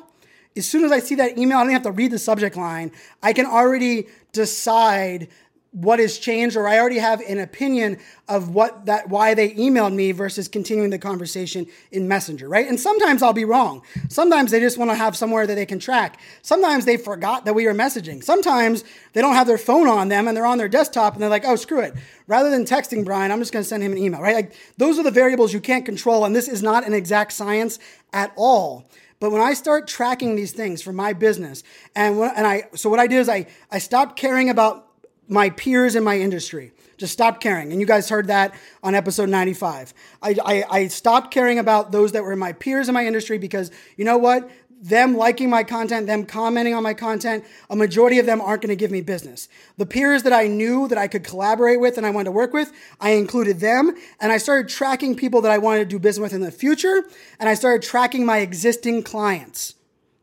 As 0.55 0.65
soon 0.65 0.85
as 0.85 0.91
I 0.93 0.99
see 0.99 1.15
that 1.15 1.37
email, 1.37 1.57
I 1.57 1.63
don't 1.63 1.73
have 1.73 1.83
to 1.83 1.91
read 1.91 2.11
the 2.11 2.17
subject 2.17 2.55
line. 2.55 2.93
I 3.21 3.33
can 3.33 3.45
already 3.45 4.07
decide 4.31 5.27
what 5.75 5.99
has 5.99 6.17
changed 6.17 6.55
or 6.55 6.69
I 6.69 6.79
already 6.79 6.99
have 6.99 7.19
an 7.19 7.37
opinion 7.37 7.97
of 8.29 8.49
what 8.49 8.85
that 8.85 9.09
why 9.09 9.33
they 9.33 9.51
emailed 9.55 9.93
me 9.93 10.13
versus 10.13 10.47
continuing 10.47 10.89
the 10.89 10.97
conversation 10.97 11.67
in 11.91 12.07
Messenger, 12.07 12.47
right? 12.47 12.65
And 12.65 12.79
sometimes 12.79 13.21
I'll 13.21 13.33
be 13.33 13.43
wrong. 13.43 13.81
Sometimes 14.07 14.51
they 14.51 14.61
just 14.61 14.77
want 14.77 14.89
to 14.91 14.95
have 14.95 15.17
somewhere 15.17 15.45
that 15.45 15.55
they 15.55 15.65
can 15.65 15.77
track. 15.77 16.17
Sometimes 16.41 16.85
they 16.85 16.95
forgot 16.95 17.43
that 17.43 17.55
we 17.55 17.65
were 17.65 17.73
messaging. 17.73 18.23
Sometimes 18.23 18.85
they 19.11 19.19
don't 19.19 19.35
have 19.35 19.47
their 19.47 19.57
phone 19.57 19.89
on 19.89 20.07
them 20.07 20.29
and 20.29 20.37
they're 20.37 20.45
on 20.45 20.57
their 20.57 20.69
desktop 20.69 21.13
and 21.13 21.21
they're 21.21 21.29
like, 21.29 21.43
"Oh, 21.45 21.57
screw 21.57 21.81
it. 21.81 21.93
Rather 22.25 22.49
than 22.49 22.63
texting 22.63 23.03
Brian, 23.03 23.29
I'm 23.29 23.39
just 23.39 23.51
going 23.51 23.63
to 23.63 23.67
send 23.67 23.83
him 23.83 23.91
an 23.91 23.97
email." 23.97 24.21
Right? 24.21 24.35
Like 24.35 24.55
those 24.77 24.97
are 24.97 25.03
the 25.03 25.11
variables 25.11 25.51
you 25.51 25.59
can't 25.59 25.85
control 25.85 26.23
and 26.23 26.33
this 26.33 26.47
is 26.47 26.63
not 26.63 26.87
an 26.87 26.93
exact 26.93 27.33
science 27.33 27.79
at 28.13 28.31
all. 28.37 28.89
But 29.19 29.31
when 29.31 29.41
I 29.41 29.53
start 29.53 29.87
tracking 29.87 30.35
these 30.35 30.53
things 30.53 30.81
for 30.81 30.93
my 30.93 31.11
business, 31.11 31.63
and 31.95 32.17
when, 32.17 32.31
and 32.35 32.47
I 32.47 32.69
so 32.75 32.89
what 32.89 32.99
I 32.99 33.07
did 33.07 33.19
is 33.19 33.27
I 33.27 33.47
I 33.69 33.79
stopped 33.79 34.15
caring 34.15 34.49
about 34.49 34.84
my 35.27 35.49
peers 35.49 35.95
in 35.95 36.03
my 36.03 36.17
industry. 36.17 36.71
Just 36.97 37.13
stopped 37.13 37.41
caring. 37.41 37.71
And 37.71 37.81
you 37.81 37.87
guys 37.87 38.09
heard 38.09 38.27
that 38.27 38.53
on 38.81 38.95
episode 38.95 39.29
95. 39.29 39.93
I, 40.21 40.35
I, 40.45 40.63
I, 40.69 40.87
stopped 40.87 41.31
caring 41.33 41.59
about 41.59 41.91
those 41.91 42.13
that 42.13 42.23
were 42.23 42.35
my 42.35 42.53
peers 42.53 42.87
in 42.87 42.93
my 42.93 43.05
industry 43.05 43.37
because 43.37 43.69
you 43.97 44.05
know 44.05 44.17
what? 44.17 44.49
Them 44.81 45.17
liking 45.17 45.49
my 45.49 45.63
content, 45.63 46.07
them 46.07 46.25
commenting 46.25 46.73
on 46.73 46.83
my 46.83 46.93
content, 46.93 47.43
a 47.69 47.75
majority 47.75 48.19
of 48.19 48.25
them 48.25 48.39
aren't 48.39 48.61
going 48.61 48.69
to 48.69 48.75
give 48.75 48.91
me 48.91 49.01
business. 49.01 49.49
The 49.77 49.85
peers 49.85 50.23
that 50.23 50.33
I 50.33 50.47
knew 50.47 50.87
that 50.87 50.97
I 50.97 51.07
could 51.07 51.23
collaborate 51.23 51.79
with 51.79 51.97
and 51.97 52.05
I 52.05 52.11
wanted 52.11 52.25
to 52.25 52.31
work 52.31 52.53
with, 52.53 52.71
I 53.01 53.11
included 53.11 53.59
them 53.59 53.95
and 54.21 54.31
I 54.31 54.37
started 54.37 54.69
tracking 54.69 55.15
people 55.15 55.41
that 55.41 55.51
I 55.51 55.57
wanted 55.57 55.79
to 55.79 55.85
do 55.85 55.99
business 55.99 56.31
with 56.31 56.33
in 56.33 56.41
the 56.41 56.51
future 56.51 57.03
and 57.39 57.49
I 57.49 57.55
started 57.55 57.85
tracking 57.85 58.25
my 58.25 58.37
existing 58.37 59.03
clients. 59.03 59.75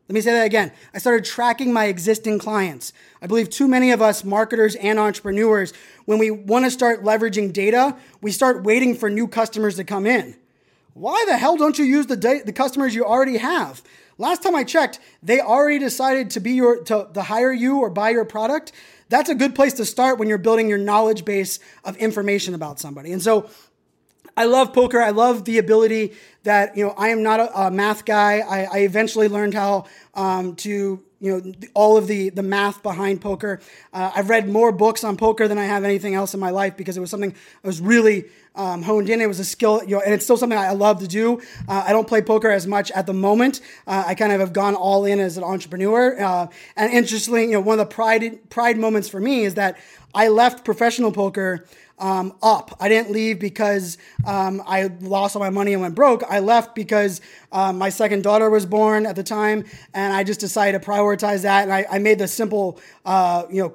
Let 0.09 0.15
me 0.15 0.21
say 0.21 0.33
that 0.33 0.45
again. 0.47 0.73
I 0.93 0.99
started 0.99 1.25
tracking 1.25 1.73
my 1.73 1.87
existing 1.87 2.39
clients. 2.39 2.93
I 3.23 3.27
believe 3.27 3.49
too 3.49 3.69
many 3.69 3.93
of 3.93 4.03
us 4.03 4.25
marketers 4.25 4.75
and 4.75 4.99
entrepreneurs, 4.99 5.73
when 6.05 6.19
we 6.19 6.31
want 6.31 6.65
to 6.65 6.71
start 6.71 7.05
leveraging 7.05 7.53
data, 7.53 7.97
we 8.21 8.33
start 8.33 8.65
waiting 8.65 8.97
for 8.97 9.09
new 9.09 9.29
customers 9.29 9.77
to 9.77 9.85
come 9.85 10.07
in. 10.07 10.37
Why 10.95 11.25
the 11.27 11.39
hell 11.39 11.57
don't 11.57 11.79
you 11.79 11.85
use 11.85 12.07
the, 12.07 12.17
da- 12.17 12.43
the 12.43 12.53
customers 12.53 12.95
you 12.95 13.05
already 13.05 13.39
have? 13.39 13.83
Last 14.19 14.43
time 14.43 14.55
I 14.55 14.65
checked, 14.65 14.99
they 15.23 15.41
already 15.41 15.79
decided 15.79 16.31
to 16.31 16.41
be 16.41 16.53
your 16.53 16.83
to, 16.85 17.09
to 17.15 17.23
hire 17.23 17.53
you 17.53 17.79
or 17.79 17.89
buy 17.89 18.11
your 18.11 18.25
product. 18.25 18.73
That's 19.09 19.31
a 19.31 19.35
good 19.35 19.55
place 19.55 19.73
to 19.75 19.85
start 19.85 20.19
when 20.19 20.29
you're 20.29 20.39
building 20.39 20.69
your 20.69 20.79
knowledge 20.79 21.25
base 21.25 21.59
of 21.85 21.97
information 21.97 22.55
about 22.55 22.79
somebody. 22.79 23.13
And 23.13 23.23
so 23.23 23.49
I 24.37 24.45
love 24.45 24.72
poker. 24.72 25.01
I 25.01 25.11
love 25.11 25.45
the 25.45 25.59
ability 25.59 26.14
that, 26.45 26.76
you 26.76 26.85
know, 26.85 26.95
I 26.97 27.09
am 27.09 27.22
not 27.22 27.41
a, 27.41 27.66
a 27.66 27.70
math 27.70 28.05
guy. 28.05 28.39
I, 28.39 28.64
I, 28.64 28.78
eventually 28.78 29.28
learned 29.28 29.55
how 29.55 29.85
um, 30.14 30.57
to, 30.57 31.03
you 31.20 31.41
know, 31.41 31.53
all 31.74 31.97
of 31.97 32.07
the, 32.07 32.30
the 32.30 32.43
math 32.43 32.83
behind 32.83 33.20
poker. 33.20 33.61
Uh, 33.93 34.11
I've 34.14 34.28
read 34.28 34.49
more 34.49 34.72
books 34.72 35.05
on 35.05 35.16
poker 35.16 35.47
than 35.47 35.59
I 35.59 35.66
have 35.66 35.85
anything 35.85 36.14
else 36.14 36.35
in 36.35 36.41
my 36.41 36.51
life 36.51 36.76
because 36.76 36.97
it 36.97 37.01
was 37.01 37.11
something 37.11 37.33
I 37.62 37.66
was 37.66 37.80
really 37.80 38.24
um, 38.55 38.83
honed 38.83 39.09
in. 39.09 39.20
It 39.20 39.28
was 39.28 39.39
a 39.39 39.45
skill, 39.45 39.83
you 39.85 39.97
know, 39.97 40.01
and 40.01 40.14
it's 40.14 40.24
still 40.24 40.37
something 40.37 40.59
I 40.59 40.72
love 40.72 41.01
to 41.01 41.07
do. 41.07 41.41
Uh, 41.68 41.85
I 41.87 41.93
don't 41.93 42.09
play 42.09 42.22
poker 42.22 42.51
as 42.51 42.66
much 42.66 42.91
at 42.91 43.07
the 43.07 43.14
moment. 43.14 43.61
Uh, 43.87 44.05
I 44.07 44.14
kind 44.14 44.33
of 44.33 44.41
have 44.41 44.53
gone 44.53 44.74
all 44.74 45.05
in 45.05 45.20
as 45.20 45.37
an 45.37 45.45
entrepreneur. 45.45 46.20
Uh, 46.20 46.47
and 46.76 46.93
interestingly, 46.93 47.45
you 47.45 47.53
know, 47.53 47.61
one 47.61 47.78
of 47.78 47.89
the 47.89 47.95
pride 47.95 48.51
pride 48.51 48.78
moments 48.78 49.09
for 49.09 49.20
me 49.20 49.45
is 49.45 49.55
that 49.55 49.78
I 50.14 50.28
left 50.28 50.64
professional 50.64 51.12
poker 51.12 51.64
um, 51.99 52.34
up. 52.43 52.76
I 52.80 52.88
didn't 52.88 53.11
leave 53.11 53.38
because 53.38 53.99
um, 54.26 54.62
I 54.66 54.90
lost 55.01 55.36
all 55.36 55.40
my 55.40 55.51
money 55.51 55.72
and 55.72 55.82
went 55.82 55.95
broke. 55.95 56.22
I 56.28 56.40
left 56.40 56.74
because 56.74 57.20
um, 57.53 57.78
my 57.78 57.88
second 57.88 58.22
daughter 58.22 58.51
was 58.51 58.66
born 58.66 59.07
at 59.07 59.16
the 59.16 59.22
time, 59.22 59.64
and 59.95 60.12
I 60.12 60.24
just 60.24 60.40
decided 60.40 60.80
to 60.80 60.86
prioritize 60.86 61.43
that. 61.43 61.64
And 61.64 61.72
I, 61.72 61.86
I 61.90 61.99
made 61.99 62.18
the 62.18 62.28
simple, 62.28 62.80
uh, 63.05 63.45
you 63.51 63.62
know, 63.62 63.74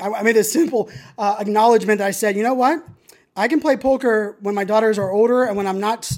I, 0.00 0.20
I 0.20 0.22
made 0.22 0.36
the 0.36 0.44
simple 0.44 0.90
uh, 1.16 1.36
acknowledgement. 1.38 2.00
I 2.00 2.10
said, 2.10 2.36
you 2.36 2.42
know 2.42 2.54
what? 2.54 2.84
I 3.38 3.46
can 3.46 3.60
play 3.60 3.76
poker 3.76 4.36
when 4.40 4.56
my 4.56 4.64
daughters 4.64 4.98
are 4.98 5.12
older 5.12 5.44
and 5.44 5.56
when 5.56 5.68
I'm 5.68 5.78
not, 5.78 6.10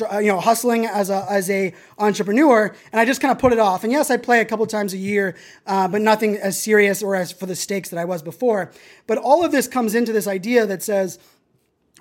you 0.00 0.26
know, 0.26 0.40
hustling 0.40 0.86
as 0.86 1.08
a 1.08 1.24
as 1.30 1.48
a 1.48 1.72
entrepreneur. 1.98 2.74
And 2.90 3.00
I 3.00 3.04
just 3.04 3.20
kind 3.20 3.30
of 3.30 3.38
put 3.38 3.52
it 3.52 3.60
off. 3.60 3.84
And 3.84 3.92
yes, 3.92 4.10
I 4.10 4.16
play 4.16 4.40
a 4.40 4.44
couple 4.44 4.66
times 4.66 4.92
a 4.92 4.98
year, 4.98 5.36
uh, 5.68 5.86
but 5.86 6.00
nothing 6.00 6.36
as 6.36 6.60
serious 6.60 7.00
or 7.00 7.14
as 7.14 7.30
for 7.30 7.46
the 7.46 7.54
stakes 7.54 7.90
that 7.90 7.98
I 7.98 8.04
was 8.04 8.22
before. 8.22 8.72
But 9.06 9.18
all 9.18 9.44
of 9.44 9.52
this 9.52 9.68
comes 9.68 9.94
into 9.94 10.12
this 10.12 10.26
idea 10.26 10.66
that 10.66 10.82
says, 10.82 11.20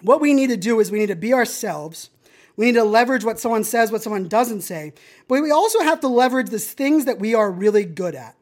what 0.02 0.20
we 0.20 0.34
need 0.34 0.48
to 0.48 0.58
do 0.58 0.80
is 0.80 0.92
we 0.92 0.98
need 0.98 1.08
to 1.08 1.16
be 1.16 1.34
ourselves. 1.34 2.10
We 2.56 2.66
need 2.66 2.76
to 2.76 2.84
leverage 2.84 3.24
what 3.24 3.40
someone 3.40 3.64
says, 3.64 3.92
what 3.92 4.02
someone 4.02 4.28
doesn't 4.28 4.62
say. 4.62 4.94
But 5.28 5.44
we 5.44 5.52
also 5.52 5.82
have 5.82 6.00
to 6.00 6.08
leverage 6.08 6.50
the 6.50 6.60
things 6.60 7.06
that 7.06 7.20
we 7.20 7.36
are 7.36 7.52
really 7.52 7.86
good 7.86 8.16
at 8.16 8.36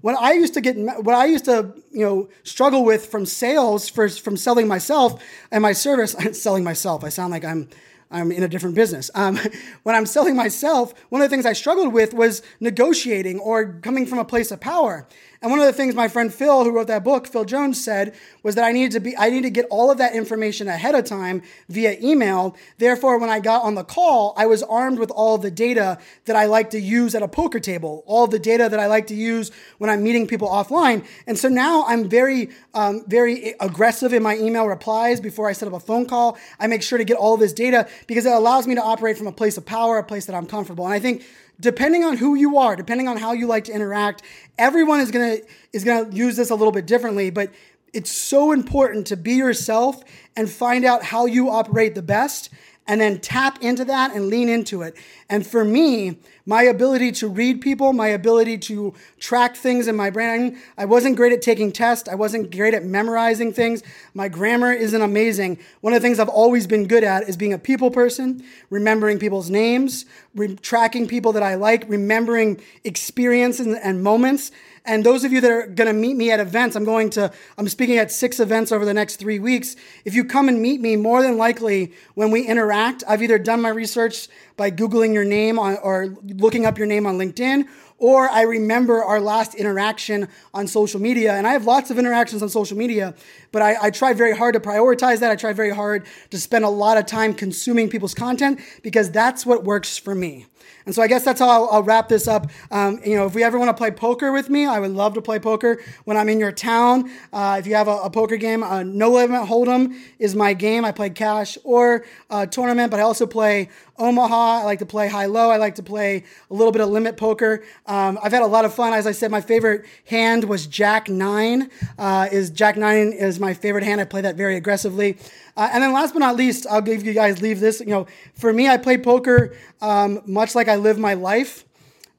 what 0.00 0.16
I 0.16 0.32
used 0.32 0.54
to 0.54 0.60
get, 0.60 0.76
what 0.76 1.14
I 1.14 1.26
used 1.26 1.44
to, 1.46 1.74
you 1.90 2.04
know, 2.04 2.28
struggle 2.42 2.84
with 2.84 3.06
from 3.06 3.26
sales, 3.26 3.88
for, 3.88 4.08
from 4.08 4.36
selling 4.36 4.66
myself 4.66 5.22
and 5.50 5.62
my 5.62 5.72
service, 5.72 6.16
selling 6.32 6.64
myself. 6.64 7.04
I 7.04 7.08
sound 7.08 7.32
like 7.32 7.44
I'm 7.44 7.68
I'm 8.12 8.32
in 8.32 8.42
a 8.42 8.48
different 8.48 8.74
business. 8.74 9.10
Um, 9.14 9.38
when 9.84 9.94
I'm 9.94 10.06
selling 10.06 10.34
myself, 10.34 10.94
one 11.10 11.22
of 11.22 11.30
the 11.30 11.34
things 11.34 11.46
I 11.46 11.52
struggled 11.52 11.92
with 11.92 12.12
was 12.12 12.42
negotiating 12.58 13.38
or 13.38 13.74
coming 13.82 14.06
from 14.06 14.18
a 14.18 14.24
place 14.24 14.50
of 14.50 14.60
power. 14.60 15.06
And 15.42 15.50
one 15.50 15.58
of 15.58 15.64
the 15.64 15.72
things 15.72 15.94
my 15.94 16.08
friend 16.08 16.32
Phil, 16.32 16.64
who 16.64 16.70
wrote 16.70 16.88
that 16.88 17.02
book, 17.02 17.26
Phil 17.26 17.46
Jones, 17.46 17.82
said 17.82 18.14
was 18.42 18.56
that 18.56 18.64
I 18.64 18.72
needed 18.72 18.92
to 18.92 19.00
be, 19.00 19.16
I 19.16 19.30
needed 19.30 19.44
to 19.44 19.50
get 19.50 19.64
all 19.70 19.90
of 19.90 19.96
that 19.96 20.14
information 20.14 20.68
ahead 20.68 20.94
of 20.94 21.06
time 21.06 21.40
via 21.70 21.96
email. 21.98 22.54
Therefore, 22.76 23.18
when 23.18 23.30
I 23.30 23.40
got 23.40 23.62
on 23.62 23.74
the 23.74 23.82
call, 23.82 24.34
I 24.36 24.44
was 24.44 24.62
armed 24.62 24.98
with 24.98 25.10
all 25.10 25.38
the 25.38 25.50
data 25.50 25.98
that 26.26 26.36
I 26.36 26.44
like 26.44 26.68
to 26.70 26.78
use 26.78 27.14
at 27.14 27.22
a 27.22 27.28
poker 27.28 27.58
table, 27.58 28.04
all 28.06 28.26
the 28.26 28.38
data 28.38 28.68
that 28.68 28.78
I 28.78 28.86
like 28.86 29.06
to 29.06 29.14
use 29.14 29.50
when 29.78 29.88
I'm 29.88 30.02
meeting 30.02 30.26
people 30.26 30.48
offline. 30.48 31.06
And 31.26 31.38
so 31.38 31.48
now 31.48 31.86
I'm 31.86 32.06
very, 32.06 32.50
um, 32.74 33.04
very 33.06 33.54
aggressive 33.60 34.12
in 34.12 34.22
my 34.22 34.36
email 34.36 34.66
replies 34.66 35.22
before 35.22 35.48
I 35.48 35.54
set 35.54 35.68
up 35.68 35.74
a 35.74 35.80
phone 35.80 36.04
call. 36.04 36.36
I 36.58 36.66
make 36.66 36.82
sure 36.82 36.98
to 36.98 37.04
get 37.04 37.16
all 37.16 37.38
this 37.38 37.54
data 37.54 37.88
because 38.06 38.26
it 38.26 38.32
allows 38.32 38.66
me 38.66 38.74
to 38.74 38.82
operate 38.82 39.16
from 39.16 39.26
a 39.26 39.32
place 39.32 39.56
of 39.56 39.64
power, 39.64 39.96
a 39.96 40.04
place 40.04 40.26
that 40.26 40.36
I'm 40.36 40.46
comfortable. 40.46 40.84
And 40.84 40.92
I 40.92 40.98
think 40.98 41.24
depending 41.60 42.04
on 42.04 42.16
who 42.16 42.34
you 42.34 42.58
are, 42.58 42.74
depending 42.74 43.06
on 43.06 43.16
how 43.16 43.32
you 43.32 43.46
like 43.46 43.64
to 43.64 43.72
interact, 43.72 44.22
everyone 44.58 45.00
is 45.00 45.10
gonna 45.10 45.38
is 45.72 45.84
gonna 45.84 46.10
use 46.10 46.36
this 46.36 46.50
a 46.50 46.54
little 46.54 46.72
bit 46.72 46.86
differently. 46.86 47.30
But 47.30 47.52
it's 47.92 48.10
so 48.10 48.52
important 48.52 49.06
to 49.08 49.16
be 49.16 49.34
yourself 49.34 50.02
and 50.36 50.48
find 50.48 50.84
out 50.84 51.02
how 51.02 51.26
you 51.26 51.50
operate 51.50 51.94
the 51.94 52.02
best 52.02 52.50
and 52.86 53.00
then 53.00 53.20
tap 53.20 53.62
into 53.62 53.84
that 53.84 54.14
and 54.14 54.28
lean 54.28 54.48
into 54.48 54.82
it. 54.82 54.96
And 55.30 55.46
for 55.46 55.64
me, 55.64 56.18
my 56.44 56.64
ability 56.64 57.12
to 57.12 57.28
read 57.28 57.60
people, 57.60 57.92
my 57.92 58.08
ability 58.08 58.58
to 58.58 58.92
track 59.20 59.54
things 59.56 59.86
in 59.86 59.94
my 59.94 60.10
brain, 60.10 60.58
I 60.76 60.86
wasn't 60.86 61.16
great 61.16 61.32
at 61.32 61.40
taking 61.40 61.70
tests. 61.70 62.08
I 62.08 62.16
wasn't 62.16 62.50
great 62.50 62.74
at 62.74 62.84
memorizing 62.84 63.52
things. 63.52 63.84
My 64.12 64.28
grammar 64.28 64.72
isn't 64.72 65.00
amazing. 65.00 65.60
One 65.82 65.92
of 65.92 66.02
the 66.02 66.06
things 66.06 66.18
I've 66.18 66.28
always 66.28 66.66
been 66.66 66.88
good 66.88 67.04
at 67.04 67.28
is 67.28 67.36
being 67.36 67.52
a 67.52 67.58
people 67.58 67.92
person, 67.92 68.42
remembering 68.70 69.20
people's 69.20 69.50
names, 69.50 70.04
re- 70.34 70.56
tracking 70.56 71.06
people 71.06 71.30
that 71.34 71.44
I 71.44 71.54
like, 71.54 71.84
remembering 71.88 72.60
experiences 72.82 73.66
and, 73.66 73.76
and 73.76 74.02
moments. 74.02 74.50
And 74.84 75.04
those 75.04 75.24
of 75.24 75.32
you 75.32 75.40
that 75.42 75.50
are 75.50 75.66
going 75.66 75.86
to 75.86 75.92
meet 75.92 76.16
me 76.16 76.30
at 76.30 76.40
events, 76.40 76.74
I'm 76.74 76.84
going 76.84 77.10
to, 77.10 77.30
I'm 77.58 77.68
speaking 77.68 77.98
at 77.98 78.10
six 78.10 78.40
events 78.40 78.72
over 78.72 78.84
the 78.84 78.94
next 78.94 79.16
three 79.16 79.38
weeks. 79.38 79.76
If 80.04 80.14
you 80.14 80.24
come 80.24 80.48
and 80.48 80.60
meet 80.60 80.80
me, 80.80 80.96
more 80.96 81.22
than 81.22 81.36
likely 81.36 81.92
when 82.14 82.30
we 82.30 82.46
interact, 82.46 83.04
I've 83.06 83.22
either 83.22 83.38
done 83.38 83.60
my 83.60 83.68
research 83.68 84.28
by 84.60 84.70
Googling 84.70 85.14
your 85.14 85.24
name 85.24 85.58
on, 85.58 85.78
or 85.82 86.14
looking 86.22 86.66
up 86.66 86.76
your 86.76 86.86
name 86.86 87.06
on 87.06 87.16
LinkedIn, 87.16 87.66
or 87.96 88.28
I 88.28 88.42
remember 88.42 89.02
our 89.02 89.18
last 89.18 89.54
interaction 89.54 90.28
on 90.52 90.66
social 90.66 91.00
media. 91.00 91.32
And 91.32 91.46
I 91.46 91.52
have 91.52 91.64
lots 91.64 91.90
of 91.90 91.98
interactions 91.98 92.42
on 92.42 92.50
social 92.50 92.76
media, 92.76 93.14
but 93.52 93.62
I, 93.62 93.76
I 93.80 93.90
try 93.90 94.12
very 94.12 94.36
hard 94.36 94.52
to 94.52 94.60
prioritize 94.60 95.20
that. 95.20 95.30
I 95.30 95.36
try 95.36 95.54
very 95.54 95.70
hard 95.70 96.04
to 96.28 96.38
spend 96.38 96.66
a 96.66 96.68
lot 96.68 96.98
of 96.98 97.06
time 97.06 97.32
consuming 97.32 97.88
people's 97.88 98.12
content 98.12 98.60
because 98.82 99.10
that's 99.10 99.46
what 99.46 99.64
works 99.64 99.96
for 99.96 100.14
me. 100.14 100.44
And 100.86 100.94
so 100.94 101.02
I 101.02 101.06
guess 101.06 101.24
that's 101.24 101.40
how 101.40 101.48
I'll, 101.48 101.68
I'll 101.70 101.82
wrap 101.82 102.08
this 102.08 102.26
up. 102.26 102.50
Um, 102.70 103.00
you 103.04 103.16
know, 103.16 103.26
if 103.26 103.34
we 103.34 103.42
ever 103.42 103.58
want 103.58 103.68
to 103.68 103.74
play 103.74 103.90
poker 103.90 104.32
with 104.32 104.48
me, 104.50 104.66
I 104.66 104.78
would 104.78 104.90
love 104.92 105.14
to 105.14 105.22
play 105.22 105.38
poker 105.38 105.82
when 106.04 106.16
I'm 106.16 106.28
in 106.28 106.40
your 106.40 106.52
town. 106.52 107.10
Uh, 107.32 107.56
if 107.58 107.66
you 107.66 107.74
have 107.74 107.88
a, 107.88 107.96
a 107.98 108.10
poker 108.10 108.36
game, 108.36 108.62
uh, 108.62 108.82
No 108.82 109.10
Limit 109.10 109.42
Hold'em 109.42 109.98
is 110.18 110.34
my 110.34 110.54
game. 110.54 110.84
I 110.84 110.92
play 110.92 111.10
cash 111.10 111.58
or 111.64 112.04
uh, 112.30 112.46
tournament, 112.46 112.90
but 112.90 113.00
I 113.00 113.02
also 113.02 113.26
play 113.26 113.68
Omaha. 113.98 114.60
I 114.60 114.64
like 114.64 114.78
to 114.78 114.86
play 114.86 115.08
high 115.08 115.26
low. 115.26 115.50
I 115.50 115.58
like 115.58 115.74
to 115.76 115.82
play 115.82 116.24
a 116.50 116.54
little 116.54 116.72
bit 116.72 116.80
of 116.80 116.88
limit 116.88 117.16
poker. 117.16 117.62
Um, 117.86 118.18
I've 118.22 118.32
had 118.32 118.42
a 118.42 118.46
lot 118.46 118.64
of 118.64 118.74
fun. 118.74 118.94
As 118.94 119.06
I 119.06 119.12
said, 119.12 119.30
my 119.30 119.40
favorite 119.42 119.84
hand 120.06 120.44
was 120.44 120.66
Jack 120.66 121.08
Nine. 121.08 121.70
Uh, 121.98 122.28
is 122.32 122.50
Jack 122.50 122.76
Nine 122.76 123.12
is 123.12 123.38
my 123.38 123.52
favorite 123.52 123.84
hand. 123.84 124.00
I 124.00 124.04
play 124.04 124.22
that 124.22 124.36
very 124.36 124.56
aggressively. 124.56 125.18
Uh, 125.60 125.68
and 125.74 125.82
then 125.82 125.92
last 125.92 126.14
but 126.14 126.20
not 126.20 126.36
least, 126.36 126.66
I'll 126.70 126.80
give 126.80 127.04
you 127.04 127.12
guys 127.12 127.42
leave 127.42 127.60
this. 127.60 127.80
You 127.80 127.88
know, 127.88 128.06
for 128.34 128.50
me, 128.50 128.66
I 128.66 128.78
play 128.78 128.96
poker 128.96 129.54
um, 129.82 130.22
much 130.24 130.54
like 130.54 130.68
I 130.68 130.76
live 130.76 130.98
my 130.98 131.12
life. 131.12 131.66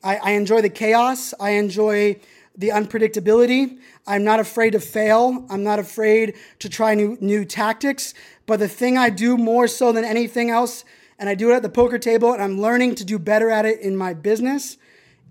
I, 0.03 0.17
I 0.17 0.31
enjoy 0.33 0.61
the 0.61 0.69
chaos. 0.69 1.33
I 1.39 1.51
enjoy 1.53 2.21
the 2.55 2.69
unpredictability. 2.69 3.79
I'm 4.05 4.23
not 4.23 4.39
afraid 4.39 4.73
to 4.73 4.79
fail. 4.79 5.43
I'm 5.49 5.63
not 5.63 5.79
afraid 5.79 6.35
to 6.59 6.69
try 6.69 6.93
new, 6.93 7.17
new 7.19 7.43
tactics. 7.43 8.13
But 8.45 8.59
the 8.59 8.67
thing 8.67 8.95
I 8.95 9.09
do 9.09 9.37
more 9.37 9.67
so 9.67 9.91
than 9.91 10.05
anything 10.05 10.51
else, 10.51 10.85
and 11.17 11.27
I 11.27 11.33
do 11.33 11.49
it 11.49 11.55
at 11.55 11.63
the 11.63 11.69
poker 11.69 11.97
table, 11.97 12.33
and 12.33 12.43
I'm 12.43 12.61
learning 12.61 12.93
to 12.95 13.03
do 13.03 13.17
better 13.17 13.49
at 13.49 13.65
it 13.65 13.79
in 13.79 13.97
my 13.97 14.13
business, 14.13 14.77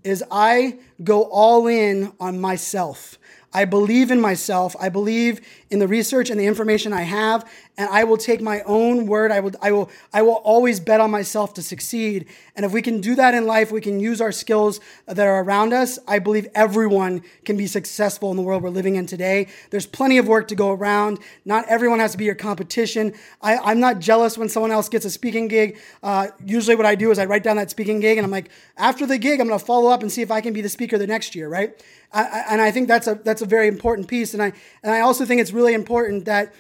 is 0.03 0.25
I 0.33 0.81
go 1.05 1.23
all 1.31 1.69
in 1.69 2.13
on 2.19 2.41
myself. 2.41 3.19
I 3.53 3.65
believe 3.65 4.11
in 4.11 4.21
myself. 4.21 4.77
I 4.81 4.89
believe 4.89 5.41
in 5.71 5.79
the 5.79 5.87
research 5.87 6.31
and 6.31 6.41
the 6.41 6.47
information 6.47 6.93
I 6.93 7.03
have, 7.03 7.49
and 7.79 7.89
I 7.91 8.03
will 8.03 8.17
take 8.17 8.41
my 8.41 8.61
own 8.63 9.07
word. 9.07 9.31
I 9.31 9.39
will, 9.39 9.53
I 9.63 9.71
will, 9.71 9.91
I 10.13 10.23
will 10.23 10.35
always 10.35 10.81
bet 10.81 11.01
on 11.01 11.11
myself 11.13 11.55
to 11.55 11.63
succeed. 11.63 12.27
And 12.57 12.67
if 12.67 12.73
we 12.73 12.83
can 12.83 13.01
do 13.01 13.15
that 13.15 13.35
in 13.35 13.47
life, 13.47 13.71
we 13.71 13.81
can 13.81 14.01
use 14.01 14.21
our 14.21 14.33
skills 14.33 14.81
that 15.07 15.27
are 15.27 15.43
around 15.43 15.73
us. 15.73 15.99
I 16.09 16.19
believe 16.19 16.49
everyone 16.55 17.23
can 17.45 17.57
be 17.57 17.69
successful 17.69 18.33
in 18.33 18.37
the 18.37 18.43
world 18.43 18.65
we're 18.65 18.71
living 18.71 18.97
in 18.97 19.07
today. 19.07 19.47
There's 19.71 19.87
plenty 19.87 20.19
of 20.19 20.27
work 20.27 20.49
to 20.49 20.57
go 20.57 20.73
around. 20.73 21.21
Not 21.45 21.67
everyone 21.69 22.01
has 22.01 22.13
to 22.13 22.19
be 22.19 22.25
your 22.25 22.35
competition. 22.35 23.15
I, 23.41 23.71
am 23.71 23.79
not 23.79 24.01
jealous 24.01 24.37
when 24.37 24.49
someone 24.49 24.73
else 24.73 24.89
gets 24.89 25.05
a 25.05 25.11
speaking 25.11 25.47
gig. 25.47 25.79
Uh, 26.03 26.29
usually, 26.45 26.75
what 26.75 26.87
I 26.87 26.97
do 26.97 27.13
is 27.13 27.19
I 27.19 27.27
write 27.27 27.45
down 27.45 27.57
that 27.57 27.71
speaking 27.71 28.01
gig, 28.01 28.19
and 28.19 28.25
I'm 28.25 28.31
like, 28.33 28.51
after 28.77 29.07
the 29.07 29.19
gig, 29.19 29.41
I'm 29.41 29.47
going 29.47 29.59
to 29.59 29.65
follow 29.65 29.91
up 29.91 30.03
and 30.03 30.11
see 30.11 30.23
if 30.23 30.33
I 30.33 30.41
can 30.41 30.53
be 30.53 30.63
the 30.63 30.69
speaker 30.69 30.99
the 30.99 31.07
next 31.07 31.37
year, 31.37 31.49
right? 31.49 31.81
I, 32.13 32.45
and 32.51 32.61
I 32.61 32.73
think 32.73 32.89
that's 32.89 33.07
a 33.07 33.15
that's 33.15 33.41
a 33.41 33.47
very 33.47 33.69
important 33.69 34.09
piece. 34.09 34.35
And 34.35 34.43
I 34.43 34.53
and 34.83 34.93
I 34.93 35.01
also 35.01 35.25
think 35.25 35.41
it's 35.41 35.53
really 35.53 35.60
important 35.67 36.25
that 36.25 36.55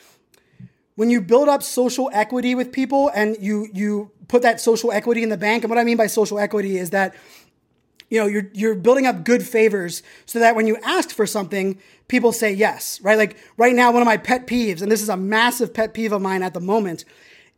when 0.94 1.10
you 1.10 1.20
build 1.20 1.48
up 1.48 1.62
social 1.62 2.10
equity 2.12 2.54
with 2.54 2.72
people 2.72 3.10
and 3.14 3.36
you 3.40 3.68
you 3.72 4.10
put 4.28 4.42
that 4.42 4.60
social 4.60 4.92
equity 4.92 5.22
in 5.22 5.28
the 5.28 5.36
bank. 5.36 5.64
And 5.64 5.70
what 5.70 5.78
I 5.78 5.84
mean 5.84 5.96
by 5.96 6.06
social 6.06 6.38
equity 6.38 6.78
is 6.78 6.90
that 6.90 7.14
you 8.08 8.18
know 8.18 8.26
you're 8.26 8.50
you're 8.52 8.74
building 8.74 9.06
up 9.06 9.24
good 9.24 9.42
favors 9.42 10.02
so 10.26 10.38
that 10.38 10.54
when 10.54 10.66
you 10.66 10.76
ask 10.84 11.10
for 11.10 11.26
something 11.26 11.78
people 12.08 12.32
say 12.32 12.52
yes 12.52 13.00
right 13.02 13.16
like 13.16 13.36
right 13.56 13.74
now 13.74 13.92
one 13.92 14.02
of 14.02 14.06
my 14.06 14.16
pet 14.16 14.48
peeves 14.48 14.82
and 14.82 14.90
this 14.90 15.00
is 15.00 15.08
a 15.08 15.16
massive 15.16 15.72
pet 15.72 15.94
peeve 15.94 16.10
of 16.10 16.20
mine 16.20 16.42
at 16.42 16.52
the 16.52 16.60
moment 16.60 17.04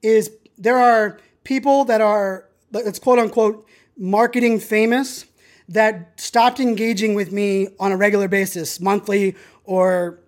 is 0.03 0.31
there 0.59 0.77
are 0.77 1.19
people 1.43 1.87
that 1.87 2.03
are 2.03 2.49
let's 2.71 2.99
quote 2.99 3.19
unquote 3.19 3.67
marketing 3.97 4.61
famous 4.61 5.25
that 5.69 6.21
stopped 6.21 6.61
engaging 6.61 7.15
with 7.15 7.33
me 7.33 7.69
on 7.79 7.93
a 7.93 7.97
regular 7.97 8.29
basis, 8.29 8.81
monthly 8.81 9.35
or 9.65 10.19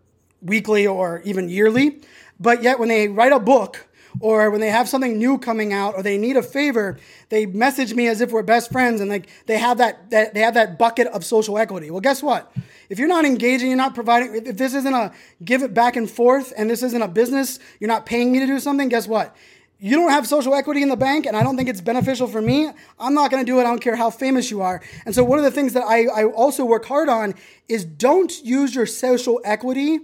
weekly 0.44 0.86
or 0.86 1.22
even 1.24 1.48
yearly. 1.48 2.00
But 2.38 2.62
yet, 2.62 2.78
when 2.78 2.88
they 2.88 3.08
write 3.08 3.32
a 3.32 3.40
book 3.40 3.88
or 4.20 4.50
when 4.50 4.60
they 4.60 4.70
have 4.70 4.88
something 4.88 5.18
new 5.18 5.38
coming 5.38 5.72
out 5.72 5.94
or 5.94 6.02
they 6.02 6.18
need 6.18 6.36
a 6.36 6.42
favor, 6.42 6.98
they 7.30 7.46
message 7.46 7.94
me 7.94 8.06
as 8.06 8.20
if 8.20 8.30
we're 8.30 8.42
best 8.42 8.70
friends 8.70 9.00
and 9.00 9.10
like 9.10 9.28
they 9.46 9.58
have 9.58 9.78
that, 9.78 10.10
that 10.10 10.34
they 10.34 10.40
have 10.40 10.54
that 10.54 10.78
bucket 10.78 11.06
of 11.08 11.24
social 11.24 11.58
equity. 11.58 11.90
Well, 11.90 12.00
guess 12.00 12.22
what? 12.22 12.52
If 12.88 12.98
you're 12.98 13.08
not 13.08 13.24
engaging, 13.24 13.68
you're 13.68 13.76
not 13.76 13.94
providing, 13.94 14.46
if 14.46 14.56
this 14.56 14.74
isn't 14.74 14.94
a 14.94 15.12
give 15.44 15.62
it 15.62 15.74
back 15.74 15.96
and 15.96 16.08
forth 16.08 16.52
and 16.56 16.70
this 16.70 16.82
isn't 16.82 17.02
a 17.02 17.08
business, 17.08 17.58
you're 17.80 17.88
not 17.88 18.06
paying 18.06 18.30
me 18.30 18.40
to 18.40 18.46
do 18.46 18.60
something, 18.60 18.88
guess 18.88 19.08
what? 19.08 19.34
you 19.80 19.96
don't 19.96 20.10
have 20.10 20.26
social 20.26 20.54
equity 20.54 20.82
in 20.82 20.88
the 20.88 20.96
bank 20.96 21.26
and 21.26 21.36
I 21.36 21.42
don't 21.42 21.58
think 21.58 21.68
it's 21.68 21.82
beneficial 21.82 22.26
for 22.26 22.40
me, 22.40 22.70
I'm 22.98 23.12
not 23.12 23.30
going 23.30 23.44
to 23.44 23.50
do 23.50 23.58
it. 23.58 23.62
I 23.62 23.64
don't 23.64 23.80
care 23.80 23.96
how 23.96 24.08
famous 24.08 24.50
you 24.50 24.62
are. 24.62 24.80
And 25.04 25.14
so, 25.14 25.22
one 25.22 25.38
of 25.38 25.44
the 25.44 25.50
things 25.50 25.74
that 25.74 25.82
I, 25.82 26.06
I 26.06 26.24
also 26.24 26.64
work 26.64 26.86
hard 26.86 27.10
on 27.10 27.34
is 27.68 27.84
don't 27.84 28.32
use 28.42 28.74
your 28.74 28.86
social 28.86 29.42
equity 29.44 29.98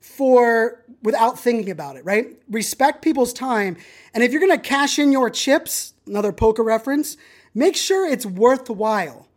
for 0.00 0.84
without 1.02 1.38
thinking 1.38 1.70
about 1.70 1.96
it, 1.96 2.04
right? 2.04 2.36
Respect 2.50 3.02
people's 3.02 3.32
time. 3.32 3.76
And 4.14 4.24
if 4.24 4.32
you're 4.32 4.40
going 4.40 4.56
to 4.56 4.58
cash 4.58 4.98
in 4.98 5.12
your 5.12 5.30
chips, 5.30 5.94
another 6.06 6.32
poker 6.32 6.62
reference, 6.62 7.16
make 7.54 7.76
sure 7.76 8.08
it's 8.08 8.26
worthwhile. 8.26 9.28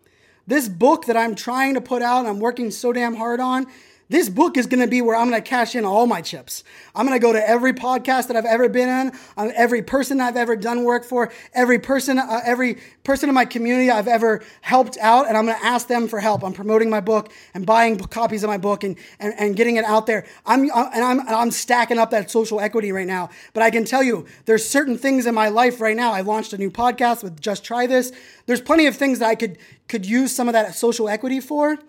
This 0.48 0.68
book 0.68 1.06
that 1.06 1.16
I'm 1.16 1.36
trying 1.36 1.76
to 1.76 1.82
put 1.82 2.02
out, 2.02 2.26
I'm 2.26 2.40
working 2.40 2.72
so 2.72 2.92
damn 2.92 3.16
hard 3.16 3.40
on, 3.40 3.68
this 4.12 4.28
book 4.28 4.58
is 4.58 4.68
going 4.68 4.82
to 4.82 4.88
be 4.88 5.02
where 5.02 5.16
I'm 5.16 5.30
going 5.30 5.42
to 5.42 5.50
cash 5.50 5.74
in 5.74 5.86
all 5.86 6.06
my 6.06 6.22
chips. 6.22 6.66
I'm 6.94 7.08
going 7.08 7.18
to 7.18 7.22
go 7.22 7.32
to 7.32 7.50
every 7.50 7.72
podcast 7.72 8.28
that 8.28 8.36
I've 8.36 8.46
ever 8.46 8.68
been 8.68 9.14
on 9.38 9.52
every 9.56 9.82
person 9.82 10.20
I've 10.20 10.36
ever 10.36 10.58
done 10.58 10.84
work 10.84 11.06
for, 11.06 11.32
every 11.54 11.80
person, 11.80 12.20
uh, 12.20 12.42
every 12.44 12.78
person 13.06 13.30
in 13.30 13.36
my 13.36 13.46
community 13.46 13.90
I've 13.90 14.10
ever 14.10 14.44
helped 14.60 14.98
out, 15.00 15.30
and 15.30 15.38
I'm 15.38 15.46
going 15.46 15.58
to 15.58 15.66
ask 15.66 15.88
them 15.88 16.10
for 16.10 16.20
help. 16.20 16.44
I'm 16.44 16.52
promoting 16.52 16.90
my 16.90 17.00
book 17.00 17.32
and 17.54 17.66
buying 17.66 17.98
copies 17.98 18.44
of 18.44 18.50
my 18.50 18.58
book 18.58 18.84
and, 18.84 18.98
and, 19.18 19.34
and 19.38 19.56
getting 19.56 19.78
it 19.78 19.86
out 19.86 20.08
there. 20.08 20.26
I'm 20.46 20.70
uh, 20.70 20.90
and 20.94 21.06
I'm 21.06 21.22
I'm 21.30 21.52
stacking 21.52 21.98
up 21.98 22.12
that 22.12 22.30
social 22.30 22.60
equity 22.60 22.92
right 22.92 23.08
now. 23.08 23.30
But 23.54 23.64
I 23.64 23.72
can 23.72 23.86
tell 23.86 24.04
you, 24.04 24.26
there's 24.44 24.68
certain 24.68 24.98
things 24.98 25.26
in 25.26 25.34
my 25.34 25.48
life 25.48 25.80
right 25.80 25.96
now. 25.96 26.12
I 26.12 26.20
launched 26.20 26.52
a 26.52 26.58
new 26.58 26.70
podcast 26.70 27.24
with 27.24 27.40
Just 27.40 27.64
Try 27.64 27.88
This. 27.88 28.12
There's 28.46 28.62
plenty 28.62 28.88
of 28.88 28.96
things 28.98 29.20
that 29.20 29.30
I 29.30 29.36
could 29.36 29.58
could 29.88 30.06
use 30.06 30.36
some 30.36 30.50
of 30.50 30.54
that 30.54 30.76
social 30.76 31.08
equity 31.08 31.40
for, 31.40 31.80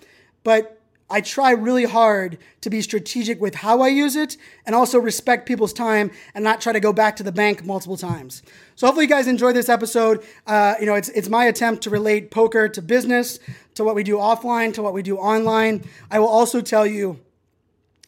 but 0.45 0.82
I 1.11 1.21
try 1.21 1.51
really 1.51 1.85
hard 1.85 2.39
to 2.63 2.71
be 2.71 2.81
strategic 2.81 3.41
with 3.41 3.57
how 3.57 3.83
I 3.83 3.89
use 3.89 4.17
it 4.17 4.37
and 4.65 4.75
also 4.75 4.99
respect 4.99 5.47
people's 5.47 5.73
time 5.73 6.11
and 6.35 6.43
not 6.43 6.61
try 6.61 6.73
to 6.73 6.81
go 6.81 6.93
back 6.93 7.17
to 7.17 7.23
the 7.23 7.33
bank 7.33 7.65
multiple 7.65 7.99
times. 7.99 8.43
So 8.77 8.87
hopefully 8.87 9.05
you 9.05 9.11
guys 9.11 9.27
enjoyed 9.27 9.55
this 9.55 9.69
episode. 9.69 10.25
Uh, 10.47 10.75
you 10.81 10.87
know, 10.87 10.95
it's, 10.95 11.11
it's 11.11 11.29
my 11.29 11.45
attempt 11.45 11.83
to 11.83 11.91
relate 11.91 12.31
poker 12.31 12.69
to 12.69 12.81
business, 12.81 13.39
to 13.75 13.85
what 13.85 13.95
we 13.95 14.03
do 14.03 14.17
offline, 14.17 14.73
to 14.75 14.83
what 14.83 14.95
we 14.95 15.03
do 15.03 15.19
online. 15.19 15.85
I 16.11 16.19
will 16.19 16.29
also 16.29 16.61
tell 16.61 16.87
you, 16.87 17.21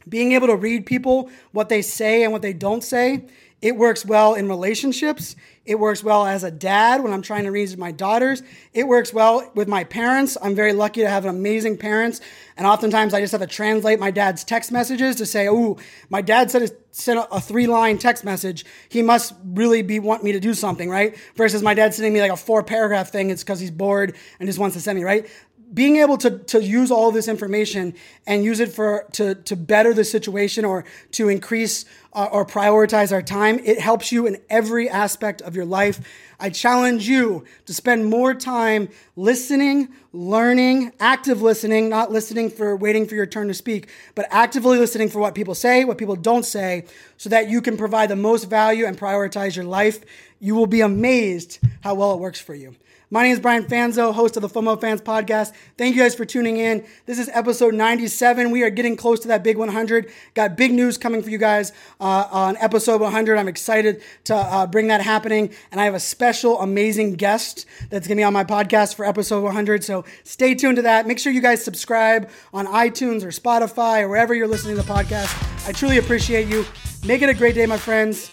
being 0.09 0.33
able 0.33 0.49
to 0.49 0.57
read 0.57 0.85
people, 0.87 1.31
what 1.53 1.69
they 1.69 1.83
say 1.83 2.23
and 2.25 2.33
what 2.33 2.43
they 2.43 2.53
don't 2.53 2.85
say, 2.85 3.25
it 3.65 3.77
works 3.79 4.05
well 4.05 4.35
in 4.35 4.47
relationships. 4.47 5.37
It 5.65 5.79
works 5.79 6.05
well 6.05 6.27
as 6.27 6.45
a 6.45 6.51
dad 6.51 7.03
when 7.03 7.15
I'm 7.15 7.23
trying 7.23 7.45
to 7.45 7.51
raise 7.51 7.75
my 7.79 7.93
daughters. 7.93 8.43
It 8.75 8.87
works 8.87 9.11
well 9.11 9.51
with 9.55 9.69
my 9.69 9.85
parents. 9.85 10.37
I'm 10.43 10.55
very 10.55 10.75
lucky 10.75 11.01
to 11.01 11.09
have 11.09 11.25
amazing 11.25 11.79
parents. 11.79 12.21
And 12.59 12.67
oftentimes 12.67 13.15
I 13.15 13.23
just 13.23 13.33
have 13.33 13.41
to 13.41 13.47
translate 13.47 13.99
my 13.99 14.11
dad's 14.11 14.45
text 14.45 14.71
messages 14.71 15.17
to 15.17 15.25
say, 15.25 15.49
oh, 15.49 15.79
my 16.11 16.21
dad 16.21 16.51
said 16.51 16.77
sent 16.91 17.19
a, 17.19 17.35
a 17.35 17.41
three 17.41 17.67
line 17.67 17.97
text 17.97 18.23
message. 18.23 18.67
He 18.91 19.01
must 19.01 19.33
really 19.43 19.81
be 19.81 19.99
want 19.99 20.23
me 20.23 20.33
to 20.33 20.41
do 20.41 20.53
something, 20.53 20.91
right? 20.91 21.17
Versus 21.35 21.63
my 21.63 21.73
dad 21.73 21.95
sending 21.95 22.13
me 22.13 22.21
like 22.21 22.33
a 22.33 22.37
four 22.37 22.63
paragraph 22.63 23.13
thing. 23.13 23.31
It's 23.31 23.43
because 23.43 23.61
he's 23.61 23.71
bored 23.71 24.15
and 24.39 24.47
just 24.47 24.59
wants 24.59 24.77
to 24.77 24.83
send 24.83 24.99
me, 24.99 25.05
right? 25.05 25.27
Being 25.75 25.97
able 25.97 26.17
to, 26.19 26.39
to 26.39 26.63
use 26.63 26.91
all 26.91 27.11
this 27.11 27.27
information 27.27 27.95
and 28.27 28.45
use 28.45 28.61
it 28.61 28.73
for 28.73 29.07
to, 29.13 29.35
to 29.35 29.57
better 29.57 29.93
the 29.93 30.05
situation 30.05 30.65
or 30.65 30.85
to 31.11 31.29
increase 31.29 31.85
uh, 32.13 32.29
or 32.31 32.47
prioritize 32.47 33.13
our 33.13 33.23
time 33.23 33.59
it 33.65 33.81
helps 33.81 34.13
you 34.13 34.27
in 34.27 34.41
every 34.49 34.89
aspect 34.89 35.43
of 35.43 35.57
your 35.57 35.65
life. 35.65 36.01
I 36.39 36.51
challenge 36.51 37.09
you 37.09 37.45
to 37.67 37.75
spend 37.75 38.07
more 38.07 38.35
time 38.35 38.89
listening 39.17 39.89
learning 40.13 40.93
active 41.01 41.43
listening 41.43 41.89
not 41.89 42.13
listening 42.13 42.51
for 42.51 42.77
waiting 42.77 43.07
for 43.07 43.17
your 43.17 43.27
turn 43.27 43.49
to 43.49 43.55
speak 43.55 43.89
but 44.15 44.27
actively 44.31 44.79
listening 44.79 45.09
for 45.09 45.19
what 45.19 45.35
people 45.35 45.55
say 45.55 45.85
what 45.85 45.99
people 45.99 46.15
don't 46.15 46.45
say 46.45 46.85
so 47.17 47.29
that 47.29 47.49
you 47.49 47.61
can 47.61 47.77
provide 47.77 48.09
the 48.09 48.17
most 48.17 48.45
value 48.45 48.87
and 48.87 48.97
prioritize 48.99 49.57
your 49.57 49.65
life. 49.65 50.05
You 50.39 50.55
will 50.55 50.67
be 50.67 50.83
amazed 50.83 51.59
how 51.83 51.95
well 51.95 52.13
it 52.13 52.21
works 52.21 52.41
for 52.41 52.55
you 52.55 52.77
my 53.15 53.23
name 53.23 53.33
is 53.33 53.39
Brian 53.39 53.63
Fanzo, 53.63 54.13
host 54.13 54.37
of 54.37 54.43
the 54.43 54.49
FOMO 54.49 54.77
Fanz 54.81 55.01
Podcast. 55.01 55.53
Thank 55.79 55.95
you 55.95 56.03
guys 56.03 56.17
for 56.17 56.25
tuning 56.25 56.57
in. 56.57 56.85
This 57.07 57.21
is 57.21 57.31
episode 57.33 57.73
97. 57.73 58.51
We 58.51 58.65
are 58.65 58.71
getting 58.71 58.97
close 58.97 59.21
to 59.21 59.29
that 59.29 59.45
big 59.45 59.57
100. 59.57 60.11
Got 60.35 60.57
big 60.57 60.73
news 60.73 60.99
coming 60.99 61.23
for 61.23 61.31
you 61.31 61.39
guys 61.39 61.71
uh, 62.01 62.27
on 62.33 62.57
episode 62.57 63.01
100. 63.01 63.39
I'm 63.39 63.47
excited 63.47 64.03
to 64.25 64.35
uh, 64.35 64.67
bring 64.67 64.89
that 64.89 65.01
happening. 65.01 65.55
And 65.71 65.81
I 65.81 65.85
have 65.85 65.95
a 65.95 66.01
special, 66.01 66.61
amazing 66.61 67.15
guest 67.15 67.67
that's 67.89 68.09
going 68.09 68.17
to 68.17 68.21
be 68.21 68.25
on 68.25 68.33
my 68.33 68.43
podcast 68.43 68.97
for 68.97 69.05
episode 69.05 69.45
100. 69.45 69.85
So 69.85 70.05
stay 70.25 70.57
tuned 70.57 70.75
to 70.75 70.83
that. 70.83 71.07
Make 71.07 71.21
sure 71.21 71.33
you 71.33 71.41
guys 71.41 71.63
subscribe 71.63 72.29
on 72.53 72.67
iTunes 72.67 73.23
or 73.23 73.29
Spotify 73.29 74.03
or 74.03 74.09
wherever 74.09 74.35
you're 74.35 74.49
listening 74.49 74.75
to 74.75 74.83
the 74.83 74.93
podcast. 74.93 75.69
I 75.69 75.71
truly 75.71 75.99
appreciate 75.99 76.49
you. 76.49 76.67
Make 77.05 77.23
it 77.23 77.29
a 77.29 77.35
great 77.35 77.55
day, 77.55 77.67
my 77.67 77.79
friends. 77.79 78.33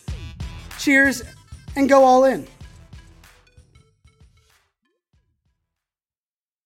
Cheers 0.80 1.22
and 1.76 1.88
go 1.88 2.04
all 2.04 2.26
in. 2.26 2.48